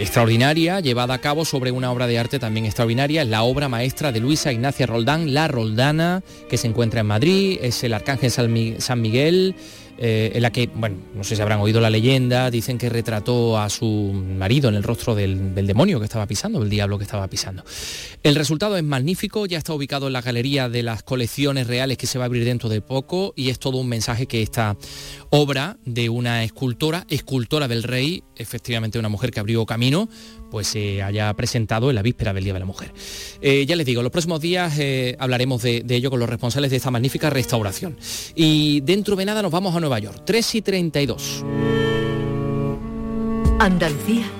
extraordinaria 0.00 0.80
llevada 0.80 1.14
a 1.14 1.18
cabo 1.20 1.44
sobre 1.44 1.70
una 1.70 1.92
obra 1.92 2.08
de 2.08 2.18
arte 2.18 2.40
también 2.40 2.66
extraordinaria. 2.66 3.24
La 3.24 3.44
obra 3.44 3.68
maestra 3.68 4.10
de 4.10 4.18
Luisa 4.18 4.50
Ignacia 4.50 4.86
Roldán, 4.86 5.32
La 5.32 5.46
Roldana, 5.46 6.24
que 6.48 6.56
se 6.56 6.66
encuentra 6.66 7.02
en 7.02 7.06
Madrid. 7.06 7.58
Es 7.62 7.84
el 7.84 7.94
Arcángel 7.94 8.32
San 8.32 9.00
Miguel 9.00 9.54
eh, 10.02 10.32
en 10.34 10.40
la 10.40 10.50
que, 10.50 10.66
bueno, 10.74 10.96
no 11.14 11.24
sé 11.24 11.36
si 11.36 11.42
habrán 11.42 11.60
oído 11.60 11.78
la 11.78 11.90
leyenda, 11.90 12.50
dicen 12.50 12.78
que 12.78 12.88
retrató 12.88 13.58
a 13.58 13.68
su 13.68 13.86
marido 14.14 14.70
en 14.70 14.74
el 14.76 14.82
rostro 14.82 15.14
del, 15.14 15.54
demonio 15.54 15.98
que 15.98 16.06
estaba 16.06 16.26
pisando, 16.26 16.60
del 16.60 16.70
diablo 16.70 16.96
que 16.96 17.04
estaba 17.04 17.28
pisando. 17.28 17.62
El 18.22 18.34
resultado 18.34 18.78
es 18.78 18.82
magnífico, 18.82 19.44
ya 19.44 19.58
está 19.58 19.74
ubicado 19.74 20.06
en 20.06 20.14
la 20.14 20.22
galería 20.22 20.70
de 20.70 20.82
las 20.82 21.02
colecciones 21.02 21.66
reales 21.66 21.98
que 21.98 22.06
se 22.06 22.18
va 22.18 22.24
a 22.24 22.26
abrir 22.26 22.46
dentro 22.46 22.70
de 22.70 22.80
poco 22.80 23.34
y 23.36 23.50
es 23.50 23.58
todo 23.58 23.76
un 23.76 23.88
mensaje 23.88 24.26
que 24.26 24.40
esta 24.40 24.74
obra 25.28 25.76
de 25.84 26.08
una 26.08 26.44
escultora, 26.44 27.04
escultora 27.10 27.68
del 27.68 27.82
rey, 27.82 28.24
efectivamente 28.36 28.98
una 28.98 29.10
mujer 29.10 29.30
que 29.30 29.40
abrió 29.40 29.66
camino, 29.66 30.08
pues 30.50 30.66
se 30.66 31.02
haya 31.02 31.32
presentado 31.34 31.90
en 31.90 31.96
la 31.96 32.02
víspera 32.02 32.32
del 32.32 32.44
Día 32.44 32.52
de 32.54 32.60
la 32.60 32.66
Mujer. 32.66 32.92
Eh, 33.40 33.64
ya 33.66 33.76
les 33.76 33.86
digo, 33.86 34.02
los 34.02 34.12
próximos 34.12 34.40
días 34.40 34.74
eh, 34.78 35.16
hablaremos 35.18 35.62
de, 35.62 35.82
de, 35.82 35.96
ello 35.96 36.10
con 36.10 36.20
los 36.20 36.28
responsables 36.28 36.70
de 36.70 36.78
esta 36.78 36.90
magnífica 36.90 37.30
restauración. 37.30 37.96
Y 38.34 38.80
dentro 38.80 39.16
de 39.16 39.24
nada 39.24 39.42
nos 39.42 39.52
vamos 39.52 39.74
a 39.76 39.80
Nueva 39.80 39.98
York, 39.98 40.22
3 40.24 40.54
y 40.56 40.62
32. 40.62 41.44
Andalucía 43.58 44.39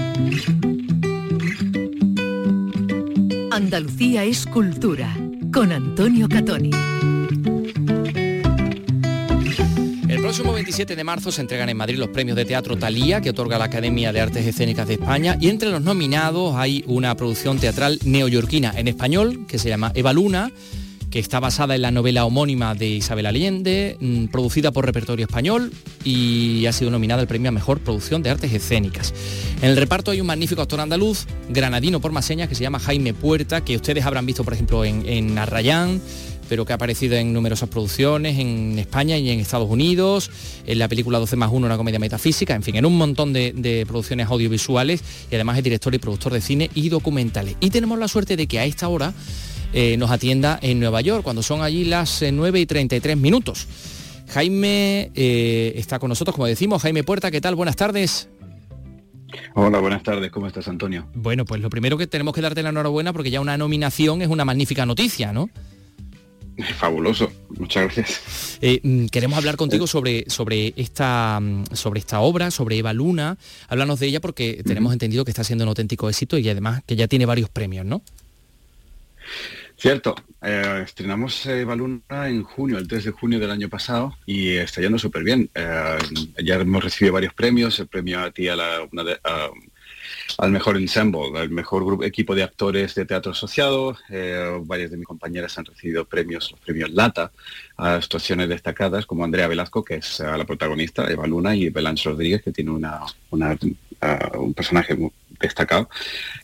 Andalucía 3.51 4.23
es 4.23 4.45
cultura, 4.45 5.13
con 5.53 5.73
Antonio 5.73 6.29
Catoni. 6.29 6.71
El 10.07 10.21
próximo 10.21 10.53
27 10.53 10.95
de 10.95 11.03
marzo 11.03 11.33
se 11.33 11.41
entregan 11.41 11.67
en 11.67 11.75
Madrid 11.75 11.97
los 11.97 12.07
premios 12.07 12.37
de 12.37 12.45
teatro 12.45 12.77
Talía, 12.77 13.19
que 13.19 13.31
otorga 13.31 13.57
la 13.57 13.65
Academia 13.65 14.13
de 14.13 14.21
Artes 14.21 14.47
Escénicas 14.47 14.87
de 14.87 14.93
España, 14.93 15.37
y 15.41 15.49
entre 15.49 15.69
los 15.69 15.81
nominados 15.81 16.55
hay 16.55 16.85
una 16.87 17.13
producción 17.15 17.59
teatral 17.59 17.99
neoyorquina 18.05 18.71
en 18.77 18.87
español, 18.87 19.45
que 19.47 19.59
se 19.59 19.67
llama 19.67 19.91
Eva 19.95 20.13
Luna, 20.13 20.49
que 21.11 21.19
está 21.19 21.39
basada 21.39 21.75
en 21.75 21.83
la 21.83 21.91
novela 21.91 22.25
homónima 22.25 22.73
de 22.73 22.87
Isabel 22.87 23.25
Allende, 23.25 23.97
mm, 23.99 24.25
producida 24.27 24.71
por 24.71 24.85
Repertorio 24.85 25.25
Español 25.25 25.71
y 26.03 26.65
ha 26.65 26.71
sido 26.71 26.89
nominada 26.89 27.21
al 27.21 27.27
premio 27.27 27.49
a 27.49 27.51
Mejor 27.51 27.81
Producción 27.81 28.23
de 28.23 28.29
Artes 28.29 28.51
Escénicas. 28.53 29.13
En 29.61 29.69
el 29.69 29.77
reparto 29.77 30.11
hay 30.11 30.21
un 30.21 30.27
magnífico 30.27 30.61
actor 30.61 30.79
andaluz, 30.79 31.27
granadino 31.49 31.99
por 31.99 32.11
más 32.13 32.25
señas, 32.25 32.47
que 32.49 32.55
se 32.55 32.63
llama 32.63 32.79
Jaime 32.79 33.13
Puerta, 33.13 33.61
que 33.61 33.75
ustedes 33.75 34.05
habrán 34.05 34.25
visto, 34.25 34.43
por 34.43 34.53
ejemplo, 34.53 34.85
en, 34.85 35.07
en 35.07 35.37
Arrayán, 35.37 36.01
pero 36.51 36.65
que 36.65 36.73
ha 36.73 36.75
aparecido 36.75 37.15
en 37.15 37.31
numerosas 37.31 37.69
producciones 37.69 38.37
en 38.37 38.77
España 38.77 39.17
y 39.17 39.29
en 39.29 39.39
Estados 39.39 39.69
Unidos, 39.69 40.29
en 40.67 40.79
la 40.79 40.89
película 40.89 41.17
12 41.17 41.37
más 41.37 41.49
1, 41.49 41.65
una 41.65 41.77
comedia 41.77 41.97
metafísica, 41.97 42.53
en 42.53 42.61
fin, 42.61 42.75
en 42.75 42.85
un 42.85 42.97
montón 42.97 43.31
de, 43.31 43.85
producciones 43.87 44.27
audiovisuales 44.27 45.01
y 45.31 45.35
además 45.35 45.57
es 45.57 45.63
director 45.63 45.95
y 45.95 45.97
productor 45.97 46.33
de 46.33 46.41
cine 46.41 46.69
y 46.75 46.89
documentales. 46.89 47.55
Y 47.61 47.69
tenemos 47.69 47.97
la 47.99 48.09
suerte 48.09 48.35
de 48.35 48.47
que 48.47 48.59
a 48.59 48.65
esta 48.65 48.89
hora 48.89 49.13
eh, 49.73 49.95
nos 49.97 50.11
atienda 50.11 50.59
en 50.61 50.79
Nueva 50.79 50.99
York, 51.01 51.23
cuando 51.23 51.41
son 51.41 51.61
allí 51.61 51.85
las 51.85 52.23
9 52.29 52.59
eh, 52.59 52.61
y 52.61 52.65
33 52.65 53.15
minutos. 53.15 53.67
Jaime 54.27 55.11
eh, 55.15 55.73
está 55.75 55.97
con 55.99 56.09
nosotros, 56.09 56.35
como 56.35 56.45
decimos. 56.47 56.81
Jaime 56.81 57.03
Puerta, 57.03 57.31
¿qué 57.31 57.39
tal? 57.39 57.55
Buenas 57.55 57.77
tardes. 57.77 58.27
Hola, 59.53 59.79
buenas 59.79 60.03
tardes. 60.03 60.29
¿Cómo 60.31 60.47
estás, 60.47 60.67
Antonio? 60.67 61.07
Bueno, 61.13 61.45
pues 61.45 61.61
lo 61.61 61.69
primero 61.69 61.97
que 61.97 62.05
tenemos 62.05 62.33
que 62.33 62.41
darte 62.41 62.63
la 62.63 62.69
enhorabuena 62.69 63.13
porque 63.13 63.31
ya 63.31 63.39
una 63.39 63.57
nominación 63.57 64.21
es 64.21 64.27
una 64.27 64.43
magnífica 64.43 64.85
noticia, 64.85 65.31
¿no? 65.31 65.49
Fabuloso, 66.77 67.31
muchas 67.57 67.83
gracias. 67.83 68.59
Mm, 68.83 69.05
queremos 69.05 69.37
hablar 69.37 69.55
contigo 69.55 69.87
sobre, 69.87 70.29
sobre, 70.29 70.73
esta, 70.75 71.39
mm, 71.41 71.63
sobre 71.73 72.01
esta 72.01 72.19
obra, 72.19 72.51
sobre 72.51 72.77
Eva 72.77 72.91
Luna. 72.91 73.37
Háblanos 73.69 74.01
de 74.01 74.07
ella 74.07 74.19
porque 74.19 74.61
tenemos 74.65 74.91
entendido 74.91 75.23
que 75.23 75.31
está 75.31 75.45
siendo 75.45 75.63
un 75.63 75.69
auténtico 75.69 76.09
éxito 76.09 76.37
y 76.37 76.47
además 76.49 76.83
que 76.85 76.97
ya 76.97 77.07
tiene 77.07 77.25
varios 77.25 77.49
premios, 77.49 77.85
¿no? 77.85 78.01
Cierto, 79.81 80.13
eh, 80.43 80.83
estrenamos 80.85 81.43
eh, 81.47 81.65
Baluna 81.65 82.29
en 82.29 82.43
junio, 82.43 82.77
el 82.77 82.87
3 82.87 83.05
de 83.05 83.09
junio 83.09 83.39
del 83.39 83.49
año 83.49 83.67
pasado, 83.67 84.15
y 84.27 84.49
está 84.49 84.79
yendo 84.79 84.99
súper 84.99 85.23
bien. 85.23 85.49
Eh, 85.55 85.97
ya 86.43 86.57
hemos 86.57 86.83
recibido 86.83 87.15
varios 87.15 87.33
premios, 87.33 87.79
el 87.79 87.87
premio 87.87 88.19
a 88.19 88.29
ti 88.29 88.47
a 88.47 88.55
la, 88.55 88.87
al 90.37 90.51
mejor 90.51 90.77
ensemble, 90.77 91.31
al 91.35 91.49
mejor 91.49 91.83
grupo, 91.83 92.03
equipo 92.03 92.35
de 92.35 92.43
actores 92.43 92.93
de 92.93 93.05
teatro 93.05 93.31
asociado. 93.31 93.97
varias 94.65 94.91
de 94.91 94.97
mis 94.97 95.07
compañeras 95.07 95.57
han 95.57 95.65
recibido 95.65 96.05
premios, 96.05 96.51
los 96.51 96.59
premios 96.59 96.91
Lata, 96.91 97.31
a 97.77 97.95
actuaciones 97.95 98.49
destacadas, 98.49 99.07
como 99.07 99.23
Andrea 99.23 99.47
Velasco, 99.47 99.83
que 99.83 99.95
es 99.95 100.19
la 100.19 100.45
protagonista, 100.45 101.09
Eva 101.09 101.25
Luna, 101.25 101.55
y 101.55 101.71
Belange 101.71 102.07
Rodríguez, 102.07 102.43
que 102.43 102.51
tiene 102.51 102.69
una, 102.69 103.01
un 103.31 104.53
personaje 104.53 104.93
muy 104.93 105.09
destacado. 105.41 105.89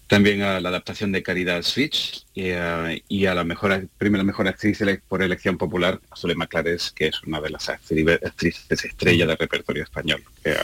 También 0.08 0.42
a 0.42 0.60
la 0.60 0.70
adaptación 0.70 1.12
de 1.12 1.24
Caridad 1.24 1.62
Switch 1.64 2.26
y, 2.34 2.52
a 2.52 3.36
la 3.36 3.44
mejor, 3.44 3.88
primera 3.98 4.24
mejor 4.24 4.48
actriz 4.48 4.80
por 5.08 5.22
elección 5.22 5.58
popular, 5.58 6.00
Zulema 6.16 6.48
Clares, 6.48 6.92
que 6.96 7.08
es 7.08 7.22
una 7.24 7.42
de 7.42 7.50
las 7.50 7.70
actrices 7.70 8.86
estrella 8.86 9.26
del 9.26 9.38
repertorio 9.38 9.84
español, 9.84 10.24
que 10.44 10.56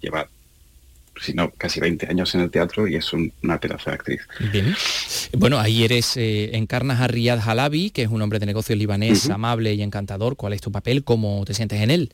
lleva 0.00 0.28
si 1.20 1.34
no, 1.34 1.50
casi 1.50 1.80
20 1.80 2.06
años 2.08 2.34
en 2.34 2.40
el 2.40 2.50
teatro 2.50 2.88
y 2.88 2.96
es 2.96 3.12
una 3.12 3.60
pedazo 3.60 3.90
de 3.90 3.94
actriz. 3.94 4.20
Bien. 4.52 4.74
Bueno, 5.36 5.58
ahí 5.58 5.84
eres, 5.84 6.16
eh, 6.16 6.56
encarnas 6.56 7.00
a 7.00 7.08
Riyad 7.08 7.40
Halabi, 7.46 7.90
que 7.90 8.02
es 8.02 8.08
un 8.08 8.22
hombre 8.22 8.38
de 8.38 8.46
negocios 8.46 8.78
libanés 8.78 9.28
amable 9.28 9.74
y 9.74 9.82
encantador. 9.82 10.36
¿Cuál 10.36 10.54
es 10.54 10.60
tu 10.60 10.72
papel? 10.72 11.04
¿Cómo 11.04 11.44
te 11.44 11.54
sientes 11.54 11.80
en 11.80 11.90
él? 11.90 12.12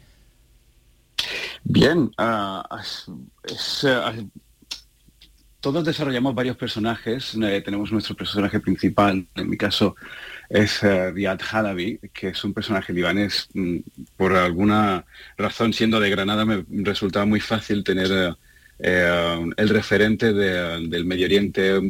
Bien, 1.62 2.10
ah, 2.18 2.64
ah, 2.68 4.14
todos 5.66 5.84
desarrollamos 5.84 6.32
varios 6.32 6.56
personajes. 6.56 7.34
Eh, 7.42 7.60
tenemos 7.60 7.90
nuestro 7.90 8.14
personaje 8.14 8.60
principal, 8.60 9.26
en 9.34 9.50
mi 9.50 9.56
caso 9.56 9.96
es 10.48 10.80
uh, 10.84 11.10
Riyad 11.12 11.40
Halabi, 11.50 11.98
que 12.14 12.28
es 12.28 12.44
un 12.44 12.54
personaje 12.54 12.92
libanés. 12.92 13.48
Mm, 13.52 13.78
por 14.16 14.36
alguna 14.36 15.04
razón, 15.36 15.72
siendo 15.72 15.98
de 15.98 16.08
Granada, 16.08 16.44
me 16.44 16.64
resultaba 16.84 17.26
muy 17.26 17.40
fácil 17.40 17.82
tener 17.82 18.06
eh, 18.12 18.32
eh, 18.78 19.44
el 19.56 19.68
referente 19.68 20.32
del 20.32 21.04
Medio 21.04 21.26
Oriente 21.26 21.80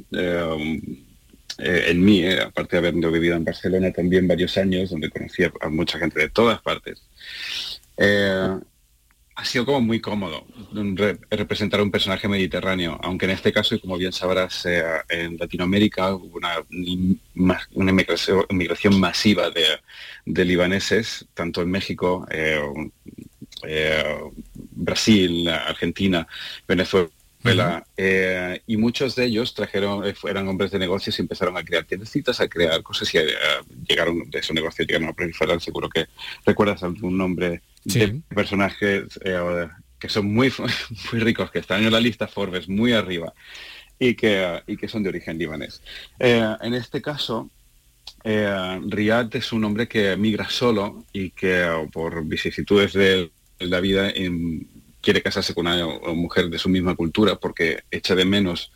en 1.58 2.02
mí, 2.02 2.26
aparte 2.32 2.80
de 2.80 2.88
haber 2.88 2.94
vivido 2.94 3.36
en 3.36 3.44
Barcelona 3.44 3.92
también 3.92 4.26
varios 4.26 4.56
años, 4.56 4.88
donde 4.88 5.10
conocía 5.10 5.52
a 5.60 5.68
mucha 5.68 5.98
gente 5.98 6.18
de 6.18 6.30
todas 6.30 6.62
partes 6.62 7.02
ha 9.36 9.44
sido 9.44 9.66
como 9.66 9.82
muy 9.82 10.00
cómodo 10.00 10.46
representar 11.30 11.82
un 11.82 11.90
personaje 11.90 12.26
mediterráneo, 12.26 12.98
aunque 13.02 13.26
en 13.26 13.32
este 13.32 13.52
caso, 13.52 13.74
y 13.74 13.80
como 13.80 13.98
bien 13.98 14.12
sabrás, 14.12 14.66
en 15.08 15.36
Latinoamérica 15.36 16.14
hubo 16.14 16.38
una, 16.38 16.56
una 17.74 17.90
inmigración, 17.90 18.98
masiva 18.98 19.50
de, 19.50 20.44
libaneses, 20.44 21.26
tanto 21.34 21.60
en 21.60 21.70
México, 21.70 22.26
eh, 22.30 22.60
eh, 23.64 24.20
Brasil, 24.54 25.48
Argentina, 25.48 26.26
Venezuela. 26.66 27.10
Y 28.66 28.76
muchos 28.76 29.14
de 29.16 29.24
ellos 29.26 29.54
trajeron, 29.54 30.04
eran 30.28 30.48
hombres 30.48 30.70
de 30.70 30.78
negocios 30.78 31.18
y 31.18 31.22
empezaron 31.22 31.56
a 31.56 31.64
crear 31.64 31.84
tiendecitas, 31.84 32.40
a 32.40 32.48
crear 32.48 32.82
cosas 32.82 33.12
y 33.14 33.18
llegaron 33.88 34.28
de 34.30 34.38
esos 34.38 34.54
negocios, 34.54 34.86
llegaron 34.86 35.08
a 35.08 35.12
proliferar. 35.12 35.60
Seguro 35.60 35.88
que 35.88 36.06
recuerdas 36.44 36.82
algún 36.82 37.16
nombre 37.16 37.62
de 37.84 38.20
personajes 38.34 39.18
eh, 39.24 39.68
que 39.98 40.08
son 40.08 40.32
muy, 40.32 40.52
muy 41.12 41.20
ricos, 41.20 41.50
que 41.50 41.60
están 41.60 41.84
en 41.84 41.92
la 41.92 42.00
lista 42.00 42.26
Forbes 42.26 42.68
muy 42.68 42.92
arriba 42.92 43.32
y 43.98 44.14
que, 44.14 44.62
y 44.66 44.76
que 44.76 44.88
son 44.88 45.02
de 45.02 45.08
origen 45.08 45.38
libanés. 45.38 45.82
Eh, 46.18 46.56
en 46.60 46.74
este 46.74 47.00
caso, 47.00 47.50
eh, 48.24 48.80
Riyad 48.86 49.34
es 49.36 49.52
un 49.52 49.64
hombre 49.64 49.88
que 49.88 50.16
migra 50.16 50.48
solo 50.48 51.04
y 51.12 51.30
que 51.30 51.66
por 51.92 52.24
vicisitudes 52.24 52.92
de 52.92 53.30
la 53.60 53.80
vida 53.80 54.10
quiere 55.06 55.22
casarse 55.22 55.54
con 55.54 55.68
una, 55.68 55.86
mujer 56.12 56.50
de 56.50 56.58
su 56.58 56.68
misma 56.68 56.96
cultura 56.96 57.36
porque 57.36 57.84
echa 57.92 58.16
de 58.16 58.24
menos 58.24 58.72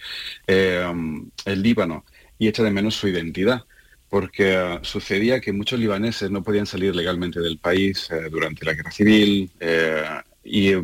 el 0.47 1.62
Líbano 1.62 2.05
y 2.39 2.47
echa 2.47 2.62
de 2.62 2.70
menos 2.70 2.95
su 2.95 3.09
identidad. 3.09 3.64
Porque 4.09 4.57
ah, 4.57 4.81
sucedía 4.83 5.41
que 5.41 5.53
muchos 5.53 5.78
libaneses 5.78 6.31
no 6.31 6.43
podían 6.43 6.66
salir 6.66 6.95
legalmente 6.95 7.41
del 7.41 7.59
país 7.59 8.09
eh, 8.11 8.28
durante 8.31 8.64
la 8.64 8.74
guerra 8.74 8.91
civil 8.91 9.51
eh, 9.61 10.05
y 10.45 10.74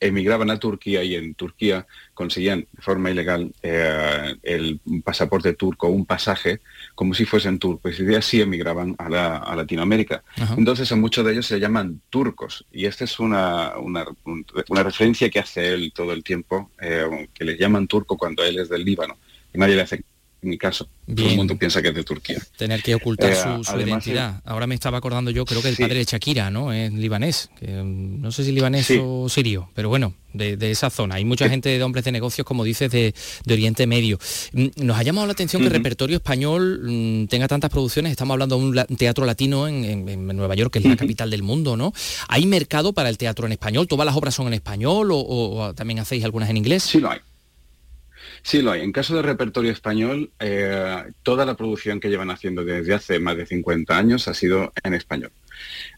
emigraban 0.00 0.50
a 0.50 0.58
Turquía 0.58 1.04
y 1.04 1.14
en 1.14 1.34
Turquía 1.34 1.86
conseguían 2.14 2.66
de 2.72 2.82
forma 2.82 3.10
ilegal 3.10 3.52
eh, 3.62 4.34
el 4.42 4.80
pasaporte 5.04 5.52
turco, 5.52 5.88
un 5.88 6.06
pasaje, 6.06 6.60
como 6.94 7.14
si 7.14 7.26
fuesen 7.26 7.58
turcos, 7.58 8.00
y 8.00 8.14
así 8.14 8.40
emigraban 8.40 8.96
a, 8.98 9.54
Latinoamérica. 9.54 10.22
Entonces 10.56 10.90
a 10.90 10.96
muchos 10.96 11.24
de 11.24 11.32
ellos 11.32 11.46
se 11.46 11.60
llaman 11.60 12.00
turcos, 12.10 12.64
y 12.72 12.86
esta 12.86 13.04
es 13.04 13.20
una, 13.20 13.78
una, 13.78 14.04
referencia 14.82 15.28
que 15.28 15.38
hace 15.38 15.74
él 15.74 15.92
todo 15.94 16.12
el 16.12 16.24
tiempo, 16.24 16.70
que 16.78 17.44
le 17.44 17.56
llaman 17.56 17.86
turco 17.86 18.16
cuando 18.16 18.42
él 18.42 18.58
es 18.58 18.68
del 18.68 18.84
Líbano. 18.84 19.18
Nadie 19.52 19.76
le 19.76 19.82
hace 19.82 20.04
en 20.42 20.48
mi 20.48 20.58
caso. 20.58 20.88
Todo 21.14 21.28
el 21.28 21.36
mundo 21.36 21.56
piensa 21.56 21.82
que 21.82 21.88
es 21.88 21.94
de 21.94 22.04
Turquía. 22.04 22.38
Tener 22.56 22.82
que 22.82 22.94
ocultar 22.94 23.32
eh, 23.32 23.36
su, 23.64 23.78
identidad. 23.78 24.40
Ahora 24.44 24.66
me 24.66 24.74
estaba 24.74 24.98
acordando 24.98 25.30
yo, 25.30 25.44
creo 25.44 25.60
que 25.60 25.68
el 25.68 25.76
padre 25.76 25.96
de 25.96 26.04
Shakira, 26.04 26.50
¿no? 26.50 26.72
Es 26.72 26.92
libanés. 26.92 27.50
Mm, 27.60 28.20
no 28.20 28.32
sé 28.32 28.44
si 28.44 28.52
libanés 28.52 28.90
o 29.00 29.28
sirio, 29.28 29.68
pero 29.74 29.88
bueno, 29.88 30.14
de, 30.32 30.70
esa 30.70 30.88
zona. 30.88 31.16
Hay 31.16 31.24
mucha 31.24 31.48
gente 31.48 31.68
de 31.68 31.82
hombres 31.82 32.04
de 32.04 32.12
negocios, 32.12 32.46
como 32.46 32.64
dices, 32.64 32.90
de, 32.90 33.14
Oriente 33.50 33.86
Medio. 33.86 34.18
Mm, 34.52 34.68
nos 34.76 34.96
ha 34.98 35.02
llamado 35.02 35.26
la 35.26 35.32
atención 35.32 35.60
que 35.60 35.68
el 35.68 35.74
repertorio 35.74 36.16
español 36.16 36.80
mm, 36.84 37.26
tenga 37.26 37.48
tantas 37.48 37.70
producciones. 37.70 38.12
Estamos 38.12 38.34
hablando 38.34 38.58
de 38.58 38.64
un 38.64 38.96
teatro 38.96 39.26
latino 39.26 39.68
en, 39.68 40.00
Nueva 40.36 40.54
York, 40.54 40.72
que 40.72 40.78
es 40.78 40.84
la 40.84 40.96
capital 40.96 41.28
del 41.28 41.42
mundo, 41.42 41.76
¿no? 41.76 41.92
¿Hay 42.28 42.46
mercado 42.46 42.92
para 42.92 43.08
el 43.08 43.18
teatro 43.18 43.46
en 43.46 43.52
español? 43.52 43.88
¿Todas 43.88 44.06
las 44.06 44.16
obras 44.16 44.34
son 44.34 44.46
en 44.46 44.54
español 44.54 45.10
o, 45.10 45.18
o 45.18 45.74
también 45.74 45.98
hacéis 45.98 46.24
algunas 46.24 46.48
en 46.48 46.56
inglés? 46.56 46.84
Sí, 46.84 47.00
lo 47.00 47.10
hay. 47.10 47.18
Sí, 48.42 48.62
lo 48.62 48.72
hay. 48.72 48.82
En 48.82 48.92
caso 48.92 49.14
de 49.16 49.22
repertorio 49.22 49.70
español, 49.70 50.30
eh, 50.40 51.04
toda 51.22 51.44
la 51.44 51.56
producción 51.56 52.00
que 52.00 52.08
llevan 52.08 52.30
haciendo 52.30 52.64
desde 52.64 52.94
hace 52.94 53.18
más 53.18 53.36
de 53.36 53.46
50 53.46 53.96
años 53.96 54.28
ha 54.28 54.34
sido 54.34 54.72
en 54.82 54.94
español. 54.94 55.32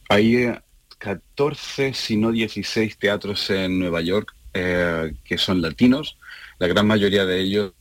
Hay 0.09 0.53
14, 0.99 1.89
eh, 1.89 1.95
si 1.95 2.17
no 2.17 2.33
16 2.33 2.99
teatros 2.99 3.51
en 3.51 3.79
Nueva 3.79 4.01
York 4.01 4.35
eh, 4.55 5.15
que 5.25 5.39
son 5.39 5.63
latinos. 5.63 6.19
La 6.59 6.67
gran 6.67 6.87
mayoría 6.87 7.25
de 7.25 7.41
ellos 7.41 7.73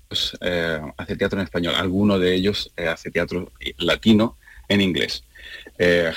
hace 0.97 1.15
teatro 1.15 1.39
en 1.39 1.45
español. 1.45 1.75
Alguno 1.75 2.17
de 2.17 2.33
ellos 2.33 2.71
hace 2.77 3.11
teatro 3.11 3.51
latino 3.77 4.37
en 4.67 4.81
inglés. 4.81 5.23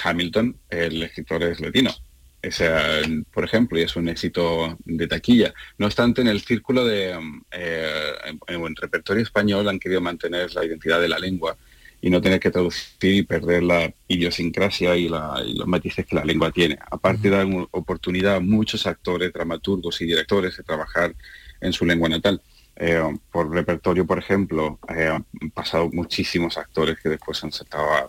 Hamilton, 0.02 0.56
el 0.70 1.02
escritor 1.02 1.42
es 1.42 1.60
latino 1.60 1.94
por 3.32 3.44
ejemplo, 3.44 3.78
y 3.78 3.82
es 3.82 3.96
un 3.96 4.08
éxito 4.08 4.76
de 4.84 5.06
taquilla. 5.06 5.54
No 5.78 5.86
obstante, 5.86 6.20
en 6.20 6.28
el 6.28 6.40
círculo 6.40 6.84
de, 6.84 7.12
eh, 7.50 8.12
en, 8.46 8.76
repertorio 8.76 9.22
español 9.22 9.68
han 9.68 9.78
querido 9.78 10.00
mantener 10.00 10.54
la 10.54 10.64
identidad 10.64 11.00
de 11.00 11.08
la 11.08 11.18
lengua 11.18 11.56
y 12.00 12.10
no 12.10 12.20
tener 12.20 12.38
que 12.38 12.50
traducir 12.50 13.14
y 13.14 13.22
perder 13.22 13.62
la 13.62 13.92
idiosincrasia 14.08 14.96
y, 14.96 15.08
los 15.08 15.66
matices 15.66 16.04
que 16.06 16.16
la 16.16 16.24
lengua 16.24 16.50
tiene. 16.50 16.78
Aparte, 16.90 17.30
de 17.30 17.36
dar 17.36 17.46
oportunidad 17.70 18.36
a 18.36 18.40
muchos 18.40 18.86
actores, 18.86 19.32
dramaturgos 19.32 20.00
y 20.02 20.06
directores 20.06 20.56
de 20.56 20.64
trabajar 20.64 21.14
en 21.60 21.72
su 21.72 21.86
lengua 21.86 22.08
natal. 22.08 22.42
Eh, 22.76 23.00
por 23.30 23.50
repertorio, 23.50 24.04
por 24.04 24.18
ejemplo, 24.18 24.78
eh, 24.94 25.08
han 25.08 25.50
pasado 25.50 25.88
muchísimos 25.92 26.58
actores 26.58 26.98
que 27.00 27.08
después 27.08 27.42
han 27.42 27.52
saltado 27.52 27.86
a 27.92 28.08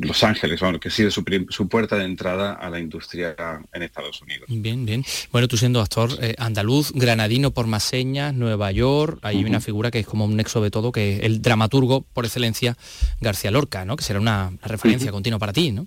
los 0.00 0.22
Ángeles, 0.22 0.60
bueno, 0.60 0.78
que 0.78 0.88
ha 0.88 0.90
sido 0.90 1.10
su, 1.10 1.24
puerta 1.68 1.96
de 1.96 2.04
entrada 2.04 2.52
a 2.52 2.68
la 2.68 2.78
industria 2.78 3.34
en 3.72 3.82
Estados 3.82 4.20
Unidos. 4.22 4.48
Bien, 4.48 4.84
bien. 4.84 5.04
Bueno, 5.32 5.48
tú 5.48 5.56
siendo 5.56 5.80
actor 5.80 6.10
eh, 6.20 6.34
andaluz, 6.38 6.92
granadino 6.92 7.52
por 7.52 7.66
más 7.66 7.82
señas, 7.82 8.34
Nueva 8.34 8.70
York, 8.72 9.18
hay 9.22 9.44
una 9.44 9.60
figura 9.60 9.90
que 9.90 10.00
es 10.00 10.06
como 10.06 10.24
un 10.24 10.36
nexo 10.36 10.60
de 10.62 10.70
todo, 10.70 10.92
que 10.92 11.16
es 11.16 11.22
el 11.22 11.42
dramaturgo 11.42 12.02
por 12.12 12.24
excelencia 12.24 12.76
García 13.20 13.50
Lorca, 13.50 13.84
¿no? 13.84 13.96
Que 13.96 14.04
será 14.04 14.20
una, 14.20 14.52
referencia 14.62 15.10
continua 15.10 15.38
para 15.38 15.52
ti, 15.52 15.72
¿no? 15.72 15.86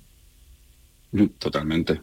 Mm, 1.11 1.25
totalmente. 1.37 2.01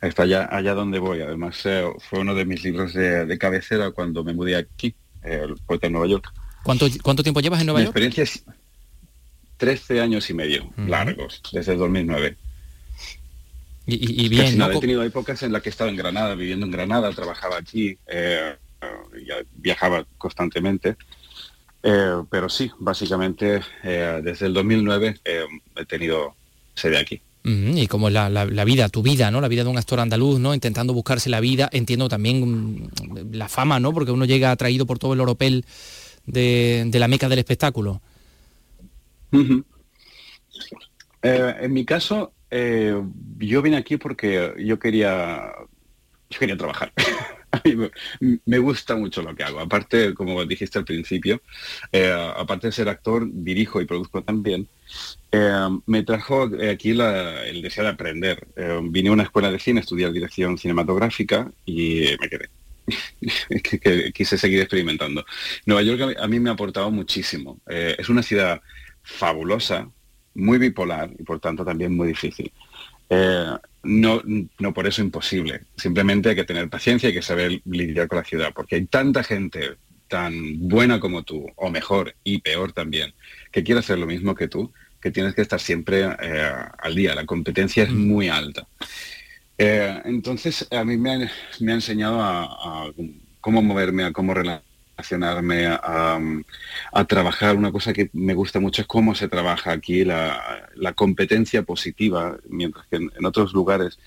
Está 0.00 0.22
allá, 0.22 0.48
allá 0.50 0.74
donde 0.74 0.98
voy. 0.98 1.20
Además, 1.20 1.60
eh, 1.64 1.84
fue 2.08 2.20
uno 2.20 2.34
de 2.34 2.44
mis 2.44 2.64
libros 2.64 2.94
de, 2.94 3.38
cabecera 3.38 3.90
cuando 3.90 4.24
me 4.24 4.32
mudé 4.32 4.56
aquí, 4.56 4.94
eh, 5.22 5.42
el 5.44 5.56
poeta 5.66 5.86
en 5.86 5.92
Nueva 5.92 6.08
York. 6.08 6.32
¿Cuánto, 6.62 6.86
¿Cuánto 7.02 7.22
tiempo 7.22 7.40
llevas 7.40 7.60
en 7.60 7.66
Nueva 7.66 7.80
York? 7.80 7.96
experiencia 7.96 8.24
13 9.60 10.00
años 10.00 10.30
y 10.30 10.34
medio 10.34 10.72
largos, 10.78 11.42
desde 11.52 11.74
el 11.74 11.78
2009. 11.78 12.36
Y, 13.86 14.28
bien, 14.30 14.56
¿no? 14.56 14.70
He 14.70 14.80
tenido 14.80 15.02
épocas 15.02 15.42
en 15.42 15.52
las 15.52 15.62
que 15.62 15.68
estaba 15.68 15.90
en 15.90 15.96
Granada, 15.96 16.34
viviendo 16.34 16.64
en 16.64 16.72
Granada, 16.72 17.12
trabajaba 17.12 17.58
aquí, 17.58 17.98
eh, 18.06 18.56
viajaba 19.56 20.06
constantemente. 20.16 20.96
Eh, 21.82 22.22
pero 22.30 22.48
sí, 22.48 22.70
básicamente 22.78 23.60
eh, 23.82 24.20
desde 24.22 24.46
el 24.46 24.54
2009 24.54 25.20
he 25.24 25.84
tenido 25.84 26.34
sede 26.74 26.98
aquí. 26.98 27.20
Y 27.42 27.86
como 27.86 28.08
es 28.08 28.14
la, 28.14 28.64
vida, 28.64 28.88
tu 28.88 29.02
vida, 29.02 29.30
¿no? 29.30 29.42
La 29.42 29.48
vida 29.48 29.64
de 29.64 29.70
un 29.70 29.78
actor 29.78 30.00
andaluz, 30.00 30.40
¿no? 30.40 30.54
Intentando 30.54 30.94
buscarse 30.94 31.28
la 31.28 31.40
vida. 31.40 31.68
Entiendo 31.72 32.08
también 32.08 32.40
mm, 32.42 33.32
la 33.32 33.48
fama, 33.48 33.78
¿no? 33.78 33.92
Porque 33.92 34.12
uno 34.12 34.24
llega 34.24 34.52
atraído 34.52 34.86
por 34.86 34.98
todo 34.98 35.12
el 35.12 35.20
oropel 35.20 35.66
de, 36.26 36.84
de 36.86 36.98
la 36.98 37.08
meca 37.08 37.28
del 37.28 37.40
espectáculo. 37.40 38.00
Eh, 41.22 41.54
en 41.60 41.72
mi 41.72 41.84
caso, 41.84 42.32
eh, 42.50 43.00
yo 43.38 43.62
vine 43.62 43.76
aquí 43.76 43.96
porque 43.96 44.54
yo 44.58 44.78
quería, 44.78 45.52
yo 46.30 46.38
quería 46.38 46.56
trabajar. 46.56 46.92
me, 48.46 48.58
gusta 48.58 48.96
mucho 48.96 49.22
lo 49.22 49.34
que 49.34 49.44
hago. 49.44 49.60
Aparte, 49.60 50.14
como 50.14 50.44
dijiste 50.44 50.78
al 50.78 50.84
principio, 50.84 51.42
eh, 51.92 52.12
aparte 52.36 52.68
de 52.68 52.72
ser 52.72 52.88
actor, 52.88 53.26
dirijo 53.30 53.80
y 53.80 53.86
produzco 53.86 54.22
también. 54.22 54.68
me 55.86 56.02
trajo 56.02 56.50
aquí 56.70 56.90
el 56.90 57.62
deseo 57.62 57.84
de 57.84 57.90
aprender. 57.90 58.46
vine 58.84 59.10
a 59.10 59.12
una 59.12 59.24
escuela 59.24 59.50
de 59.50 59.58
cine, 59.58 59.80
a 59.80 59.82
estudiar 59.82 60.12
dirección 60.12 60.58
cinematográfica 60.58 61.50
y 61.66 62.16
me 62.20 62.28
quedé. 62.28 62.48
quise 64.14 64.36
seguir 64.36 64.60
experimentando. 64.60 65.24
Nueva 65.66 65.82
York 65.82 66.16
a 66.18 66.26
mí 66.26 66.40
me 66.40 66.50
ha 66.50 66.54
aportado 66.54 66.90
muchísimo. 66.90 67.60
es 67.66 68.08
una 68.08 68.22
ciudad 68.22 68.60
fabulosa, 69.02 69.88
muy 70.34 70.58
bipolar 70.58 71.10
y 71.18 71.22
por 71.22 71.40
tanto 71.40 71.64
también 71.64 71.96
muy 71.96 72.08
difícil. 72.08 72.52
Eh, 73.08 73.50
no, 73.82 74.22
no 74.58 74.74
por 74.74 74.86
eso 74.86 75.02
imposible, 75.02 75.62
simplemente 75.76 76.28
hay 76.28 76.36
que 76.36 76.44
tener 76.44 76.68
paciencia 76.68 77.08
y 77.08 77.14
que 77.14 77.22
saber 77.22 77.60
lidiar 77.64 78.08
con 78.08 78.18
la 78.18 78.24
ciudad, 78.24 78.52
porque 78.54 78.76
hay 78.76 78.86
tanta 78.86 79.22
gente 79.22 79.76
tan 80.06 80.68
buena 80.68 81.00
como 81.00 81.22
tú, 81.22 81.46
o 81.56 81.70
mejor 81.70 82.14
y 82.24 82.40
peor 82.40 82.72
también, 82.72 83.14
que 83.50 83.62
quiere 83.62 83.80
hacer 83.80 83.98
lo 83.98 84.06
mismo 84.06 84.34
que 84.34 84.48
tú, 84.48 84.72
que 85.00 85.10
tienes 85.10 85.34
que 85.34 85.42
estar 85.42 85.60
siempre 85.60 86.02
eh, 86.02 86.52
al 86.78 86.94
día. 86.94 87.14
La 87.14 87.24
competencia 87.24 87.84
es 87.84 87.90
mm. 87.90 88.08
muy 88.08 88.28
alta. 88.28 88.66
Eh, 89.56 90.02
entonces, 90.04 90.66
a 90.70 90.84
mí 90.84 90.96
me 90.96 91.10
ha, 91.10 91.74
enseñado 91.74 92.20
a, 92.20 92.44
a, 92.44 92.90
cómo 93.40 93.62
moverme, 93.62 94.04
a 94.04 94.12
cómo 94.12 94.34
relacionarme 94.34 94.69
a, 96.92 97.04
trabajar. 97.06 97.56
Una 97.56 97.72
cosa 97.72 97.92
que 97.92 98.10
me 98.12 98.34
gusta 98.34 98.60
mucho 98.60 98.82
es 98.82 98.88
cómo 98.88 99.14
se 99.14 99.28
trabaja 99.28 99.72
aquí 99.72 100.04
la, 100.04 100.92
competencia 100.94 101.62
positiva, 101.62 102.36
mientras 102.48 102.86
que 102.86 102.96
en, 102.96 103.24
otros 103.24 103.52
lugares, 103.52 103.98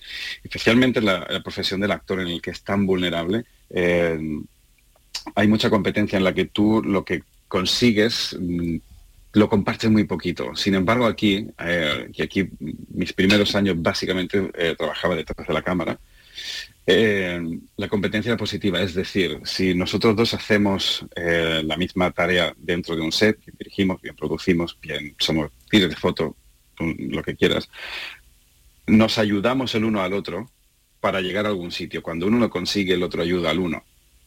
especialmente 0.43 1.01
la, 1.01 1.25
la, 1.29 1.41
profesión 1.41 1.81
del 1.81 1.91
actor 1.91 2.19
en 2.19 2.27
el 2.27 2.41
que 2.41 2.51
es 2.51 2.63
tan 2.63 2.85
vulnerable, 2.85 3.45
eh, 3.69 4.19
hay 5.35 5.47
mucha 5.47 5.69
competencia 5.69 6.17
en 6.17 6.23
la 6.23 6.33
que 6.33 6.45
tú 6.45 6.81
lo 6.83 7.03
que 7.05 7.23
consigues 7.47 8.35
mm, 8.39 8.77
lo 9.33 9.49
compartes 9.49 9.89
muy 9.89 10.03
poquito. 10.03 10.55
Sin 10.55 10.75
embargo, 10.75 11.05
aquí, 11.05 11.47
eh, 11.59 12.09
y 12.13 12.21
aquí 12.21 12.49
mis 12.89 13.13
primeros 13.13 13.55
años 13.55 13.75
básicamente 13.79 14.51
eh, 14.53 14.75
trabajaba 14.77 15.15
detrás 15.15 15.47
de 15.47 15.53
la 15.53 15.63
cámara, 15.63 15.99
eh, 16.85 17.41
la 17.77 17.87
competencia 17.87 18.35
positiva, 18.35 18.81
es 18.81 18.93
decir, 18.93 19.39
si 19.45 19.73
nosotros 19.73 20.15
dos 20.15 20.33
hacemos 20.33 21.05
eh, 21.15 21.61
la 21.63 21.77
misma 21.77 22.11
tarea 22.11 22.53
dentro 22.57 22.95
de 22.95 23.01
un 23.01 23.11
set, 23.11 23.39
bien 23.45 23.55
dirigimos, 23.57 24.01
bien 24.01 24.15
producimos, 24.15 24.77
bien 24.81 25.15
somos 25.17 25.51
tires 25.69 25.89
de 25.89 25.95
foto, 25.95 26.35
lo 26.79 27.23
que 27.23 27.35
quieras, 27.35 27.69
nos 28.87 29.17
ayudamos 29.17 29.73
el 29.75 29.85
uno 29.85 30.01
al 30.01 30.13
otro 30.13 30.49
para 30.99 31.21
llegar 31.21 31.45
a 31.45 31.49
algún 31.49 31.71
sitio. 31.71 32.03
Cuando 32.03 32.27
uno 32.27 32.39
lo 32.39 32.49
consigue, 32.49 32.93
el 32.93 33.03
otro 33.03 33.21
ayuda 33.21 33.51
al 33.51 33.59
uno. 33.59 33.83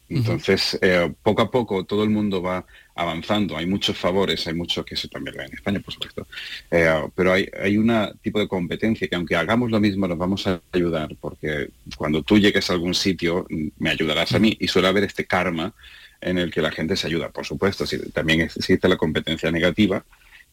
Entonces, 0.09 0.79
eh, 0.83 1.13
poco 1.23 1.43
a 1.43 1.51
poco 1.51 1.85
todo 1.85 2.05
el 2.05 2.11
mundo 2.11 2.41
va 2.41 2.65
avanzando. 2.97 3.57
Hay 3.57 3.67
muchos 3.67 3.97
favores, 3.97 4.47
hay 4.47 4.55
muchos 4.55 4.85
que 4.85 4.95
eso 4.95 5.07
también 5.09 5.39
en 5.39 5.55
España, 5.55 5.81
por 5.81 5.93
supuesto. 5.95 6.27
Eh, 6.71 7.03
pero 7.15 7.33
hay, 7.33 7.49
hay 7.63 7.77
un 7.77 7.93
tipo 8.23 8.41
de 8.41 8.49
competencia 8.49 9.07
que 9.07 9.15
aunque 9.15 9.37
hagamos 9.37 9.71
lo 9.71 9.79
mismo, 9.79 10.09
nos 10.09 10.19
vamos 10.19 10.47
a 10.47 10.61
ayudar, 10.73 11.15
porque 11.21 11.69
cuando 11.97 12.23
tú 12.23 12.39
llegues 12.39 12.69
a 12.71 12.73
algún 12.73 12.95
sitio, 12.95 13.47
me 13.79 13.91
ayudarás 13.91 14.33
a 14.33 14.39
mí. 14.39 14.57
Y 14.59 14.69
suele 14.69 14.89
haber 14.89 15.05
este 15.05 15.27
karma 15.27 15.75
en 16.21 16.39
el 16.39 16.51
que 16.51 16.63
la 16.63 16.73
gente 16.73 16.97
se 16.97 17.07
ayuda. 17.07 17.29
Por 17.31 17.45
supuesto, 17.45 17.87
si, 17.87 17.99
también 18.11 18.41
existe 18.41 18.89
la 18.89 18.97
competencia 18.97 19.51
negativa, 19.51 20.05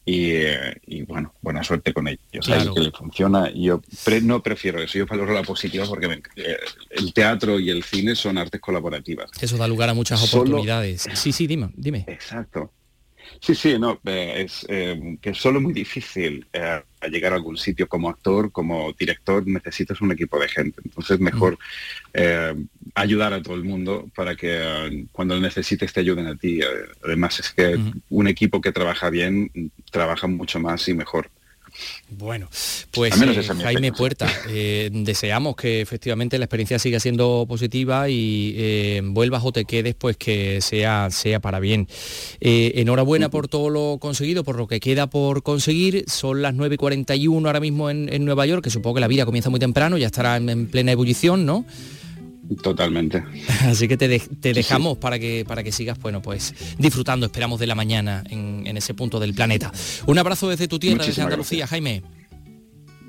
y, 0.06 1.02
bueno, 1.04 1.32
buena 1.40 1.64
suerte 1.64 1.94
con 1.94 2.08
ellos. 2.08 2.44
Claro. 2.44 2.74
que 2.74 2.80
le 2.80 2.90
funciona. 2.90 3.50
Yo 3.54 3.80
no 4.22 4.42
prefiero 4.42 4.82
eso, 4.82 4.98
yo 4.98 5.06
valoro 5.06 5.32
la 5.32 5.42
positiva 5.42 5.86
porque 5.86 6.22
eh, 6.36 6.56
el 6.90 7.12
teatro 7.14 7.58
y 7.58 7.70
el 7.70 7.82
cine 7.82 8.14
son 8.14 8.38
artes 8.38 8.60
colaborativas. 8.60 9.30
Eso 9.40 9.56
da 9.56 9.66
lugar 9.66 9.88
a 9.88 9.94
muchas 9.94 10.22
oportunidades. 10.22 11.06
Sí, 11.14 11.32
sí, 11.32 11.46
dime, 11.46 11.70
dime. 11.74 12.04
Exacto. 12.06 12.70
Sí, 13.40 13.54
sí, 13.54 13.78
no, 13.78 14.00
eh, 14.04 14.44
es 14.44 14.66
eh, 14.68 15.18
que 15.20 15.30
es 15.30 15.38
solo 15.38 15.60
muy 15.60 15.72
difícil 15.72 16.46
eh, 16.52 16.80
llegar 17.10 17.32
a 17.32 17.36
algún 17.36 17.56
sitio 17.56 17.88
como 17.88 18.08
actor, 18.08 18.50
como 18.50 18.92
director, 18.92 19.46
necesitas 19.46 20.00
un 20.00 20.12
equipo 20.12 20.38
de 20.38 20.48
gente. 20.48 20.80
Entonces 20.84 21.20
mejor 21.20 21.58
ayudar 22.94 23.32
a 23.32 23.42
todo 23.42 23.54
el 23.56 23.64
mundo 23.64 24.08
para 24.14 24.36
que 24.36 25.06
cuando 25.12 25.38
necesites 25.38 25.92
te 25.92 26.00
ayuden 26.00 26.26
a 26.26 26.36
ti. 26.36 26.60
Además 27.04 27.40
es 27.40 27.50
que 27.50 27.78
un 28.08 28.28
equipo 28.28 28.60
que 28.60 28.72
trabaja 28.72 29.10
bien 29.10 29.50
trabaja 29.90 30.26
mucho 30.26 30.60
más 30.60 30.88
y 30.88 30.94
mejor. 30.94 31.30
Bueno, 32.10 32.48
pues 32.90 33.20
eh, 33.20 33.42
Jaime 33.62 33.92
Puerta, 33.92 34.28
eh, 34.48 34.90
deseamos 34.92 35.56
que 35.56 35.80
efectivamente 35.80 36.38
la 36.38 36.44
experiencia 36.44 36.78
siga 36.78 37.00
siendo 37.00 37.44
positiva 37.48 38.08
y 38.08 38.54
eh, 38.56 39.00
vuelvas 39.04 39.42
o 39.44 39.52
te 39.52 39.64
quedes, 39.64 39.94
pues 39.94 40.16
que 40.16 40.60
sea, 40.60 41.08
sea 41.10 41.40
para 41.40 41.60
bien. 41.60 41.88
enhorabuena 42.40 43.30
por 43.30 43.48
todo 43.48 43.70
lo 43.70 43.98
conseguido, 43.98 44.44
por 44.44 44.56
lo 44.56 44.66
que 44.66 44.80
queda 44.80 45.08
por 45.08 45.42
conseguir. 45.42 46.04
Son 46.06 46.42
las 46.42 46.54
9.41 46.54 47.46
ahora 47.46 47.60
mismo 47.60 47.90
en, 47.90 48.24
Nueva 48.24 48.46
York, 48.46 48.62
que 48.62 48.70
supongo 48.70 48.96
que 48.96 49.00
la 49.00 49.08
vida 49.08 49.26
comienza 49.26 49.50
muy 49.50 49.60
temprano, 49.60 49.98
ya 49.98 50.06
estará 50.06 50.36
en 50.36 50.66
plena 50.68 50.92
ebullición, 50.92 51.44
¿no? 51.44 51.64
Totalmente. 52.62 53.24
Así 53.62 53.88
que 53.88 53.96
te, 53.96 54.52
dejamos 54.52 54.98
para 54.98 55.18
que 55.18 55.44
para 55.46 55.62
que 55.62 55.72
sigas, 55.72 55.98
bueno, 55.98 56.20
pues 56.20 56.54
disfrutando, 56.78 57.26
esperamos 57.26 57.58
de 57.58 57.66
la 57.66 57.74
mañana 57.74 58.22
en, 58.28 58.76
ese 58.76 58.94
punto 58.94 59.18
del 59.20 59.34
planeta. 59.34 59.72
Un 60.06 60.18
abrazo 60.18 60.48
desde 60.48 60.68
tu 60.68 60.78
tierra, 60.78 61.04
desde 61.04 61.22
Andalucía, 61.22 61.66
Jaime. 61.66 62.02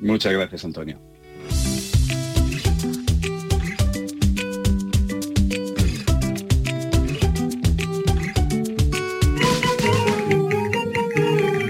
Muchas 0.01 0.33
gracias, 0.33 0.63
Antonio. 0.63 0.99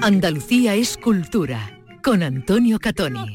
Andalucía 0.02 0.76
es 0.76 0.98
cultura, 0.98 1.80
con 2.04 2.22
Antonio 2.22 2.78
Catoni. 2.78 3.34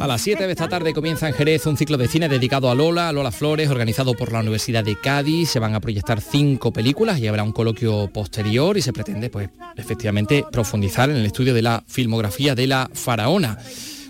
A 0.00 0.06
las 0.08 0.20
7 0.22 0.46
de 0.46 0.52
esta 0.52 0.68
tarde 0.68 0.92
comienza 0.92 1.28
en 1.28 1.34
Jerez 1.34 1.64
un 1.66 1.76
ciclo 1.76 1.96
de 1.96 2.08
cine 2.08 2.28
dedicado 2.28 2.70
a 2.70 2.74
Lola, 2.74 3.08
a 3.08 3.12
Lola 3.12 3.30
Flores, 3.30 3.70
organizado 3.70 4.14
por 4.14 4.32
la 4.32 4.40
Universidad 4.40 4.82
de 4.82 4.96
Cádiz. 4.96 5.50
Se 5.50 5.60
van 5.60 5.74
a 5.74 5.80
proyectar 5.80 6.20
cinco 6.20 6.72
películas 6.72 7.20
y 7.20 7.28
habrá 7.28 7.44
un 7.44 7.52
coloquio 7.52 8.10
posterior 8.12 8.76
y 8.76 8.82
se 8.82 8.92
pretende, 8.92 9.30
pues, 9.30 9.50
efectivamente, 9.76 10.44
profundizar 10.50 11.08
en 11.08 11.16
el 11.16 11.26
estudio 11.26 11.54
de 11.54 11.62
la 11.62 11.84
filmografía 11.86 12.54
de 12.54 12.66
la 12.66 12.90
faraona. 12.92 13.58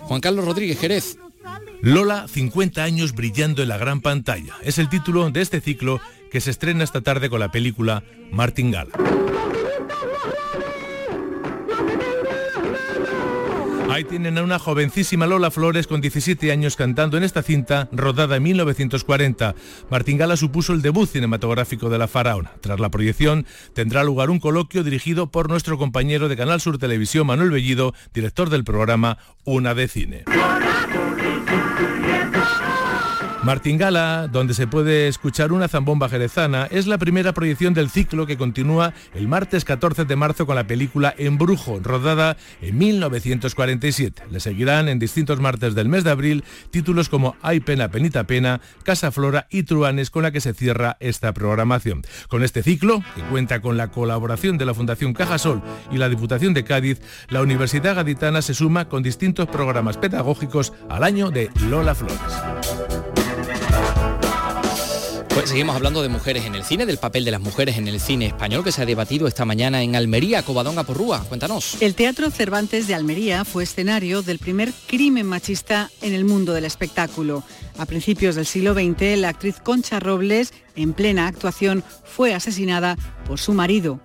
Juan 0.01 0.20
Carlos 0.20 0.45
Rodríguez 0.45 0.78
Jerez, 0.78 1.18
Lola, 1.85 2.28
50 2.28 2.85
años 2.85 3.12
brillando 3.12 3.61
en 3.61 3.68
la 3.68 3.76
gran 3.76 4.01
pantalla. 4.01 4.55
Es 4.62 4.78
el 4.78 4.89
título 4.89 5.28
de 5.33 5.41
este 5.41 5.61
ciclo 5.61 6.01
que 6.30 6.41
se 6.41 6.53
estrena 6.53 6.85
esta 6.85 7.01
tarde 7.01 7.28
con 7.28 7.41
la 7.41 7.51
película 7.51 8.05
Martingala. 8.30 8.93
Ahí 13.91 14.05
tienen 14.05 14.39
a 14.39 14.45
una 14.45 14.61
jovencísima 14.61 15.26
Lola 15.26 15.51
Flores 15.51 15.89
con 15.89 16.01
17 16.01 16.53
años 16.53 16.76
cantando 16.76 17.16
en 17.16 17.24
esta 17.24 17.43
cinta 17.43 17.89
rodada 17.91 18.37
en 18.37 18.45
1940. 18.45 19.57
Martingala 19.91 20.37
supuso 20.37 20.72
el 20.72 20.83
debut 20.83 21.11
cinematográfico 21.11 21.91
de 21.91 21.99
la 21.99 22.07
faraona. 22.07 22.53
Tras 22.61 22.78
la 22.78 22.91
proyección 22.91 23.45
tendrá 23.74 24.05
lugar 24.05 24.30
un 24.30 24.39
coloquio 24.39 24.85
dirigido 24.85 25.33
por 25.33 25.51
nuestro 25.51 25.78
compañero 25.78 26.28
de 26.28 26.37
Canal 26.37 26.61
Sur 26.61 26.78
Televisión 26.78 27.26
Manuel 27.26 27.51
Bellido, 27.51 27.93
director 28.14 28.51
del 28.51 28.62
programa 28.62 29.18
Una 29.45 29.74
de 29.74 29.89
Cine. 29.89 30.24
Martingala, 33.43 34.28
donde 34.30 34.55
se 34.55 34.68
puede 34.68 35.09
escuchar 35.09 35.51
una 35.51 35.66
zambomba 35.66 36.09
jerezana, 36.09 36.68
es 36.70 36.86
la 36.86 36.97
primera 36.97 37.34
proyección 37.34 37.74
del 37.74 37.90
ciclo 37.90 38.24
que 38.24 38.36
continúa 38.36 38.95
el 39.14 39.26
martes 39.26 39.64
14 39.64 40.05
de 40.05 40.14
marzo 40.14 40.47
con 40.47 40.55
la 40.55 40.68
película 40.68 41.12
Embrujo, 41.18 41.80
rodada 41.82 42.36
en 42.61 42.78
1947. 42.78 44.22
Le 44.30 44.38
seguirán 44.38 44.88
en 44.88 45.01
distintos 45.01 45.40
martes 45.40 45.74
del 45.74 45.88
mes 45.88 46.05
de 46.05 46.12
abril 46.12 46.45
títulos 46.70 47.09
como 47.09 47.34
Hay 47.43 47.59
pena, 47.59 47.90
penita 47.90 48.28
pena, 48.28 48.61
Casa 48.84 49.11
Flora 49.11 49.49
y 49.51 49.64
Truanes 49.64 50.11
con 50.11 50.22
la 50.22 50.30
que 50.30 50.40
se 50.40 50.55
cierra 50.55 50.97
esta 51.01 51.32
programación. 51.32 52.03
Con 52.28 52.45
este 52.45 52.62
ciclo, 52.62 53.03
que 53.16 53.22
cuenta 53.22 53.61
con 53.61 53.76
la 53.76 53.88
colaboración 53.90 54.57
de 54.57 54.66
la 54.66 54.74
Fundación 54.74 55.14
Cajasol 55.14 55.62
y 55.90 55.99
la 55.99 56.09
Diputación 56.09 56.55
de 56.55 56.62
Cádiz, 56.62 57.01
la 57.28 57.43
Universidad 57.43 57.97
Gaditana 57.97 58.40
se 58.40 58.55
suma 58.55 58.88
con 58.88 59.03
distintos 59.03 59.49
programas 59.49 59.97
pedagógicos 59.97 60.72
al 60.88 61.03
año 61.03 61.30
de 61.30 61.51
Lola 61.68 61.97
Flores. 61.97 63.12
Pues 65.35 65.49
seguimos 65.49 65.74
hablando 65.74 66.03
de 66.03 66.11
mujeres 66.11 66.45
en 66.45 66.55
el 66.55 66.62
cine, 66.62 66.85
del 66.85 66.99
papel 66.99 67.24
de 67.24 67.30
las 67.30 67.41
mujeres 67.41 67.78
en 67.78 67.89
el 67.89 68.01
cine 68.01 68.26
español 68.26 68.62
que 68.62 68.70
se 68.70 68.83
ha 68.83 68.87
debatido 68.87 69.26
esta 69.26 69.47
mañana 69.47 69.83
en 69.83 69.97
Almería, 69.97 70.43
Covadonga 70.43 70.85
Porrúa. 70.85 71.24
Cuéntanos. 71.24 71.80
El 71.80 71.95
Teatro 71.95 72.30
Cervantes 72.30 72.87
de 72.87 72.95
Almería 72.95 73.47
fue 73.47 73.62
escenario 73.62 74.20
del 74.20 74.39
primer 74.39 74.74
crimen 74.87 75.26
machista 75.26 75.91
en 76.03 76.12
el 76.12 76.26
mundo 76.26 76.53
del 76.53 76.66
espectáculo. 76.66 77.43
A 77.78 77.87
principios 77.87 78.35
del 78.35 78.45
siglo 78.45 78.74
XX, 78.74 79.16
la 79.16 79.30
actriz 79.30 79.59
Concha 79.59 80.01
Robles, 80.01 80.53
en 80.76 80.93
plena 80.93 81.28
actuación, 81.28 81.83
fue 82.05 82.35
asesinada 82.35 82.99
por 83.26 83.39
su 83.39 83.55
marido. 83.55 84.01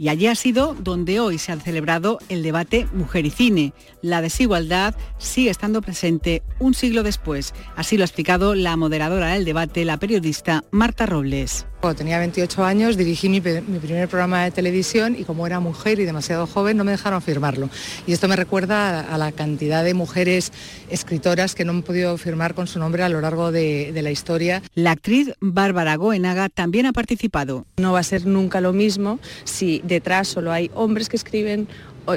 Y 0.00 0.08
allí 0.08 0.28
ha 0.28 0.34
sido 0.34 0.74
donde 0.80 1.20
hoy 1.20 1.36
se 1.36 1.52
ha 1.52 1.60
celebrado 1.60 2.20
el 2.30 2.42
debate 2.42 2.88
Mujer 2.94 3.26
y 3.26 3.30
Cine. 3.30 3.74
La 4.00 4.22
desigualdad 4.22 4.94
sigue 5.18 5.50
estando 5.50 5.82
presente 5.82 6.42
un 6.58 6.72
siglo 6.72 7.02
después. 7.02 7.52
Así 7.76 7.98
lo 7.98 8.04
ha 8.04 8.06
explicado 8.06 8.54
la 8.54 8.78
moderadora 8.78 9.34
del 9.34 9.44
debate, 9.44 9.84
la 9.84 9.98
periodista 9.98 10.64
Marta 10.70 11.04
Robles. 11.04 11.66
Cuando 11.80 11.96
tenía 11.96 12.18
28 12.18 12.62
años 12.62 12.98
dirigí 12.98 13.30
mi, 13.30 13.40
mi, 13.40 13.78
primer 13.78 14.06
programa 14.06 14.44
de 14.44 14.50
televisión 14.50 15.16
y 15.18 15.24
como 15.24 15.46
era 15.46 15.60
mujer 15.60 15.98
y 15.98 16.04
demasiado 16.04 16.46
joven 16.46 16.76
no 16.76 16.84
me 16.84 16.90
dejaron 16.90 17.22
firmarlo. 17.22 17.70
Y 18.06 18.12
esto 18.12 18.28
me 18.28 18.36
recuerda 18.36 19.00
a, 19.00 19.14
a 19.14 19.16
la 19.16 19.32
cantidad 19.32 19.82
de 19.82 19.94
mujeres 19.94 20.52
escritoras 20.90 21.54
que 21.54 21.64
no 21.64 21.72
han 21.72 21.82
podido 21.82 22.18
firmar 22.18 22.52
con 22.52 22.66
su 22.66 22.78
nombre 22.78 23.02
a 23.02 23.08
lo 23.08 23.22
largo 23.22 23.50
de, 23.50 23.92
de 23.94 24.02
la 24.02 24.10
historia. 24.10 24.62
La 24.74 24.90
actriz 24.90 25.32
Bárbara 25.40 25.96
Goenaga 25.96 26.50
también 26.50 26.84
ha 26.84 26.92
participado. 26.92 27.64
No 27.78 27.94
va 27.94 28.00
a 28.00 28.04
ser 28.04 28.26
nunca 28.26 28.60
lo 28.60 28.74
mismo 28.74 29.18
si 29.44 29.80
detrás 29.82 30.28
solo 30.28 30.52
hay 30.52 30.70
hombres 30.74 31.08
que 31.08 31.16
escriben, 31.16 31.66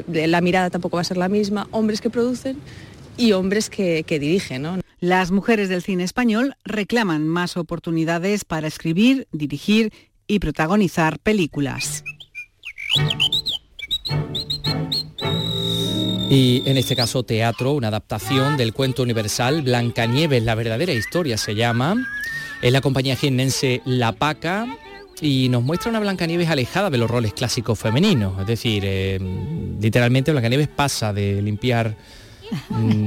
la 0.07 0.41
mirada 0.41 0.71
tampoco 0.71 0.97
va 0.97 1.01
a 1.01 1.05
ser 1.05 1.15
la 1.15 1.29
misma, 1.29 1.69
hombres 1.71 2.01
que 2.01 2.09
producen 2.09 2.57
y 3.15 3.31
hombres 3.31 3.69
que, 3.69 4.03
que 4.03 4.19
dirigen. 4.19 4.61
¿no? 4.63 4.83
Las 5.03 5.31
mujeres 5.31 5.67
del 5.67 5.83
cine 5.83 6.05
español 6.05 6.55
reclaman 6.63 7.27
más 7.27 7.57
oportunidades 7.57 8.45
para 8.45 8.67
escribir, 8.67 9.27
dirigir 9.33 9.91
y 10.27 10.39
protagonizar 10.39 11.19
películas. 11.19 12.05
Y 16.29 16.63
en 16.65 16.77
este 16.77 16.95
caso 16.95 17.23
teatro, 17.23 17.73
una 17.73 17.89
adaptación 17.89 18.55
del 18.55 18.71
cuento 18.71 19.03
universal 19.03 19.63
Blancanieves, 19.63 20.41
la 20.41 20.55
verdadera 20.55 20.93
historia 20.93 21.37
se 21.37 21.53
llama. 21.53 21.95
Es 22.61 22.71
la 22.71 22.79
compañía 22.79 23.17
jiennense 23.17 23.81
La 23.83 24.13
Paca 24.13 24.65
y 25.19 25.49
nos 25.49 25.63
muestra 25.63 25.89
una 25.89 25.99
Blancanieves 25.99 26.47
alejada 26.47 26.89
de 26.89 26.97
los 26.97 27.11
roles 27.11 27.33
clásicos 27.33 27.77
femeninos. 27.77 28.39
Es 28.39 28.47
decir, 28.47 28.83
eh, 28.85 29.19
literalmente 29.81 30.31
Blancanieves 30.31 30.69
pasa 30.69 31.11
de 31.11 31.41
limpiar 31.41 31.97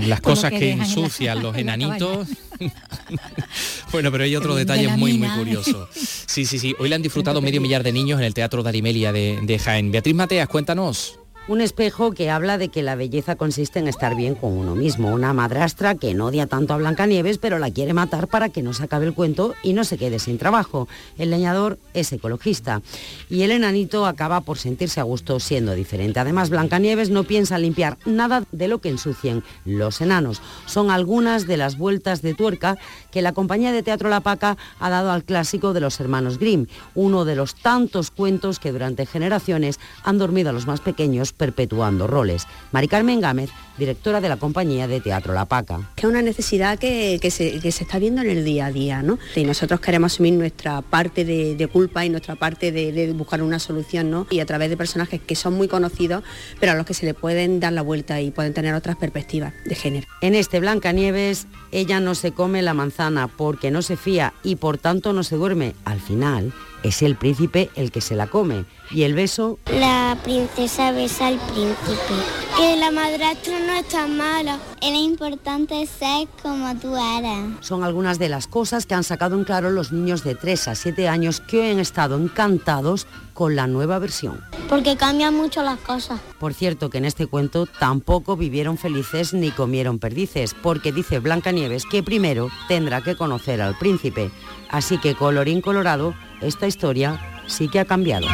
las 0.07 0.21
cosas 0.21 0.51
que, 0.51 0.59
que 0.59 0.71
ensucian 0.73 1.43
los 1.43 1.57
enanitos. 1.59 2.29
bueno, 3.93 4.11
pero 4.11 4.25
hay 4.25 4.37
otro 4.37 4.55
detalle 4.55 4.89
de 4.89 4.97
muy, 4.97 5.19
muy 5.19 5.29
curioso. 5.29 5.89
Sí, 6.27 6.45
sí, 6.45 6.59
sí. 6.59 6.75
Hoy 6.79 6.91
le 6.91 6.95
han 6.95 7.03
disfrutado 7.03 7.41
medio 7.41 7.63
millar 7.63 7.83
de 7.83 7.93
niños 7.93 8.19
en 8.19 8.27
el 8.27 8.35
Teatro 8.35 8.63
Darimelia 8.63 9.11
de, 9.11 9.39
de 9.43 9.59
Jaén. 9.59 9.91
Beatriz 9.91 10.15
Mateas, 10.15 10.47
cuéntanos. 10.49 11.19
Un 11.49 11.61
espejo 11.61 12.11
que 12.11 12.29
habla 12.29 12.59
de 12.59 12.71
que 12.71 12.83
la 12.83 12.97
belleza 12.97 13.37
consiste 13.37 13.79
en 13.79 13.87
estar 13.87 14.17
bien 14.17 14.35
con 14.35 14.53
uno 14.53 14.75
mismo. 14.75 15.13
Una 15.13 15.33
madrastra 15.33 15.95
que 15.95 16.13
no 16.13 16.27
odia 16.27 16.49
tanto 16.49 16.75
a 16.75 16.77
Blancanieves, 16.77 17.39
pero 17.39 17.61
la 17.61 17.71
quiere 17.71 17.93
matar 17.93 18.27
para 18.27 18.49
que 18.49 18.65
no 18.65 18.73
se 18.73 18.83
acabe 18.83 19.07
el 19.07 19.15
cuento 19.15 19.55
y 19.63 19.73
no 19.73 19.85
se 19.85 19.97
quede 19.97 20.19
sin 20.19 20.39
trabajo. 20.39 20.89
El 21.19 21.31
leñador 21.31 21.79
es 21.95 22.13
ecologista. 22.13 22.83
Y 23.31 23.43
el 23.43 23.53
enanito 23.53 24.07
acaba 24.07 24.41
por 24.41 24.59
sentirse 24.59 24.99
a 24.99 25.05
gusto 25.05 25.39
siendo 25.39 25.77
diferente. 25.77 26.19
Además, 26.19 26.51
Blancanieves 26.51 27.11
no 27.11 27.23
piensa 27.23 27.59
limpiar 27.59 27.97
nada 28.07 28.43
de 28.51 28.67
lo 28.67 28.81
que 28.81 28.89
ensucien 28.89 29.45
los 29.65 30.01
enanos. 30.01 30.43
Son 30.67 30.91
algunas 30.91 31.47
de 31.47 31.59
las 31.59 31.79
vueltas 31.79 32.23
de 32.23 32.35
tuerca 32.35 32.77
que 33.17 33.23
la 33.23 33.33
compañía 33.33 33.73
de 33.73 33.83
teatro 33.83 34.11
La 34.11 34.21
Paca 34.21 34.59
ha 34.79 34.91
dado 34.91 35.11
al 35.11 35.25
clásico 35.25 35.73
de 35.73 35.81
los 35.81 35.99
hermanos 36.01 36.39
Grimm, 36.39 36.67
uno 36.95 37.25
de 37.25 37.35
los 37.35 37.55
tantos 37.55 38.11
cuentos 38.11 38.59
que 38.59 38.73
durante 38.73 39.07
generaciones 39.07 39.81
han 40.05 40.19
dormido 40.19 40.51
a 40.51 40.53
los 40.53 40.67
más 40.67 40.81
pequeños 40.81 41.33
perpetuando 41.33 42.07
roles. 42.07 42.47
Mari 42.73 42.89
Carmen 42.89 43.23
Gámez, 43.23 43.49
directora 43.79 44.21
de 44.21 44.29
la 44.29 44.37
compañía 44.37 44.87
de 44.87 45.01
Teatro 45.01 45.33
La 45.33 45.47
Paca. 45.47 45.81
Es 45.97 46.05
una 46.05 46.21
necesidad 46.21 46.79
que, 46.79 47.19
que, 47.23 47.31
se, 47.31 47.59
que, 47.59 47.73
se, 47.73 47.85
está 47.85 47.99
viendo 47.99 48.21
en 48.21 48.29
el 48.29 48.45
día 48.45 48.67
a 48.67 48.71
día, 48.71 49.03
¿no? 49.03 49.19
Y 49.35 49.45
nosotros 49.45 49.81
queremos 49.81 50.13
asumir 50.13 50.35
nuestra 50.35 50.83
parte 50.83 51.25
de, 51.25 51.57
de 51.57 51.67
culpa 51.69 52.05
y 52.05 52.11
nuestra 52.11 52.37
parte 52.37 52.71
de, 52.71 52.93
de, 52.93 53.11
buscar 53.15 53.43
una 53.43 53.59
solución, 53.59 54.11
¿no? 54.11 54.27
Y 54.29 54.41
a 54.41 54.45
través 54.45 54.69
de 54.69 54.77
personajes 54.77 55.23
que 55.23 55.37
son 55.37 55.55
muy 55.55 55.69
conocidos, 55.69 56.23
pero 56.61 56.73
a 56.73 56.75
los 56.75 56.85
que 56.85 56.93
se 56.93 57.07
le 57.07 57.15
pueden 57.15 57.61
dar 57.61 57.73
la 57.73 57.81
vuelta 57.81 58.21
y 58.21 58.31
pueden 58.31 58.53
tener 58.53 58.75
otras 58.75 58.97
perspectivas 58.97 59.55
de 59.65 59.75
género. 59.75 60.07
En 60.21 60.35
este 60.35 60.61
Blancanieves, 60.61 61.47
ella 61.73 61.99
no 62.01 62.15
se 62.15 62.33
come 62.33 62.61
la 62.61 62.75
manzana 62.75 63.06
porque 63.37 63.71
no 63.71 63.83
se 63.83 63.97
fía 63.97 64.35
y 64.43 64.57
por 64.57 64.79
tanto 64.79 65.13
no 65.13 65.23
se 65.23 65.37
duerme. 65.37 65.75
Al 65.85 66.01
final, 66.01 66.53
es 66.89 67.03
el 67.03 67.17
príncipe 67.17 67.71
el 67.75 67.91
que 67.91 68.01
se 68.01 68.15
la 68.15 68.27
come. 68.27 68.65
¿Y 68.91 69.03
el 69.03 69.15
beso? 69.15 69.59
La 69.67 70.17
princesa 70.23 70.93
besa 70.93 71.29
al 71.29 71.39
príncipe. 71.39 72.15
Que 72.57 72.77
la 72.77 72.91
madrastra 72.91 73.59
no 73.59 73.75
es 73.75 73.89
tan 73.89 74.17
mala. 74.17 74.59
Era 74.81 74.97
importante 74.97 75.87
ser 75.87 76.29
como 76.43 76.75
tú 76.77 76.95
eres. 76.97 77.57
Son 77.61 77.83
algunas 77.83 78.19
de 78.19 78.29
las 78.29 78.47
cosas 78.47 78.87
que 78.87 78.95
han 78.95 79.05
sacado 79.05 79.37
en 79.37 79.45
claro 79.45 79.71
los 79.71 79.93
niños 79.93 80.23
de 80.23 80.35
3 80.35 80.69
a 80.69 80.75
7 80.75 81.09
años 81.09 81.41
que 81.41 81.61
hoy 81.61 81.71
han 81.71 81.81
estado 81.81 82.17
encantados 82.17 83.07
con 83.35 83.55
la 83.55 83.67
nueva 83.67 83.99
versión. 83.99 84.41
Porque 84.69 84.97
cambian 84.97 85.35
mucho 85.35 85.63
las 85.63 85.79
cosas. 85.81 86.21
Por 86.39 86.55
cierto 86.55 86.89
que 86.89 86.99
en 86.99 87.05
este 87.05 87.27
cuento 87.27 87.67
tampoco 87.67 88.37
vivieron 88.37 88.79
felices 88.79 89.35
ni 89.35 89.51
comieron 89.51 89.99
perdices, 89.99 90.55
porque 90.55 90.93
dice 90.93 91.19
Blancanieves 91.19 91.85
que 91.85 92.03
primero 92.03 92.49
tendrá 92.67 93.03
que 93.03 93.17
conocer 93.17 93.61
al 93.61 93.77
príncipe. 93.77 94.31
Así 94.71 94.99
que 94.99 95.15
colorín 95.15 95.61
colorado, 95.61 96.15
esta 96.41 96.67
historia 96.67 97.21
sí 97.47 97.69
que 97.69 97.81
ha 97.81 97.85
cambiado. 97.85 98.27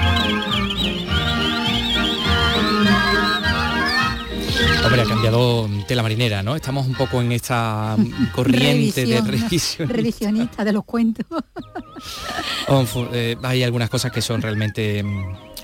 Hombre, 4.85 5.03
ha 5.03 5.07
cambiado 5.07 5.68
tela 5.87 6.03
marinera, 6.03 6.43
¿no? 6.43 6.57
Estamos 6.57 6.87
un 6.87 6.95
poco 6.95 7.20
en 7.22 7.33
esta 7.33 7.97
corriente 8.35 9.05
Revisión, 9.05 9.24
de 9.24 9.30
revisión. 9.30 9.89
Revisionista 9.89 10.64
de 10.64 10.72
los 10.72 10.85
cuentos. 10.85 11.26
Oh, 12.68 12.85
eh, 13.12 13.37
hay 13.43 13.62
algunas 13.62 13.89
cosas 13.91 14.11
que 14.11 14.20
son 14.20 14.43
realmente, 14.43 15.05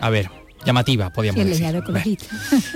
a 0.01 0.11
ver, 0.11 0.31
llamativa, 0.65 1.11
podríamos 1.11 1.43
sí, 1.43 1.49
decir. 1.49 2.19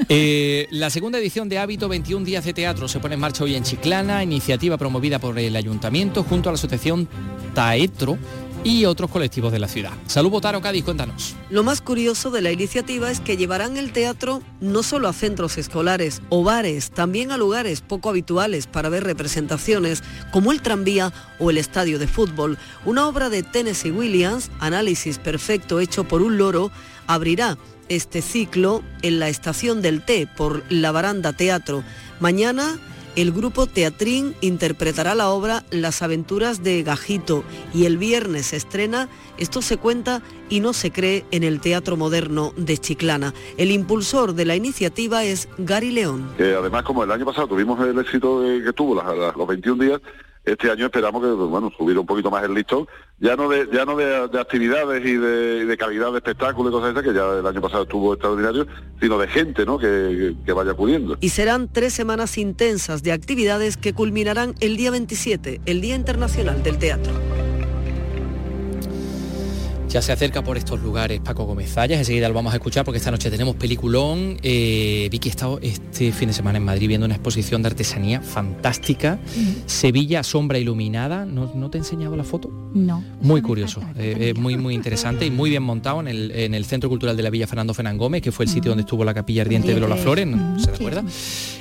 Eh, 0.08 0.66
la 0.70 0.90
segunda 0.90 1.18
edición 1.18 1.48
de 1.48 1.58
Hábito 1.58 1.88
21 1.88 2.24
días 2.24 2.44
de 2.44 2.52
teatro 2.52 2.88
se 2.88 3.00
pone 3.00 3.14
en 3.14 3.20
marcha 3.20 3.44
hoy 3.44 3.54
en 3.54 3.62
Chiclana, 3.64 4.22
iniciativa 4.22 4.76
promovida 4.76 5.18
por 5.18 5.38
el 5.38 5.56
ayuntamiento 5.56 6.22
junto 6.22 6.48
a 6.48 6.52
la 6.52 6.56
asociación 6.56 7.08
Taetro 7.54 8.18
y 8.64 8.84
otros 8.84 9.10
colectivos 9.10 9.52
de 9.52 9.58
la 9.58 9.68
ciudad. 9.68 9.92
Salud 10.06 10.30
Botaro 10.30 10.60
Cádiz, 10.60 10.84
cuéntanos. 10.84 11.34
Lo 11.50 11.64
más 11.64 11.80
curioso 11.80 12.30
de 12.30 12.42
la 12.42 12.52
iniciativa 12.52 13.10
es 13.10 13.20
que 13.20 13.36
llevarán 13.36 13.76
el 13.76 13.92
teatro 13.92 14.42
no 14.60 14.82
solo 14.82 15.08
a 15.08 15.12
centros 15.12 15.58
escolares 15.58 16.22
o 16.28 16.44
bares, 16.44 16.90
también 16.90 17.32
a 17.32 17.38
lugares 17.38 17.80
poco 17.80 18.10
habituales 18.10 18.66
para 18.66 18.88
ver 18.88 19.04
representaciones 19.04 20.02
como 20.30 20.52
el 20.52 20.62
tranvía 20.62 21.12
o 21.38 21.50
el 21.50 21.58
estadio 21.58 21.98
de 21.98 22.06
fútbol. 22.06 22.58
Una 22.84 23.08
obra 23.08 23.30
de 23.30 23.42
Tennessee 23.42 23.90
Williams, 23.90 24.50
análisis 24.60 25.18
perfecto 25.18 25.80
hecho 25.80 26.04
por 26.04 26.22
un 26.22 26.38
loro, 26.38 26.70
abrirá 27.06 27.58
este 27.96 28.22
ciclo 28.22 28.82
en 29.02 29.18
la 29.18 29.28
estación 29.28 29.82
del 29.82 30.02
Té 30.02 30.26
por 30.36 30.62
la 30.70 30.92
Baranda 30.92 31.32
Teatro. 31.32 31.84
Mañana 32.20 32.78
el 33.14 33.30
grupo 33.30 33.66
Teatrín 33.66 34.34
interpretará 34.40 35.14
la 35.14 35.28
obra 35.28 35.64
Las 35.70 36.00
aventuras 36.00 36.62
de 36.62 36.82
Gajito 36.82 37.44
y 37.74 37.84
el 37.84 37.98
viernes 37.98 38.46
se 38.46 38.56
estrena 38.56 39.08
Esto 39.36 39.60
se 39.60 39.76
cuenta 39.76 40.22
y 40.48 40.60
no 40.60 40.72
se 40.72 40.90
cree 40.90 41.26
en 41.30 41.42
el 41.42 41.60
Teatro 41.60 41.98
Moderno 41.98 42.54
de 42.56 42.78
Chiclana. 42.78 43.34
El 43.58 43.70
impulsor 43.70 44.32
de 44.32 44.46
la 44.46 44.56
iniciativa 44.56 45.24
es 45.24 45.48
Gary 45.58 45.90
León. 45.90 46.30
Además, 46.38 46.84
como 46.84 47.04
el 47.04 47.10
año 47.10 47.26
pasado 47.26 47.48
tuvimos 47.48 47.78
el 47.86 47.98
éxito 47.98 48.42
que 48.64 48.72
tuvo 48.72 48.94
los 48.94 49.46
21 49.46 49.84
días, 49.84 50.00
este 50.44 50.70
año 50.70 50.86
esperamos 50.86 51.22
que 51.22 51.30
bueno 51.30 51.70
subiera 51.76 52.00
un 52.00 52.06
poquito 52.06 52.30
más 52.30 52.42
el 52.44 52.54
listón 52.54 52.86
ya 53.20 53.36
no 53.36 53.48
de 53.48 53.68
ya 53.72 53.84
no 53.84 53.96
de, 53.96 54.28
de 54.28 54.40
actividades 54.40 55.04
y 55.04 55.14
de, 55.14 55.64
de, 55.66 55.76
calidad 55.76 56.10
de 56.10 56.18
espectáculo 56.18 56.68
y 56.68 56.72
cosas 56.72 56.90
esas 56.90 57.02
que 57.04 57.14
ya 57.14 57.38
el 57.38 57.46
año 57.46 57.60
pasado 57.60 57.84
estuvo 57.84 58.12
extraordinario 58.12 58.66
sino 59.00 59.18
de 59.18 59.28
gente 59.28 59.64
no 59.64 59.78
que, 59.78 60.34
que, 60.44 60.52
vaya 60.52 60.72
acudiendo 60.72 61.16
y 61.20 61.28
serán 61.28 61.68
tres 61.72 61.92
semanas 61.92 62.38
intensas 62.38 63.02
de 63.02 63.12
actividades 63.12 63.76
que 63.76 63.92
culminarán 63.92 64.54
el 64.60 64.76
día 64.76 64.90
27 64.90 65.60
el 65.64 65.80
día 65.80 65.94
internacional 65.94 66.62
del 66.62 66.78
teatro 66.78 67.12
ya 69.92 70.00
se 70.00 70.10
acerca 70.10 70.42
por 70.42 70.56
estos 70.56 70.80
lugares 70.80 71.20
Paco 71.20 71.44
Gómez 71.44 71.70
Zayas, 71.70 71.98
enseguida 71.98 72.26
lo 72.26 72.34
vamos 72.34 72.54
a 72.54 72.56
escuchar 72.56 72.82
porque 72.82 72.96
esta 72.96 73.10
noche 73.10 73.30
tenemos 73.30 73.56
peliculón. 73.56 74.38
Eh, 74.42 75.06
Vicky 75.10 75.28
ha 75.28 75.32
estado 75.32 75.58
este 75.60 76.12
fin 76.12 76.28
de 76.28 76.32
semana 76.32 76.56
en 76.56 76.64
Madrid 76.64 76.88
viendo 76.88 77.04
una 77.04 77.14
exposición 77.14 77.60
de 77.60 77.68
artesanía 77.68 78.22
fantástica. 78.22 79.18
Mm. 79.36 79.50
Sevilla, 79.66 80.22
sombra 80.22 80.58
iluminada. 80.58 81.26
¿No, 81.26 81.52
¿No, 81.54 81.68
te 81.68 81.76
he 81.76 81.80
enseñado 81.80 82.16
la 82.16 82.24
foto? 82.24 82.48
No. 82.72 83.04
Muy 83.20 83.42
curioso, 83.42 83.82
eh, 83.98 84.32
muy 84.34 84.56
muy 84.56 84.74
interesante 84.74 85.26
y 85.26 85.30
muy 85.30 85.50
bien 85.50 85.62
montado 85.62 86.00
en 86.00 86.08
el, 86.08 86.30
en 86.30 86.54
el, 86.54 86.64
Centro 86.64 86.88
Cultural 86.88 87.14
de 87.14 87.22
la 87.22 87.28
Villa 87.28 87.46
Fernando 87.46 87.74
Fernán 87.74 87.98
Gómez, 87.98 88.22
que 88.22 88.32
fue 88.32 88.46
el 88.46 88.50
sitio 88.50 88.70
donde 88.70 88.82
estuvo 88.82 89.04
la 89.04 89.12
capilla 89.12 89.42
ardiente 89.42 89.74
de 89.74 89.80
Lola 89.80 89.96
Flores. 89.96 90.26
¿se 90.56 90.70
recuerda? 90.70 91.04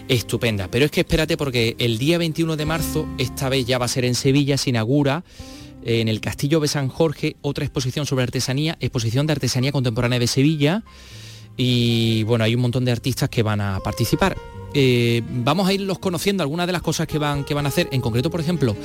Estupenda. 0.08 0.70
Pero 0.72 0.86
es 0.86 0.92
que 0.92 1.02
espérate 1.02 1.36
porque 1.36 1.76
el 1.80 1.98
día 1.98 2.18
21 2.18 2.56
de 2.56 2.66
marzo, 2.66 3.06
esta 3.18 3.50
vez 3.50 3.66
ya 3.66 3.78
va 3.78 3.86
a 3.86 3.90
ser 3.90 4.06
en 4.06 4.16
Sevilla, 4.16 4.58
se 4.58 4.70
inaugura 4.70 5.26
en 5.84 6.08
el 6.08 6.22
Castillo 6.22 6.60
de 6.60 6.68
San 6.68 6.88
Jorge, 6.88 7.36
otra 7.42 7.66
exposición 7.66 8.06
sobre 8.06 8.24
artesanía, 8.24 8.78
exposición 8.80 9.28
de 9.28 9.34
artesanía 9.34 9.72
contemporánea 9.72 10.20
de 10.20 10.28
Sevilla. 10.28 10.84
Y 11.58 12.24
bueno, 12.24 12.44
hay 12.44 12.56
un 12.56 12.62
montón 12.62 12.86
de 12.86 12.92
artistas 12.92 13.30
que 13.30 13.44
van 13.44 13.62
a 13.62 13.80
participar. 13.80 14.38
Eh, 14.74 15.22
vamos 15.30 15.68
a 15.68 15.74
irlos 15.74 16.00
conociendo 16.00 16.44
algunas 16.44 16.66
de 16.66 16.74
las 16.74 16.82
cosas 16.82 17.08
que 17.08 17.18
van, 17.18 17.44
que 17.44 17.54
van 17.54 17.66
a 17.66 17.70
hacer. 17.70 17.90
En 17.92 18.02
concreto, 18.02 18.30
por 18.30 18.40
ejemplo, 18.40 18.76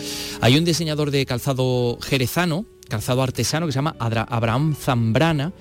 hay 0.41 0.59
un 0.59 0.65
diseñador 0.65 1.11
de 1.11 1.25
calzado 1.27 1.99
jerezano, 2.03 2.67
calzado 2.89 3.23
artesano, 3.23 3.67
que 3.67 3.73
se 3.73 3.77
llama 3.77 3.97
Abraham 3.99 4.75
Zambrana, 4.75 5.53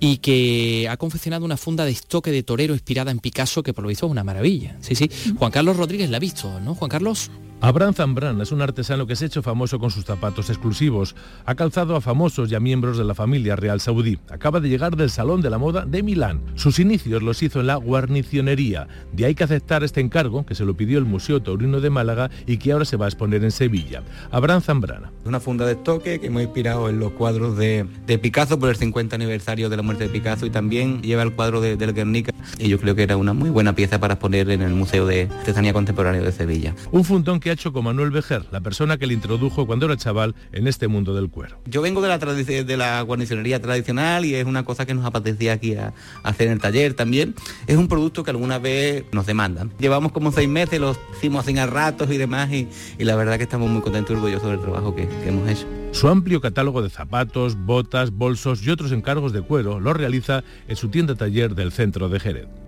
y 0.00 0.16
que 0.18 0.88
ha 0.90 0.96
confeccionado 0.96 1.44
una 1.44 1.56
funda 1.56 1.84
de 1.84 1.92
estoque 1.92 2.32
de 2.32 2.42
torero 2.42 2.72
inspirada 2.74 3.10
en 3.10 3.18
Picasso, 3.18 3.62
que 3.62 3.72
por 3.72 3.82
lo 3.82 3.88
visto 3.88 4.06
es 4.06 4.12
una 4.12 4.24
maravilla. 4.24 4.76
Sí, 4.80 4.94
sí. 4.94 5.10
Juan 5.38 5.52
Carlos 5.52 5.76
Rodríguez 5.76 6.10
la 6.10 6.16
ha 6.16 6.20
visto, 6.20 6.58
¿no? 6.60 6.74
Juan 6.74 6.88
Carlos. 6.88 7.30
Abraham 7.62 7.92
Zambrana 7.92 8.42
es 8.42 8.52
un 8.52 8.62
artesano 8.62 9.06
que 9.06 9.14
se 9.14 9.24
ha 9.24 9.26
hecho 9.26 9.42
famoso 9.42 9.78
con 9.78 9.90
sus 9.90 10.06
zapatos 10.06 10.48
exclusivos. 10.48 11.14
Ha 11.44 11.54
calzado 11.54 11.94
a 11.94 12.00
famosos 12.00 12.50
y 12.50 12.54
a 12.54 12.60
miembros 12.60 12.96
de 12.96 13.04
la 13.04 13.14
familia 13.14 13.54
real 13.54 13.82
saudí. 13.82 14.18
Acaba 14.30 14.60
de 14.60 14.70
llegar 14.70 14.96
del 14.96 15.10
Salón 15.10 15.42
de 15.42 15.50
la 15.50 15.58
Moda 15.58 15.84
de 15.84 16.02
Milán. 16.02 16.40
Sus 16.54 16.78
inicios 16.78 17.22
los 17.22 17.42
hizo 17.42 17.60
en 17.60 17.66
la 17.66 17.74
guarnicionería. 17.76 18.88
De 19.12 19.26
ahí 19.26 19.34
que 19.34 19.44
aceptar 19.44 19.84
este 19.84 20.00
encargo, 20.00 20.46
que 20.46 20.54
se 20.54 20.64
lo 20.64 20.74
pidió 20.74 20.98
el 20.98 21.04
Museo 21.04 21.42
Taurino 21.42 21.82
de 21.82 21.90
Málaga 21.90 22.30
y 22.46 22.56
que 22.56 22.72
ahora 22.72 22.86
se 22.86 22.96
va 22.96 23.04
a 23.04 23.08
exponer 23.08 23.44
en 23.44 23.50
Sevilla. 23.50 24.02
Abraham 24.30 24.62
Zambrana. 24.62 25.12
Una 25.26 25.38
funda 25.38 25.66
de 25.66 25.72
estoque 25.72 26.18
que 26.18 26.28
hemos 26.28 26.40
inspirado 26.40 26.88
en 26.88 26.98
los 26.98 27.12
cuadros 27.12 27.58
de, 27.58 27.86
Picasso 28.22 28.58
por 28.58 28.70
el 28.70 28.76
50 28.76 29.16
aniversario 29.16 29.68
de 29.68 29.76
la 29.76 29.82
muerte 29.82 30.04
de 30.04 30.10
Picasso 30.10 30.46
y 30.46 30.50
también 30.50 31.02
lleva 31.02 31.22
el 31.24 31.34
cuadro 31.34 31.60
de, 31.60 31.76
del 31.76 31.92
Guernica. 31.92 32.32
Y 32.58 32.70
yo 32.70 32.80
creo 32.80 32.94
que 32.94 33.02
era 33.02 33.18
una 33.18 33.34
muy 33.34 33.50
buena 33.50 33.74
pieza 33.74 34.00
para 34.00 34.14
exponer 34.14 34.48
en 34.48 34.62
el 34.62 34.72
Museo 34.72 35.06
de 35.06 35.28
Artesanía 35.40 35.74
Contemporánea 35.74 36.22
de 36.22 36.32
Sevilla. 36.32 36.74
Un 36.90 37.04
fundón 37.04 37.38
que 37.38 37.49
ha 37.50 37.54
hecho 37.54 37.72
con 37.72 37.84
Manuel 37.84 38.10
Bejer, 38.10 38.46
la 38.50 38.60
persona 38.60 38.98
que 38.98 39.06
le 39.06 39.14
introdujo 39.14 39.66
cuando 39.66 39.86
era 39.86 39.96
chaval 39.96 40.34
en 40.52 40.66
este 40.66 40.88
mundo 40.88 41.14
del 41.14 41.30
cuero. 41.30 41.58
Yo 41.66 41.82
vengo 41.82 42.00
de 42.00 42.08
la, 42.08 42.18
de 42.18 42.76
la 42.76 43.02
guarnicionería 43.02 43.60
tradicional 43.60 44.24
y 44.24 44.34
es 44.34 44.44
una 44.46 44.64
cosa 44.64 44.86
que 44.86 44.94
nos 44.94 45.04
apetecía 45.04 45.52
aquí 45.52 45.74
a, 45.74 45.92
hacer 46.22 46.48
en 46.48 46.54
el 46.54 46.60
taller 46.60 46.94
también. 46.94 47.34
Es 47.66 47.76
un 47.76 47.88
producto 47.88 48.24
que 48.24 48.30
alguna 48.30 48.58
vez 48.58 49.04
nos 49.12 49.26
demandan. 49.26 49.72
Llevamos 49.78 50.12
como 50.12 50.32
seis 50.32 50.48
meses, 50.48 50.80
lo 50.80 50.96
hicimos 51.16 51.46
sin 51.46 51.58
a 51.58 51.66
ratos 51.66 52.10
y 52.10 52.16
demás 52.16 52.50
y, 52.52 52.68
la 52.98 53.16
verdad 53.16 53.36
que 53.36 53.44
estamos 53.44 53.68
muy 53.68 53.82
contentos 53.82 54.12
y 54.12 54.14
orgullosos 54.14 54.50
del 54.50 54.60
trabajo 54.60 54.94
que, 54.94 55.08
que 55.08 55.28
hemos 55.28 55.48
hecho. 55.48 55.66
Su 55.92 56.08
amplio 56.08 56.40
catálogo 56.40 56.82
de 56.82 56.90
zapatos, 56.90 57.56
botas, 57.56 58.12
bolsos 58.12 58.64
y 58.64 58.70
otros 58.70 58.92
encargos 58.92 59.32
de 59.32 59.42
cuero 59.42 59.80
lo 59.80 59.92
realiza 59.92 60.44
en 60.68 60.76
su 60.76 60.88
tienda 60.88 61.16
taller 61.16 61.54
del 61.54 61.72
centro 61.72 62.08
de 62.08 62.20
Jerez. 62.20 62.59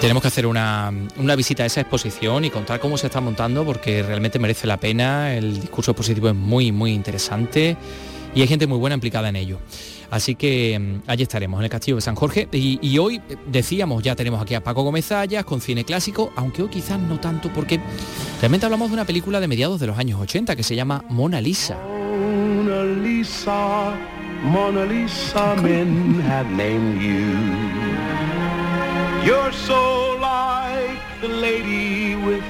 Tenemos 0.00 0.22
que 0.22 0.28
hacer 0.28 0.46
una, 0.46 0.90
visita 1.36 1.62
a 1.62 1.66
esa 1.66 1.82
exposición 1.82 2.46
y 2.46 2.50
contar 2.50 2.80
cómo 2.80 2.96
se 2.96 3.08
está 3.08 3.20
montando 3.20 3.66
porque 3.66 4.02
realmente 4.02 4.38
merece 4.38 4.66
la 4.66 4.78
pena, 4.78 5.34
el 5.34 5.60
discurso 5.60 5.90
expositivo 5.90 6.30
es 6.30 6.34
muy, 6.34 6.72
muy 6.72 6.92
interesante 6.92 7.76
y 8.34 8.40
hay 8.40 8.48
gente 8.48 8.66
muy 8.66 8.78
buena 8.78 8.94
implicada 8.94 9.28
en 9.28 9.36
ello. 9.36 9.58
Así 10.10 10.36
que 10.36 10.78
mm, 10.78 11.02
allí 11.06 11.24
estaremos, 11.24 11.60
en 11.60 11.64
el 11.64 11.70
Castillo 11.70 11.96
de 11.96 12.00
San 12.00 12.14
Jorge. 12.14 12.48
Y, 12.50 12.96
hoy, 12.96 13.20
eh, 13.28 13.36
decíamos, 13.46 14.02
ya 14.02 14.16
tenemos 14.16 14.40
aquí 14.40 14.54
a 14.54 14.64
Paco 14.64 14.82
Gómez 14.82 15.10
con 15.44 15.60
cine 15.60 15.84
clásico, 15.84 16.32
aunque 16.34 16.62
hoy 16.62 16.70
quizás 16.70 16.98
no 16.98 17.20
tanto 17.20 17.52
porque 17.52 17.78
realmente 18.40 18.64
hablamos 18.64 18.88
de 18.88 18.94
una 18.94 19.04
película 19.04 19.38
de 19.38 19.48
mediados 19.48 19.80
de 19.80 19.86
los 19.86 19.98
años 19.98 20.18
80 20.18 20.56
que 20.56 20.62
se 20.62 20.74
llama 20.74 21.04
Mona 21.10 21.42
Lisa. 21.42 21.76
Mona 21.78 22.84
Lisa, 22.84 23.94
Mona 24.44 24.86
Lisa, 24.86 25.54
You're 29.24 29.52
so 29.52 30.16
like 30.18 30.98
the 31.20 31.28
lady 31.28 32.14
with 32.14 32.42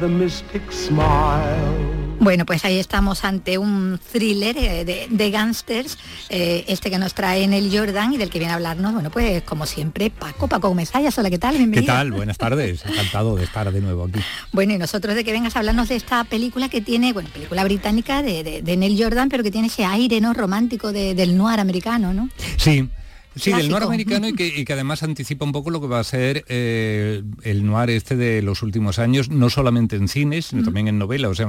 the 0.00 0.06
mystic 0.06 0.70
smile. 0.70 2.18
Bueno, 2.20 2.44
pues 2.44 2.64
ahí 2.66 2.78
estamos 2.78 3.24
ante 3.24 3.56
un 3.56 3.98
thriller 4.12 4.58
eh, 4.58 4.84
de, 4.84 5.06
de 5.08 5.30
gángsters, 5.30 5.96
eh, 6.28 6.64
este 6.68 6.90
que 6.90 6.98
nos 6.98 7.14
trae 7.14 7.42
en 7.42 7.54
el 7.54 7.70
Jordan 7.74 8.12
y 8.12 8.18
del 8.18 8.28
que 8.28 8.38
viene 8.38 8.52
a 8.52 8.56
hablarnos, 8.56 8.92
bueno, 8.92 9.10
pues 9.10 9.42
como 9.44 9.64
siempre, 9.64 10.10
Paco, 10.10 10.46
Paco 10.46 10.68
Gómez 10.68 10.90
hola, 11.16 11.30
¿qué 11.30 11.38
tal? 11.38 11.56
Bienvenido. 11.56 11.90
¿Qué 11.90 11.96
tal? 11.96 12.12
Buenas 12.12 12.36
tardes, 12.36 12.84
encantado 12.84 13.36
de 13.36 13.44
estar 13.44 13.72
de 13.72 13.80
nuevo 13.80 14.04
aquí. 14.04 14.20
Bueno, 14.52 14.74
y 14.74 14.78
nosotros 14.78 15.14
de 15.14 15.24
que 15.24 15.32
vengas 15.32 15.56
a 15.56 15.60
hablarnos 15.60 15.88
de 15.88 15.96
esta 15.96 16.24
película 16.24 16.68
que 16.68 16.82
tiene, 16.82 17.14
bueno, 17.14 17.30
película 17.32 17.64
británica 17.64 18.22
de, 18.22 18.42
de, 18.42 18.62
de 18.62 18.76
Neil 18.76 19.02
Jordan, 19.02 19.30
pero 19.30 19.42
que 19.42 19.50
tiene 19.50 19.68
ese 19.68 19.86
aire, 19.86 20.20
¿no?, 20.20 20.34
romántico 20.34 20.92
del 20.92 21.36
noir 21.36 21.60
americano, 21.60 22.12
¿no? 22.12 22.28
Sí, 22.56 22.90
Sí, 23.38 23.52
del 23.52 23.68
noir 23.68 23.84
americano 23.84 24.28
y 24.28 24.34
que, 24.34 24.72
además 24.72 25.02
anticipa 25.02 25.44
un 25.44 25.52
poco 25.52 25.70
lo 25.70 25.80
que 25.80 25.86
va 25.86 26.00
a 26.00 26.04
ser 26.04 26.44
eh, 26.48 27.22
el 27.42 27.64
noir 27.64 27.90
este 27.90 28.16
de 28.16 28.42
los 28.42 28.62
últimos 28.62 28.98
años, 28.98 29.30
no 29.30 29.48
solamente 29.50 29.96
en 29.96 30.08
cines, 30.08 30.46
sino 30.46 30.64
también 30.64 30.88
en 30.88 30.98
novela. 30.98 31.28
O 31.28 31.34
sea, 31.34 31.48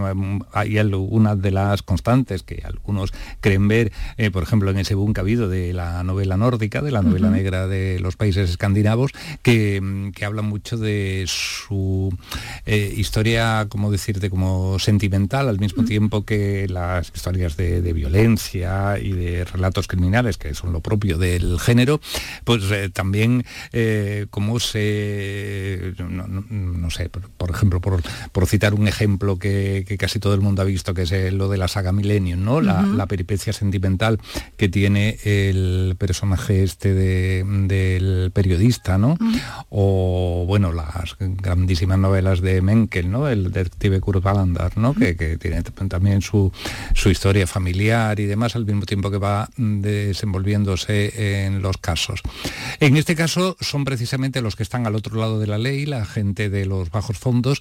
hay 0.54 0.78
una 0.78 1.36
de 1.36 1.52
las 1.52 1.82
constantes 1.82 2.44
que 2.44 2.62
algunos 2.64 3.12
creen 3.42 3.68
ver, 3.68 3.92
eh, 4.18 4.32
por 4.32 4.44
ejemplo, 4.44 4.70
en 4.72 4.78
ese 4.78 4.96
boom 4.96 5.14
que 5.14 5.20
ha 5.20 5.24
habido 5.24 5.50
de 5.50 5.74
la 5.74 6.04
novela 6.04 6.38
nórdica, 6.38 6.82
de 6.82 6.92
la 6.92 7.02
novela 7.02 7.30
negra 7.30 7.68
de 7.68 8.00
los 8.00 8.16
países 8.16 8.50
escandinavos, 8.50 9.12
que, 9.42 10.12
que 10.16 10.26
habla 10.26 10.42
mucho 10.42 10.78
de 10.78 11.26
su 11.28 12.16
eh, 12.66 12.94
historia, 12.96 13.68
como 13.70 13.92
decirte, 13.92 14.30
como 14.30 14.78
sentimental, 14.80 15.50
al 15.50 15.60
mismo 15.60 15.84
tiempo 15.84 16.24
que 16.24 16.68
las 16.70 17.12
historias 17.14 17.58
de, 17.58 17.82
de 17.82 17.94
violencia 17.94 19.00
y 19.00 19.12
de 19.12 19.46
relatos 19.46 19.88
criminales, 19.88 20.38
que 20.38 20.54
son 20.54 20.72
lo 20.72 20.82
propio 20.82 21.18
del 21.18 21.60
género 21.60 21.79
pues 22.44 22.64
eh, 22.72 22.90
también 22.90 23.46
eh, 23.74 24.28
como 24.30 24.60
se, 24.60 25.94
no, 26.00 26.90
sé, 26.90 27.10
por, 27.10 27.50
ejemplo, 27.50 27.82
por, 27.82 28.48
citar 28.48 28.74
un 28.74 28.88
ejemplo 28.88 29.38
que, 29.38 29.86
casi 30.00 30.20
todo 30.20 30.34
el 30.34 30.42
mundo 30.42 30.62
ha 30.62 30.66
visto, 30.66 30.94
que 30.94 31.04
es 31.04 31.12
eh, 31.12 31.32
lo 31.32 31.50
de 31.50 31.58
la 31.58 31.68
saga 31.68 31.92
Millennium, 31.92 32.44
¿no? 32.44 32.62
La, 32.62 33.08
peripecia 33.10 33.54
sentimental 33.54 34.20
que 34.56 34.70
tiene 34.70 35.18
el 35.24 35.96
personaje 35.98 36.64
este 36.64 36.94
del 36.94 38.32
periodista, 38.32 39.00
¿no? 39.00 39.18
O, 39.70 40.46
bueno, 40.48 40.72
las 40.72 41.16
grandísimas 41.20 41.98
novelas 41.98 42.42
de 42.42 42.62
Menkel, 42.62 43.10
¿no? 43.10 43.28
El 43.28 43.52
detective 43.52 44.00
Kurt 44.00 44.24
Wallander, 44.24 44.78
¿no? 44.78 44.94
que, 44.94 45.38
tiene 45.38 45.64
también 45.64 46.22
su, 46.22 46.52
su 46.94 47.10
historia 47.10 47.48
familiar 47.48 48.20
y 48.20 48.26
demás, 48.26 48.56
al 48.56 48.66
mismo 48.66 48.86
tiempo 48.86 49.10
que 49.12 49.18
va 49.18 49.50
desenvolviéndose 49.58 51.46
en 51.46 51.62
los 51.62 51.69
casos. 51.78 52.22
En 52.80 52.98
este 52.98 53.16
caso 53.16 53.56
son 53.60 53.86
precisamente 53.86 54.42
los 54.42 54.56
que 54.56 54.64
están 54.64 54.88
al 54.88 54.96
otro 54.96 55.20
lado 55.20 55.40
de 55.40 55.48
la 55.48 55.58
ley, 55.58 55.86
la 55.86 56.06
gente 56.06 56.50
de 56.50 56.66
los 56.66 56.90
bajos 56.92 57.18
fondos, 57.18 57.60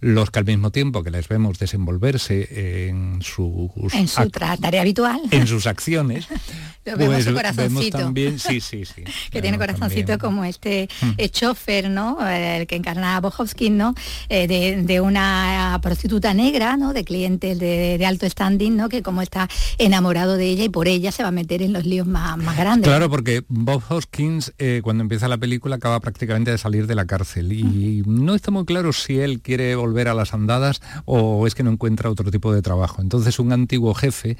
los 0.00 0.30
que 0.30 0.38
al 0.38 0.44
mismo 0.44 0.70
tiempo 0.70 1.02
que 1.02 1.10
les 1.10 1.28
vemos 1.28 1.58
desenvolverse 1.58 2.88
en 2.88 3.22
su, 3.22 3.70
en 3.92 4.08
su 4.08 4.30
tarea 4.30 4.80
habitual, 4.80 5.20
en 5.30 5.46
sus 5.46 5.66
acciones, 5.66 6.26
vemos 6.84 7.24
su 7.24 7.32
pues 7.32 7.34
corazoncito. 7.34 7.98
también, 7.98 8.38
sí, 8.38 8.60
sí, 8.60 8.84
sí. 8.94 9.04
que 9.30 9.42
tiene 9.42 9.58
corazoncito 9.58 10.18
como 10.18 10.44
este 10.44 10.88
hmm. 11.00 11.10
eh, 11.18 11.28
chofer, 11.28 11.90
¿no? 11.90 12.18
El 12.26 12.66
que 12.66 12.76
encarna 12.76 13.16
a 13.16 13.20
Bohovsky, 13.20 13.70
¿no? 13.70 13.94
Eh, 14.28 14.46
de, 14.46 15.00
una 15.00 15.78
prostituta 15.82 16.34
negra, 16.34 16.76
¿no? 16.76 16.92
De 16.92 17.04
clientes 17.04 17.58
de, 17.58 18.04
alto 18.04 18.28
standing, 18.28 18.76
¿no? 18.76 18.88
Que 18.88 19.02
como 19.02 19.22
está 19.22 19.48
enamorado 19.78 20.36
de 20.36 20.46
ella 20.46 20.64
y 20.64 20.68
por 20.68 20.88
ella 20.88 21.12
se 21.12 21.22
va 21.22 21.28
a 21.28 21.32
meter 21.32 21.62
en 21.62 21.72
los 21.72 21.86
líos 21.86 22.06
más, 22.06 22.36
más 22.36 22.56
grandes. 22.56 22.88
Claro, 22.88 23.08
porque 23.08 23.44
Bob 23.48 23.82
Hoskins, 23.88 24.52
eh, 24.58 24.80
cuando 24.82 25.02
empieza 25.02 25.28
la 25.28 25.38
película, 25.38 25.76
acaba 25.76 26.00
prácticamente 26.00 26.50
de 26.50 26.58
salir 26.58 26.86
de 26.86 26.94
la 26.94 27.06
cárcel 27.06 27.52
y 27.52 28.02
no 28.06 28.34
está 28.34 28.50
muy 28.50 28.64
claro 28.64 28.92
si 28.92 29.18
él 29.18 29.40
quiere 29.40 29.74
volver 29.74 30.08
a 30.08 30.14
las 30.14 30.34
andadas 30.34 30.82
o 31.04 31.46
es 31.46 31.54
que 31.54 31.62
no 31.62 31.70
encuentra 31.70 32.10
otro 32.10 32.30
tipo 32.30 32.52
de 32.52 32.62
trabajo. 32.62 33.02
Entonces 33.02 33.38
un 33.38 33.52
antiguo 33.52 33.94
jefe 33.94 34.36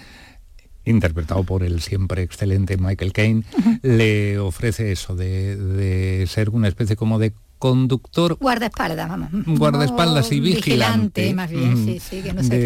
interpretado 0.85 1.45
por 1.45 1.63
el 1.63 1.81
siempre 1.81 2.23
excelente 2.23 2.77
Michael 2.77 3.13
Caine, 3.13 3.45
le 3.83 4.39
ofrece 4.39 4.93
eso 4.93 5.15
de, 5.15 6.25
ser 6.29 6.51
una 6.51 6.69
especie 6.69 6.97
como 6.97 7.19
de 7.19 7.33
conductor 7.59 8.39
guardaespaldas 8.41 9.07
vamos 9.07 9.29
guardaespaldas 9.59 10.33
y 10.33 10.41
vigilante, 10.41 11.35
más 11.35 11.51
bien 11.51 11.77
sí, 11.85 12.01
sí, 12.01 12.23
que 12.23 12.33
no 12.33 12.43
se 12.43 12.59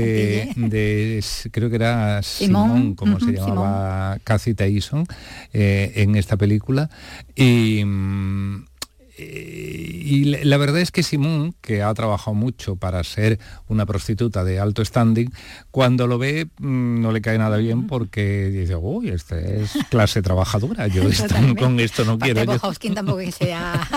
de, 0.54 1.24
creo 1.50 1.68
que 1.68 1.74
era 1.76 2.22
Simón, 2.22 2.94
como 2.94 3.18
se 3.18 3.32
llamaba 3.32 4.18
Cathy 4.22 4.54
Tyson 4.54 5.04
eh, 5.52 5.92
en 5.96 6.14
esta 6.14 6.36
película. 6.36 6.90
Y 7.34 7.84
mm, 7.84 8.64
y 9.16 10.24
la 10.44 10.56
verdad 10.56 10.80
es 10.80 10.90
que 10.90 11.04
Simón, 11.04 11.54
que 11.60 11.82
ha 11.82 11.94
trabajado 11.94 12.34
mucho 12.34 12.74
para 12.74 13.02
ser 13.04 13.38
una 13.68 13.86
prostituta 13.86 14.44
de 14.44 14.60
alto 14.60 14.84
standing, 14.84 15.30
cuando 15.70 16.06
lo 16.06 16.18
ve 16.18 16.46
mm, 16.58 17.00
no 17.00 17.12
le 17.12 17.20
cae 17.20 17.38
nada 17.38 17.56
bien 17.56 17.86
porque 17.86 18.50
dice, 18.50 18.76
uy, 18.76 19.08
esta 19.08 19.38
es 19.38 19.72
clase 19.90 20.22
trabajadora, 20.22 20.86
yo 20.86 21.02
con 21.58 21.80
esto 21.80 22.04
no 22.04 22.18
quiero. 22.18 22.44
Yo. 22.44 22.58
tampoco 22.94 23.18
que 23.18 23.32
sea 23.32 23.88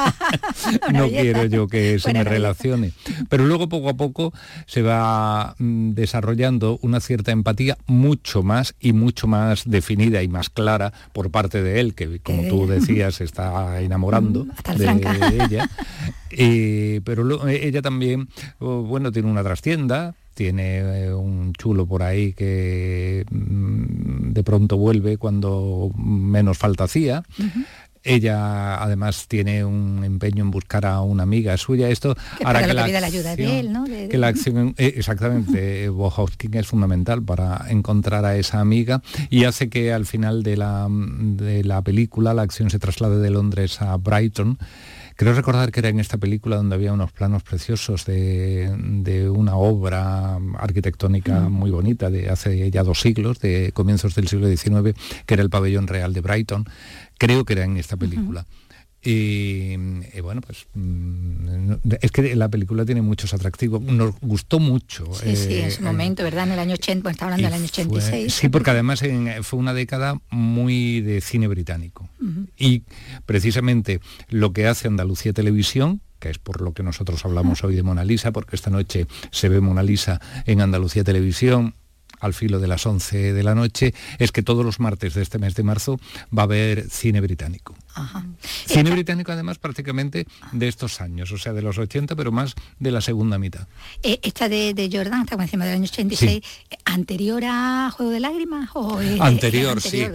no 0.93 1.07
quiero 1.09 1.45
yo 1.45 1.67
que 1.67 1.99
se 1.99 2.13
me 2.13 2.23
relacione. 2.23 2.91
Pero 3.29 3.45
luego 3.45 3.69
poco 3.69 3.89
a 3.89 3.95
poco 3.95 4.33
se 4.65 4.81
va 4.81 5.55
mm, 5.57 5.91
desarrollando 5.91 6.79
una 6.81 6.99
cierta 6.99 7.31
empatía 7.31 7.77
mucho 7.87 8.43
más 8.43 8.75
y 8.79 8.93
mucho 8.93 9.27
más 9.27 9.63
definida 9.65 10.23
y 10.23 10.27
más 10.27 10.49
clara 10.49 10.93
por 11.13 11.31
parte 11.31 11.61
de 11.61 11.79
él, 11.79 11.93
que 11.93 12.19
como 12.19 12.43
tú 12.47 12.67
decías 12.67 13.21
está 13.21 13.81
enamorando. 13.81 14.47
De 14.77 15.45
ella. 15.45 15.69
Eh, 16.31 17.01
pero 17.03 17.47
ella 17.47 17.81
también, 17.81 18.29
oh, 18.59 18.83
bueno, 18.83 19.11
tiene 19.11 19.29
una 19.29 19.43
trastienda, 19.43 20.15
tiene 20.33 20.77
eh, 20.77 21.13
un 21.13 21.53
chulo 21.53 21.87
por 21.87 22.03
ahí 22.03 22.33
que 22.33 23.25
mm, 23.29 24.33
de 24.33 24.43
pronto 24.43 24.77
vuelve 24.77 25.17
cuando 25.17 25.91
menos 25.97 26.57
falta 26.57 26.83
hacía. 26.83 27.23
Ella 28.03 28.81
además 28.81 29.27
tiene 29.27 29.65
un 29.65 30.03
empeño 30.03 30.43
en 30.43 30.51
buscar 30.51 30.85
a 30.85 31.01
una 31.01 31.23
amiga 31.23 31.57
suya. 31.57 31.89
Esto 31.89 32.15
hará 32.45 32.65
que, 32.65 32.73
la, 32.73 32.83
ayuda 32.83 33.35
de 33.35 33.59
él, 33.59 33.73
¿no? 33.73 33.83
que 33.83 34.17
la 34.17 34.27
acción, 34.27 34.75
eh, 34.77 34.93
exactamente, 34.95 35.89
Bob 35.89 36.31
es 36.39 36.67
fundamental 36.67 37.21
para 37.23 37.65
encontrar 37.69 38.23
a 38.23 38.37
esa 38.37 38.61
amiga 38.61 39.01
y 39.29 39.43
hace 39.43 39.69
que 39.69 39.91
al 39.91 40.05
final 40.05 40.43
de 40.43 40.55
la, 40.55 40.87
de 40.89 41.63
la 41.63 41.81
película 41.81 42.33
la 42.33 42.43
acción 42.43 42.69
se 42.69 42.79
traslade 42.79 43.17
de 43.17 43.29
Londres 43.29 43.81
a 43.81 43.97
Brighton 43.97 44.57
Creo 45.17 45.33
recordar 45.33 45.71
que 45.71 45.79
era 45.79 45.89
en 45.89 45.99
esta 45.99 46.19
película 46.19 46.57
donde 46.57 46.75
había 46.75 46.93
unos 46.93 47.11
planos 47.11 47.41
preciosos 47.41 48.05
de, 48.05 49.27
una 49.33 49.55
obra 49.55 50.37
arquitectónica 50.59 51.49
muy 51.49 51.71
bonita 51.71 52.11
de 52.11 52.29
hace 52.29 52.69
ya 52.69 52.83
dos 52.83 53.01
siglos, 53.01 53.39
de 53.39 53.71
comienzos 53.73 54.13
del 54.13 54.27
siglo 54.27 54.47
XIX, 54.47 54.95
que 55.25 55.33
era 55.33 55.41
el 55.41 55.49
pabellón 55.49 55.87
real 55.87 56.13
de 56.13 56.21
Brighton. 56.21 56.65
Creo 57.17 57.45
que 57.45 57.53
era 57.53 57.63
en 57.63 57.77
esta 57.77 57.97
película. 57.97 58.45
Y, 59.09 59.77
bueno, 60.21 60.41
pues 60.41 60.67
mm, 60.73 61.75
es 62.01 62.11
que 62.11 62.35
la 62.35 62.49
película 62.49 62.83
tiene 62.83 63.01
muchos 63.01 63.33
atractivos. 63.33 63.81
Nos 63.81 64.19
gustó 64.19 64.59
mucho. 64.59 65.05
Sí, 65.13 65.33
sí, 65.37 65.59
en 65.59 65.71
su 65.71 65.81
eh, 65.81 65.85
momento, 65.85 66.23
¿verdad? 66.23 66.45
En 66.45 66.51
el 66.51 66.59
año 66.59 66.73
80, 66.73 67.03
pues 67.03 67.13
está 67.13 67.23
hablando 67.23 67.45
del 67.45 67.53
año 67.53 67.63
86. 67.63 68.33
sí, 68.33 68.49
porque 68.49 68.71
además 68.71 69.01
fue 69.43 69.59
una 69.59 69.73
década 69.73 70.19
muy 70.29 70.99
de 70.99 71.21
cine 71.21 71.47
británico. 71.47 72.09
Y 72.57 72.83
precisamente 73.25 74.01
lo 74.27 74.51
que 74.51 74.67
hace 74.67 74.89
Andalucía 74.89 75.31
Televisión, 75.31 76.01
que 76.19 76.29
es 76.29 76.37
por 76.37 76.59
lo 76.59 76.73
que 76.73 76.83
nosotros 76.83 77.23
hablamos 77.23 77.63
hoy 77.63 77.75
de 77.75 77.83
Mona 77.83 78.03
Lisa, 78.03 78.33
porque 78.33 78.57
esta 78.57 78.71
noche 78.71 79.07
se 79.31 79.47
ve 79.47 79.61
Mona 79.61 79.83
Lisa 79.83 80.19
en 80.45 80.59
Andalucía 80.59 81.05
Televisión, 81.05 81.75
al 82.19 82.33
filo 82.33 82.59
de 82.59 82.67
las 82.67 82.85
11 82.85 83.33
de 83.33 83.43
la 83.43 83.55
noche, 83.55 83.93
es 84.17 84.31
que 84.31 84.43
todos 84.43 84.65
los 84.65 84.79
martes 84.79 85.13
de 85.13 85.21
este 85.21 85.39
mes 85.39 85.55
de 85.55 85.63
marzo 85.63 85.99
va 86.35 86.43
a 86.43 86.45
haber 86.45 86.89
cine 86.89 87.21
británico. 87.21 87.75
Cine 88.65 88.91
británico 88.91 89.31
además 89.31 89.57
prácticamente 89.57 90.27
de 90.51 90.67
estos 90.67 91.01
años, 91.01 91.31
o 91.31 91.37
sea, 91.37 91.53
de 91.53 91.61
los 91.61 91.77
80, 91.77 92.15
pero 92.15 92.31
más 92.31 92.55
de 92.79 92.91
la 92.91 93.01
segunda 93.01 93.37
mitad. 93.37 93.67
Eh, 94.03 94.19
¿Esta 94.21 94.49
de, 94.49 94.89
Jordan, 94.91 95.21
está 95.21 95.35
encima 95.41 95.65
del 95.65 95.75
año 95.75 95.83
86, 95.83 96.43
anterior 96.85 97.43
a 97.45 97.91
Juego 97.91 98.11
de 98.11 98.19
Lágrimas? 98.19 98.69
O 98.73 98.99
anterior, 99.19 99.81
sí. 99.81 100.05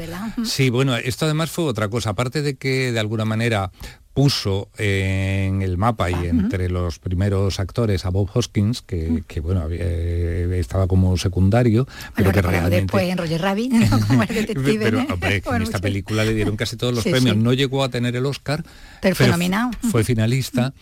Sí, 0.45 0.71
bueno, 0.71 0.97
esto 0.97 1.25
además 1.25 1.51
fue 1.51 1.65
otra 1.65 1.89
cosa, 1.89 2.11
aparte 2.11 2.43
de 2.43 2.57
que 2.57 2.93
de 2.93 3.01
alguna 3.01 3.25
manera 3.25 3.71
puso 4.15 4.69
en 4.77 5.63
el 5.63 5.79
mapa 5.79 6.11
y 6.11 6.27
entre 6.27 6.69
los 6.69 6.99
primeros 6.99 7.59
actores 7.61 8.05
a 8.05 8.11
Bob 8.11 8.29
Hoskins, 8.33 8.83
que, 8.83 9.23
bueno, 9.43 9.67
eh, 9.71 10.57
estaba 10.59 10.87
como 10.87 11.17
secundario, 11.17 11.87
pero 12.15 12.33
que 12.33 12.43
realmente... 12.43 12.83
después 12.83 13.09
en 13.09 13.19
Roger 13.19 13.41
Rabbit, 13.41 13.73
como 14.09 14.23
el 14.23 14.29
detective. 14.29 14.79
pero, 14.79 15.07
hombre, 15.13 15.43
en 15.45 15.63
esta 15.63 15.79
película 15.79 16.25
le 16.25 16.35
dieron 16.35 16.57
casi 16.57 16.77
todos 16.77 16.95
los 16.95 17.05
premios. 17.05 17.37
No 17.37 17.53
llegó 17.53 17.83
a 17.85 17.89
tener 17.89 18.15
el 18.17 18.27
Oscar, 18.27 18.65
pero, 19.01 19.15
fue 19.15 19.29
nominado. 19.29 19.71
Fue 19.91 20.05
finalista. 20.05 20.75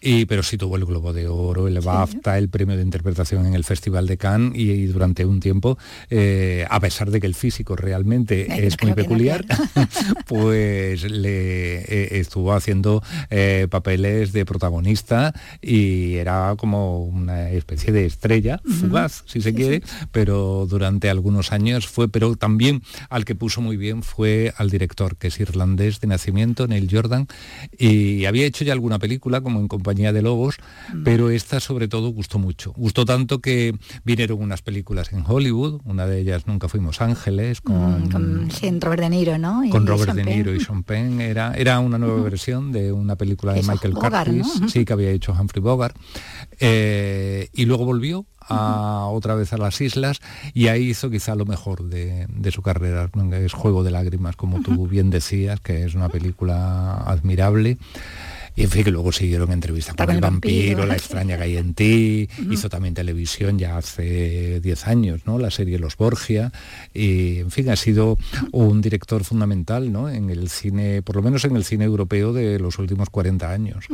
Y, 0.00 0.26
pero 0.26 0.42
sí 0.42 0.56
tuvo 0.56 0.76
el 0.76 0.84
Globo 0.84 1.12
de 1.12 1.26
Oro, 1.26 1.66
el 1.66 1.80
BAFTA, 1.80 2.38
el 2.38 2.48
premio 2.48 2.76
de 2.76 2.82
interpretación 2.82 3.46
en 3.46 3.54
el 3.54 3.64
Festival 3.64 4.06
de 4.06 4.16
Cannes 4.16 4.52
y, 4.54 4.86
durante 4.86 5.24
un 5.24 5.40
tiempo, 5.40 5.76
eh, 6.08 6.66
a 6.70 6.78
pesar 6.78 7.10
de 7.10 7.20
que 7.20 7.26
el 7.26 7.34
físico 7.34 7.74
realmente 7.74 8.66
es 8.66 8.76
muy 8.82 8.92
peculiar, 8.92 9.44
pues 10.26 11.02
le 11.02 11.80
eh, 11.80 12.18
estuvo 12.20 12.52
haciendo 12.52 13.02
eh, 13.30 13.66
papeles 13.68 14.32
de 14.32 14.44
protagonista 14.44 15.34
y 15.60 16.14
era 16.14 16.54
como 16.56 17.04
una 17.04 17.50
especie 17.50 17.92
de 17.92 18.06
estrella, 18.06 18.60
fugaz, 18.80 19.24
si 19.26 19.40
se 19.40 19.52
quiere, 19.52 19.82
pero 20.12 20.66
durante 20.68 21.10
algunos 21.10 21.52
años 21.52 21.88
fue, 21.88 22.08
pero 22.08 22.36
también 22.36 22.82
al 23.10 23.24
que 23.24 23.34
puso 23.34 23.60
muy 23.60 23.76
bien 23.76 24.04
fue 24.04 24.54
al 24.56 24.70
director, 24.70 25.16
que 25.16 25.28
es 25.28 25.40
irlandés 25.40 26.00
de 26.00 26.06
nacimiento, 26.06 26.68
Neil 26.68 26.88
Jordan, 26.90 27.26
y 27.76 28.26
había 28.26 28.46
hecho 28.46 28.64
ya 28.64 28.72
alguna 28.72 29.00
película 29.00 29.40
como 29.40 29.58
en 29.58 29.66
compañía 29.88 30.12
de 30.12 30.20
lobos, 30.20 30.56
mm. 30.92 31.02
pero 31.02 31.30
esta 31.30 31.60
sobre 31.60 31.88
todo 31.88 32.10
gustó 32.10 32.38
mucho. 32.38 32.74
Gustó 32.76 33.06
tanto 33.06 33.38
que 33.38 33.74
vinieron 34.04 34.42
unas 34.42 34.60
películas 34.60 35.14
en 35.14 35.24
Hollywood, 35.26 35.80
una 35.84 36.06
de 36.06 36.20
ellas 36.20 36.46
Nunca 36.46 36.68
Fuimos 36.68 37.00
Ángeles, 37.00 37.62
con, 37.62 38.04
mm, 38.04 38.80
Robert 38.80 39.00
De 39.00 39.08
Niro, 39.08 39.38
¿no? 39.38 39.62
con 39.70 39.86
Robert 39.86 40.12
De 40.12 40.24
Niro 40.24 40.54
y 40.54 40.60
Sean 40.60 40.82
Penn. 40.82 41.22
Era, 41.22 41.54
era 41.54 41.80
una 41.80 41.96
nueva 41.96 42.20
versión 42.20 42.70
de 42.70 42.92
una 42.92 43.16
película 43.16 43.54
de 43.54 43.62
Michael 43.62 43.94
Curtis, 43.94 44.60
sí, 44.70 44.84
que 44.84 44.92
había 44.92 45.10
hecho 45.10 45.32
Humphrey 45.32 45.62
Bogart. 45.62 45.96
Eh, 46.60 47.48
y 47.54 47.64
luego 47.64 47.86
volvió 47.86 48.26
a, 48.40 49.06
otra 49.10 49.34
vez 49.34 49.52
a 49.52 49.58
las 49.58 49.80
islas 49.80 50.20
y 50.54 50.68
ahí 50.68 50.90
hizo 50.90 51.10
quizá 51.10 51.34
lo 51.34 51.46
mejor 51.46 51.84
de, 51.84 52.26
su 52.50 52.60
carrera. 52.62 53.10
Es 53.32 53.52
Juego 53.52 53.82
de 53.84 53.90
Lágrimas, 53.90 54.36
como 54.36 54.60
tú 54.60 54.86
bien 54.86 55.08
decías, 55.08 55.60
que 55.60 55.84
es 55.84 55.94
una 55.94 56.08
película 56.08 56.98
admirable. 57.06 57.78
Y 58.58 58.64
en 58.64 58.70
fin, 58.70 58.82
que 58.82 58.90
luego 58.90 59.12
siguieron 59.12 59.52
entrevistas 59.52 59.94
con, 59.94 60.10
el, 60.10 60.20
vampiro, 60.20 60.84
La 60.84 60.94
extraña 60.94 61.36
que 61.36 61.44
hay 61.44 61.56
en 61.56 61.74
ti, 61.74 62.28
hizo 62.50 62.68
también 62.68 62.92
televisión 62.92 63.56
ya 63.56 63.76
hace 63.76 64.58
10 64.58 64.86
años, 64.88 65.20
¿no? 65.26 65.38
La 65.38 65.52
serie 65.52 65.78
Los 65.78 65.96
Borgia, 65.96 66.50
y 66.92 67.38
en 67.38 67.52
fin, 67.52 67.70
ha 67.70 67.76
sido 67.76 68.18
un 68.50 68.80
director 68.80 69.22
fundamental, 69.22 69.92
¿no? 69.92 70.10
En 70.10 70.28
el 70.28 70.48
cine, 70.48 71.02
por 71.02 71.14
lo 71.14 71.22
menos 71.22 71.44
en 71.44 71.54
el 71.54 71.62
cine 71.62 71.84
europeo 71.84 72.32
de 72.32 72.58
los 72.58 72.80
últimos 72.80 73.10
40 73.10 73.48
años. 73.48 73.84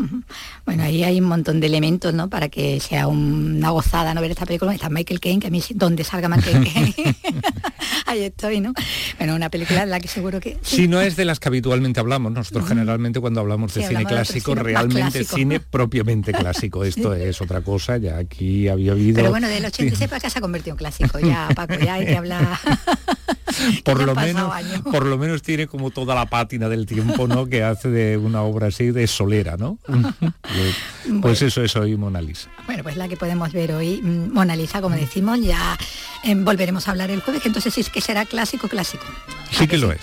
Bueno, 0.64 0.84
ahí 0.84 1.04
hay 1.04 1.20
un 1.20 1.28
montón 1.28 1.60
de 1.60 1.66
elementos, 1.66 2.14
¿no? 2.14 2.30
Para 2.30 2.48
que 2.48 2.80
sea 2.80 3.06
una 3.06 3.68
gozada 3.68 4.14
no 4.14 4.22
ver 4.22 4.30
esta 4.30 4.46
película. 4.46 4.72
Está 4.72 4.88
Michael 4.88 5.20
Caine, 5.20 5.40
que 5.40 5.48
a 5.48 5.50
mí 5.50 5.62
donde 5.74 6.04
salga 6.04 6.30
Michael 6.30 6.66
Caine, 6.72 6.94
ahí 8.06 8.22
estoy, 8.22 8.60
¿no? 8.60 8.72
Bueno, 9.18 9.34
una 9.34 9.50
película 9.50 9.82
en 9.82 9.90
la 9.90 10.00
que 10.00 10.08
seguro 10.08 10.40
que... 10.40 10.56
Si 10.62 10.88
no 10.88 11.02
es 11.02 11.16
de 11.16 11.26
las 11.26 11.38
que 11.38 11.48
habitualmente 11.48 12.00
hablamos, 12.00 12.32
nosotros 12.32 12.66
generalmente 12.66 13.20
cuando 13.20 13.40
hablamos 13.40 13.74
de 13.74 13.86
cine 13.86 14.06
clásico 14.06 14.53
realmente 14.54 15.24
cine 15.24 15.60
propiamente 15.70 16.32
clásico. 16.32 16.84
Esto 16.84 17.14
es 17.14 17.40
otra 17.40 17.60
cosa, 17.60 17.96
ya 17.96 18.18
aquí 18.18 18.68
había 18.68 18.92
habido... 18.92 19.16
Pero 19.16 19.30
bueno, 19.30 19.48
del 19.48 19.64
86 19.64 20.08
para 20.08 20.18
acá 20.18 20.30
se 20.30 20.38
ha 20.38 20.42
convertido 20.42 20.74
en 20.74 20.78
clásico, 20.78 21.18
ya 21.18 21.48
Paco, 21.54 21.74
ya 21.74 21.94
hay 21.94 22.06
que 22.06 22.16
hablar... 22.16 22.58
por 23.84 24.02
lo 24.02 24.14
menos 24.14 24.52
por 24.90 25.06
lo 25.06 25.18
menos 25.18 25.42
tiene 25.42 25.66
como 25.66 25.90
toda 25.90 26.14
la 26.14 26.26
pátina 26.26 26.68
del 26.68 26.86
tiempo 26.86 27.28
no 27.28 27.46
que 27.46 27.62
hace 27.62 27.88
de 27.88 28.16
una 28.16 28.42
obra 28.42 28.68
así 28.68 28.90
de 28.90 29.06
solera 29.06 29.56
no 29.56 29.78
pues, 31.22 31.42
eso 31.42 31.62
es 31.62 31.76
hoy 31.76 31.96
Mona 31.96 32.20
Lisa. 32.20 32.48
Bueno 32.66 32.82
pues 32.82 32.96
la 32.96 33.08
que 33.08 33.16
podemos 33.16 33.52
ver 33.52 33.72
hoy 33.72 34.00
mm, 34.02 34.32
Mona 34.32 34.56
Lisa 34.56 34.80
como 34.80 34.96
decimos 34.96 35.40
ya 35.40 35.76
em, 36.22 36.44
volveremos 36.44 36.88
a 36.88 36.92
hablar 36.92 37.10
el 37.10 37.20
jueves 37.20 37.42
que 37.42 37.48
entonces 37.48 37.74
sí 37.74 37.80
es 37.80 37.90
que 37.90 38.00
será 38.00 38.24
clásico 38.24 38.68
clásico. 38.68 39.04
Sí 39.50 39.66
que 39.68 39.78
lo 39.78 39.92
es. 39.92 40.00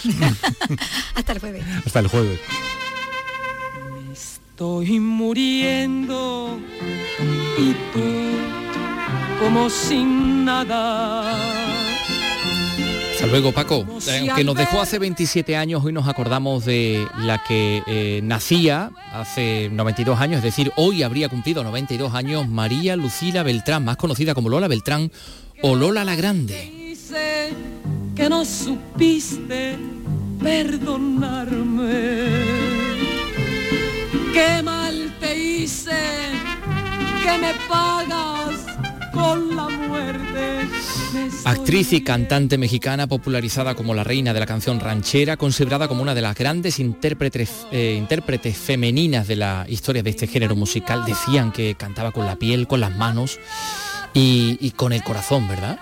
Hasta 1.15 1.33
el 1.33 1.39
jueves. 1.39 1.65
Hasta 1.85 1.99
el 1.99 2.07
jueves 2.07 2.39
estoy 4.61 4.99
muriendo 4.99 6.59
y 7.57 7.73
tú 7.91 7.99
como 9.39 9.67
sin 9.71 10.45
nada. 10.45 11.31
Hasta 13.11 13.25
luego, 13.25 13.51
Paco. 13.53 13.87
Eh, 14.07 14.19
aunque 14.19 14.43
nos 14.43 14.55
dejó 14.55 14.79
hace 14.79 14.99
27 14.99 15.57
años, 15.57 15.83
hoy 15.83 15.93
nos 15.93 16.07
acordamos 16.07 16.65
de 16.65 17.07
la 17.17 17.43
que 17.43 17.81
eh, 17.87 18.21
nacía 18.23 18.91
hace 19.11 19.69
92 19.71 20.21
años, 20.21 20.37
es 20.37 20.43
decir, 20.43 20.71
hoy 20.75 21.01
habría 21.01 21.27
cumplido 21.27 21.63
92 21.63 22.13
años 22.13 22.47
María 22.47 22.95
Lucila 22.95 23.41
Beltrán, 23.41 23.83
más 23.83 23.97
conocida 23.97 24.35
como 24.35 24.49
Lola 24.49 24.67
Beltrán 24.67 25.11
o 25.63 25.75
Lola 25.75 26.05
la 26.05 26.13
Grande. 26.13 26.95
Que 28.15 28.29
no 28.29 28.45
supiste 28.45 29.75
perdonarme 30.39 32.70
qué 34.33 34.61
mal 34.63 35.15
te 35.19 35.37
hice, 35.37 35.91
que 37.23 37.37
me 37.37 37.53
pagas 37.67 38.65
con 39.13 39.55
la 39.55 39.69
muerte. 39.69 40.67
Actriz 41.45 41.93
y 41.93 42.03
cantante 42.03 42.57
mexicana 42.57 43.07
popularizada 43.07 43.75
como 43.75 43.93
la 43.93 44.03
reina 44.03 44.33
de 44.33 44.39
la 44.39 44.45
canción 44.45 44.79
ranchera, 44.79 45.37
considerada 45.37 45.87
como 45.87 46.01
una 46.01 46.15
de 46.15 46.21
las 46.21 46.35
grandes 46.35 46.79
intérpretes, 46.79 47.67
eh, 47.71 47.95
intérpretes 47.97 48.57
femeninas 48.57 49.27
de 49.27 49.35
la 49.35 49.65
historia 49.67 50.03
de 50.03 50.11
este 50.11 50.27
género 50.27 50.55
musical, 50.55 51.03
decían 51.05 51.51
que 51.51 51.75
cantaba 51.75 52.11
con 52.11 52.25
la 52.25 52.37
piel, 52.37 52.67
con 52.67 52.79
las 52.79 52.95
manos 52.95 53.39
y, 54.13 54.57
y 54.61 54.71
con 54.71 54.93
el 54.93 55.03
corazón, 55.03 55.47
¿verdad? 55.47 55.79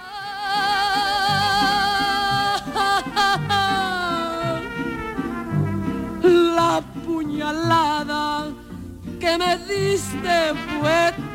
que 9.19 9.37
me 9.37 9.57
diste 9.57 10.53
fue. 10.79 11.29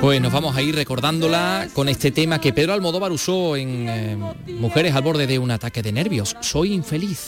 Pues 0.00 0.20
nos 0.20 0.32
vamos 0.32 0.56
a 0.56 0.62
ir 0.62 0.74
recordándola 0.74 1.68
con 1.72 1.88
este 1.88 2.12
tema 2.12 2.40
que 2.40 2.52
Pedro 2.52 2.72
Almodóvar 2.72 3.10
usó 3.10 3.56
en 3.56 3.88
eh, 3.88 4.16
Mujeres 4.46 4.94
al 4.94 5.02
borde 5.02 5.26
de 5.26 5.38
un 5.38 5.50
ataque 5.50 5.82
de 5.82 5.92
nervios. 5.92 6.36
Soy 6.40 6.72
infeliz. 6.72 7.26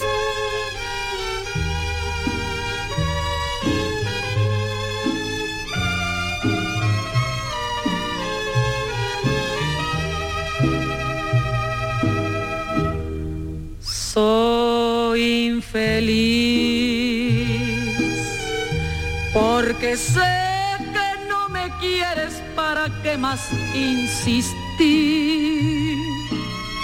Soy 13.80 15.46
infeliz 15.46 16.69
porque 19.32 19.96
sé 19.96 20.20
que 20.78 21.28
no 21.28 21.48
me 21.48 21.70
quieres 21.78 22.42
para 22.54 22.88
qué 23.02 23.16
más 23.16 23.48
insistir. 23.74 24.50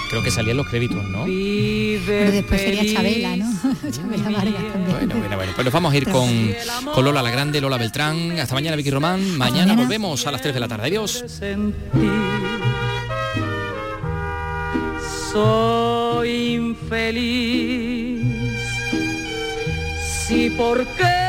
Creo 0.09 0.23
que 0.23 0.31
salían 0.31 0.55
los 0.55 0.67
créditos, 0.67 1.03
¿no? 1.09 1.25
Pero 1.25 2.31
después 2.31 2.61
sería 2.61 2.93
Chabela, 2.93 3.35
¿no? 3.35 3.45
Chabela 3.91 4.29
Vargas 4.29 4.63
también. 4.71 4.97
Bueno, 4.97 5.15
bueno, 5.15 5.35
bueno. 5.35 5.51
Pues 5.53 5.65
nos 5.65 5.73
vamos 5.73 5.93
a 5.93 5.97
ir 5.97 6.07
con, 6.09 6.55
con 6.93 7.03
Lola 7.03 7.21
la 7.21 7.29
Grande, 7.31 7.59
Lola 7.59 7.77
Beltrán. 7.77 8.39
Hasta 8.39 8.55
mañana, 8.55 8.77
Vicky 8.77 8.91
Román. 8.91 9.37
Mañana, 9.37 9.59
mañana. 9.59 9.81
volvemos 9.81 10.25
a 10.25 10.31
las 10.31 10.41
3 10.41 10.53
de 10.53 10.59
la 10.61 10.67
tarde. 10.69 10.87
Adiós. 10.87 11.25
Soy 15.33 16.55
infeliz. 16.55 18.21
Si 20.25 20.49
no 20.49 21.26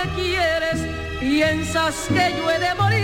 me 0.00 0.10
quieres, 0.14 0.86
piensas 1.18 2.06
que 2.08 2.34
yo 2.36 2.50
he 2.50 2.58
de 2.58 2.74
morir. 2.74 3.00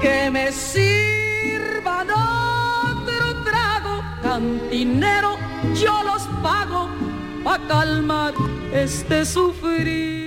Que 0.00 0.30
me 0.30 0.52
sirvan 0.52 2.08
otro 2.10 3.42
trago, 3.44 4.02
cantinero, 4.22 5.36
yo 5.74 6.02
los 6.02 6.22
pago 6.42 6.88
pa' 7.44 7.58
calmar 7.68 8.34
este 8.72 9.24
sufrir. 9.24 10.21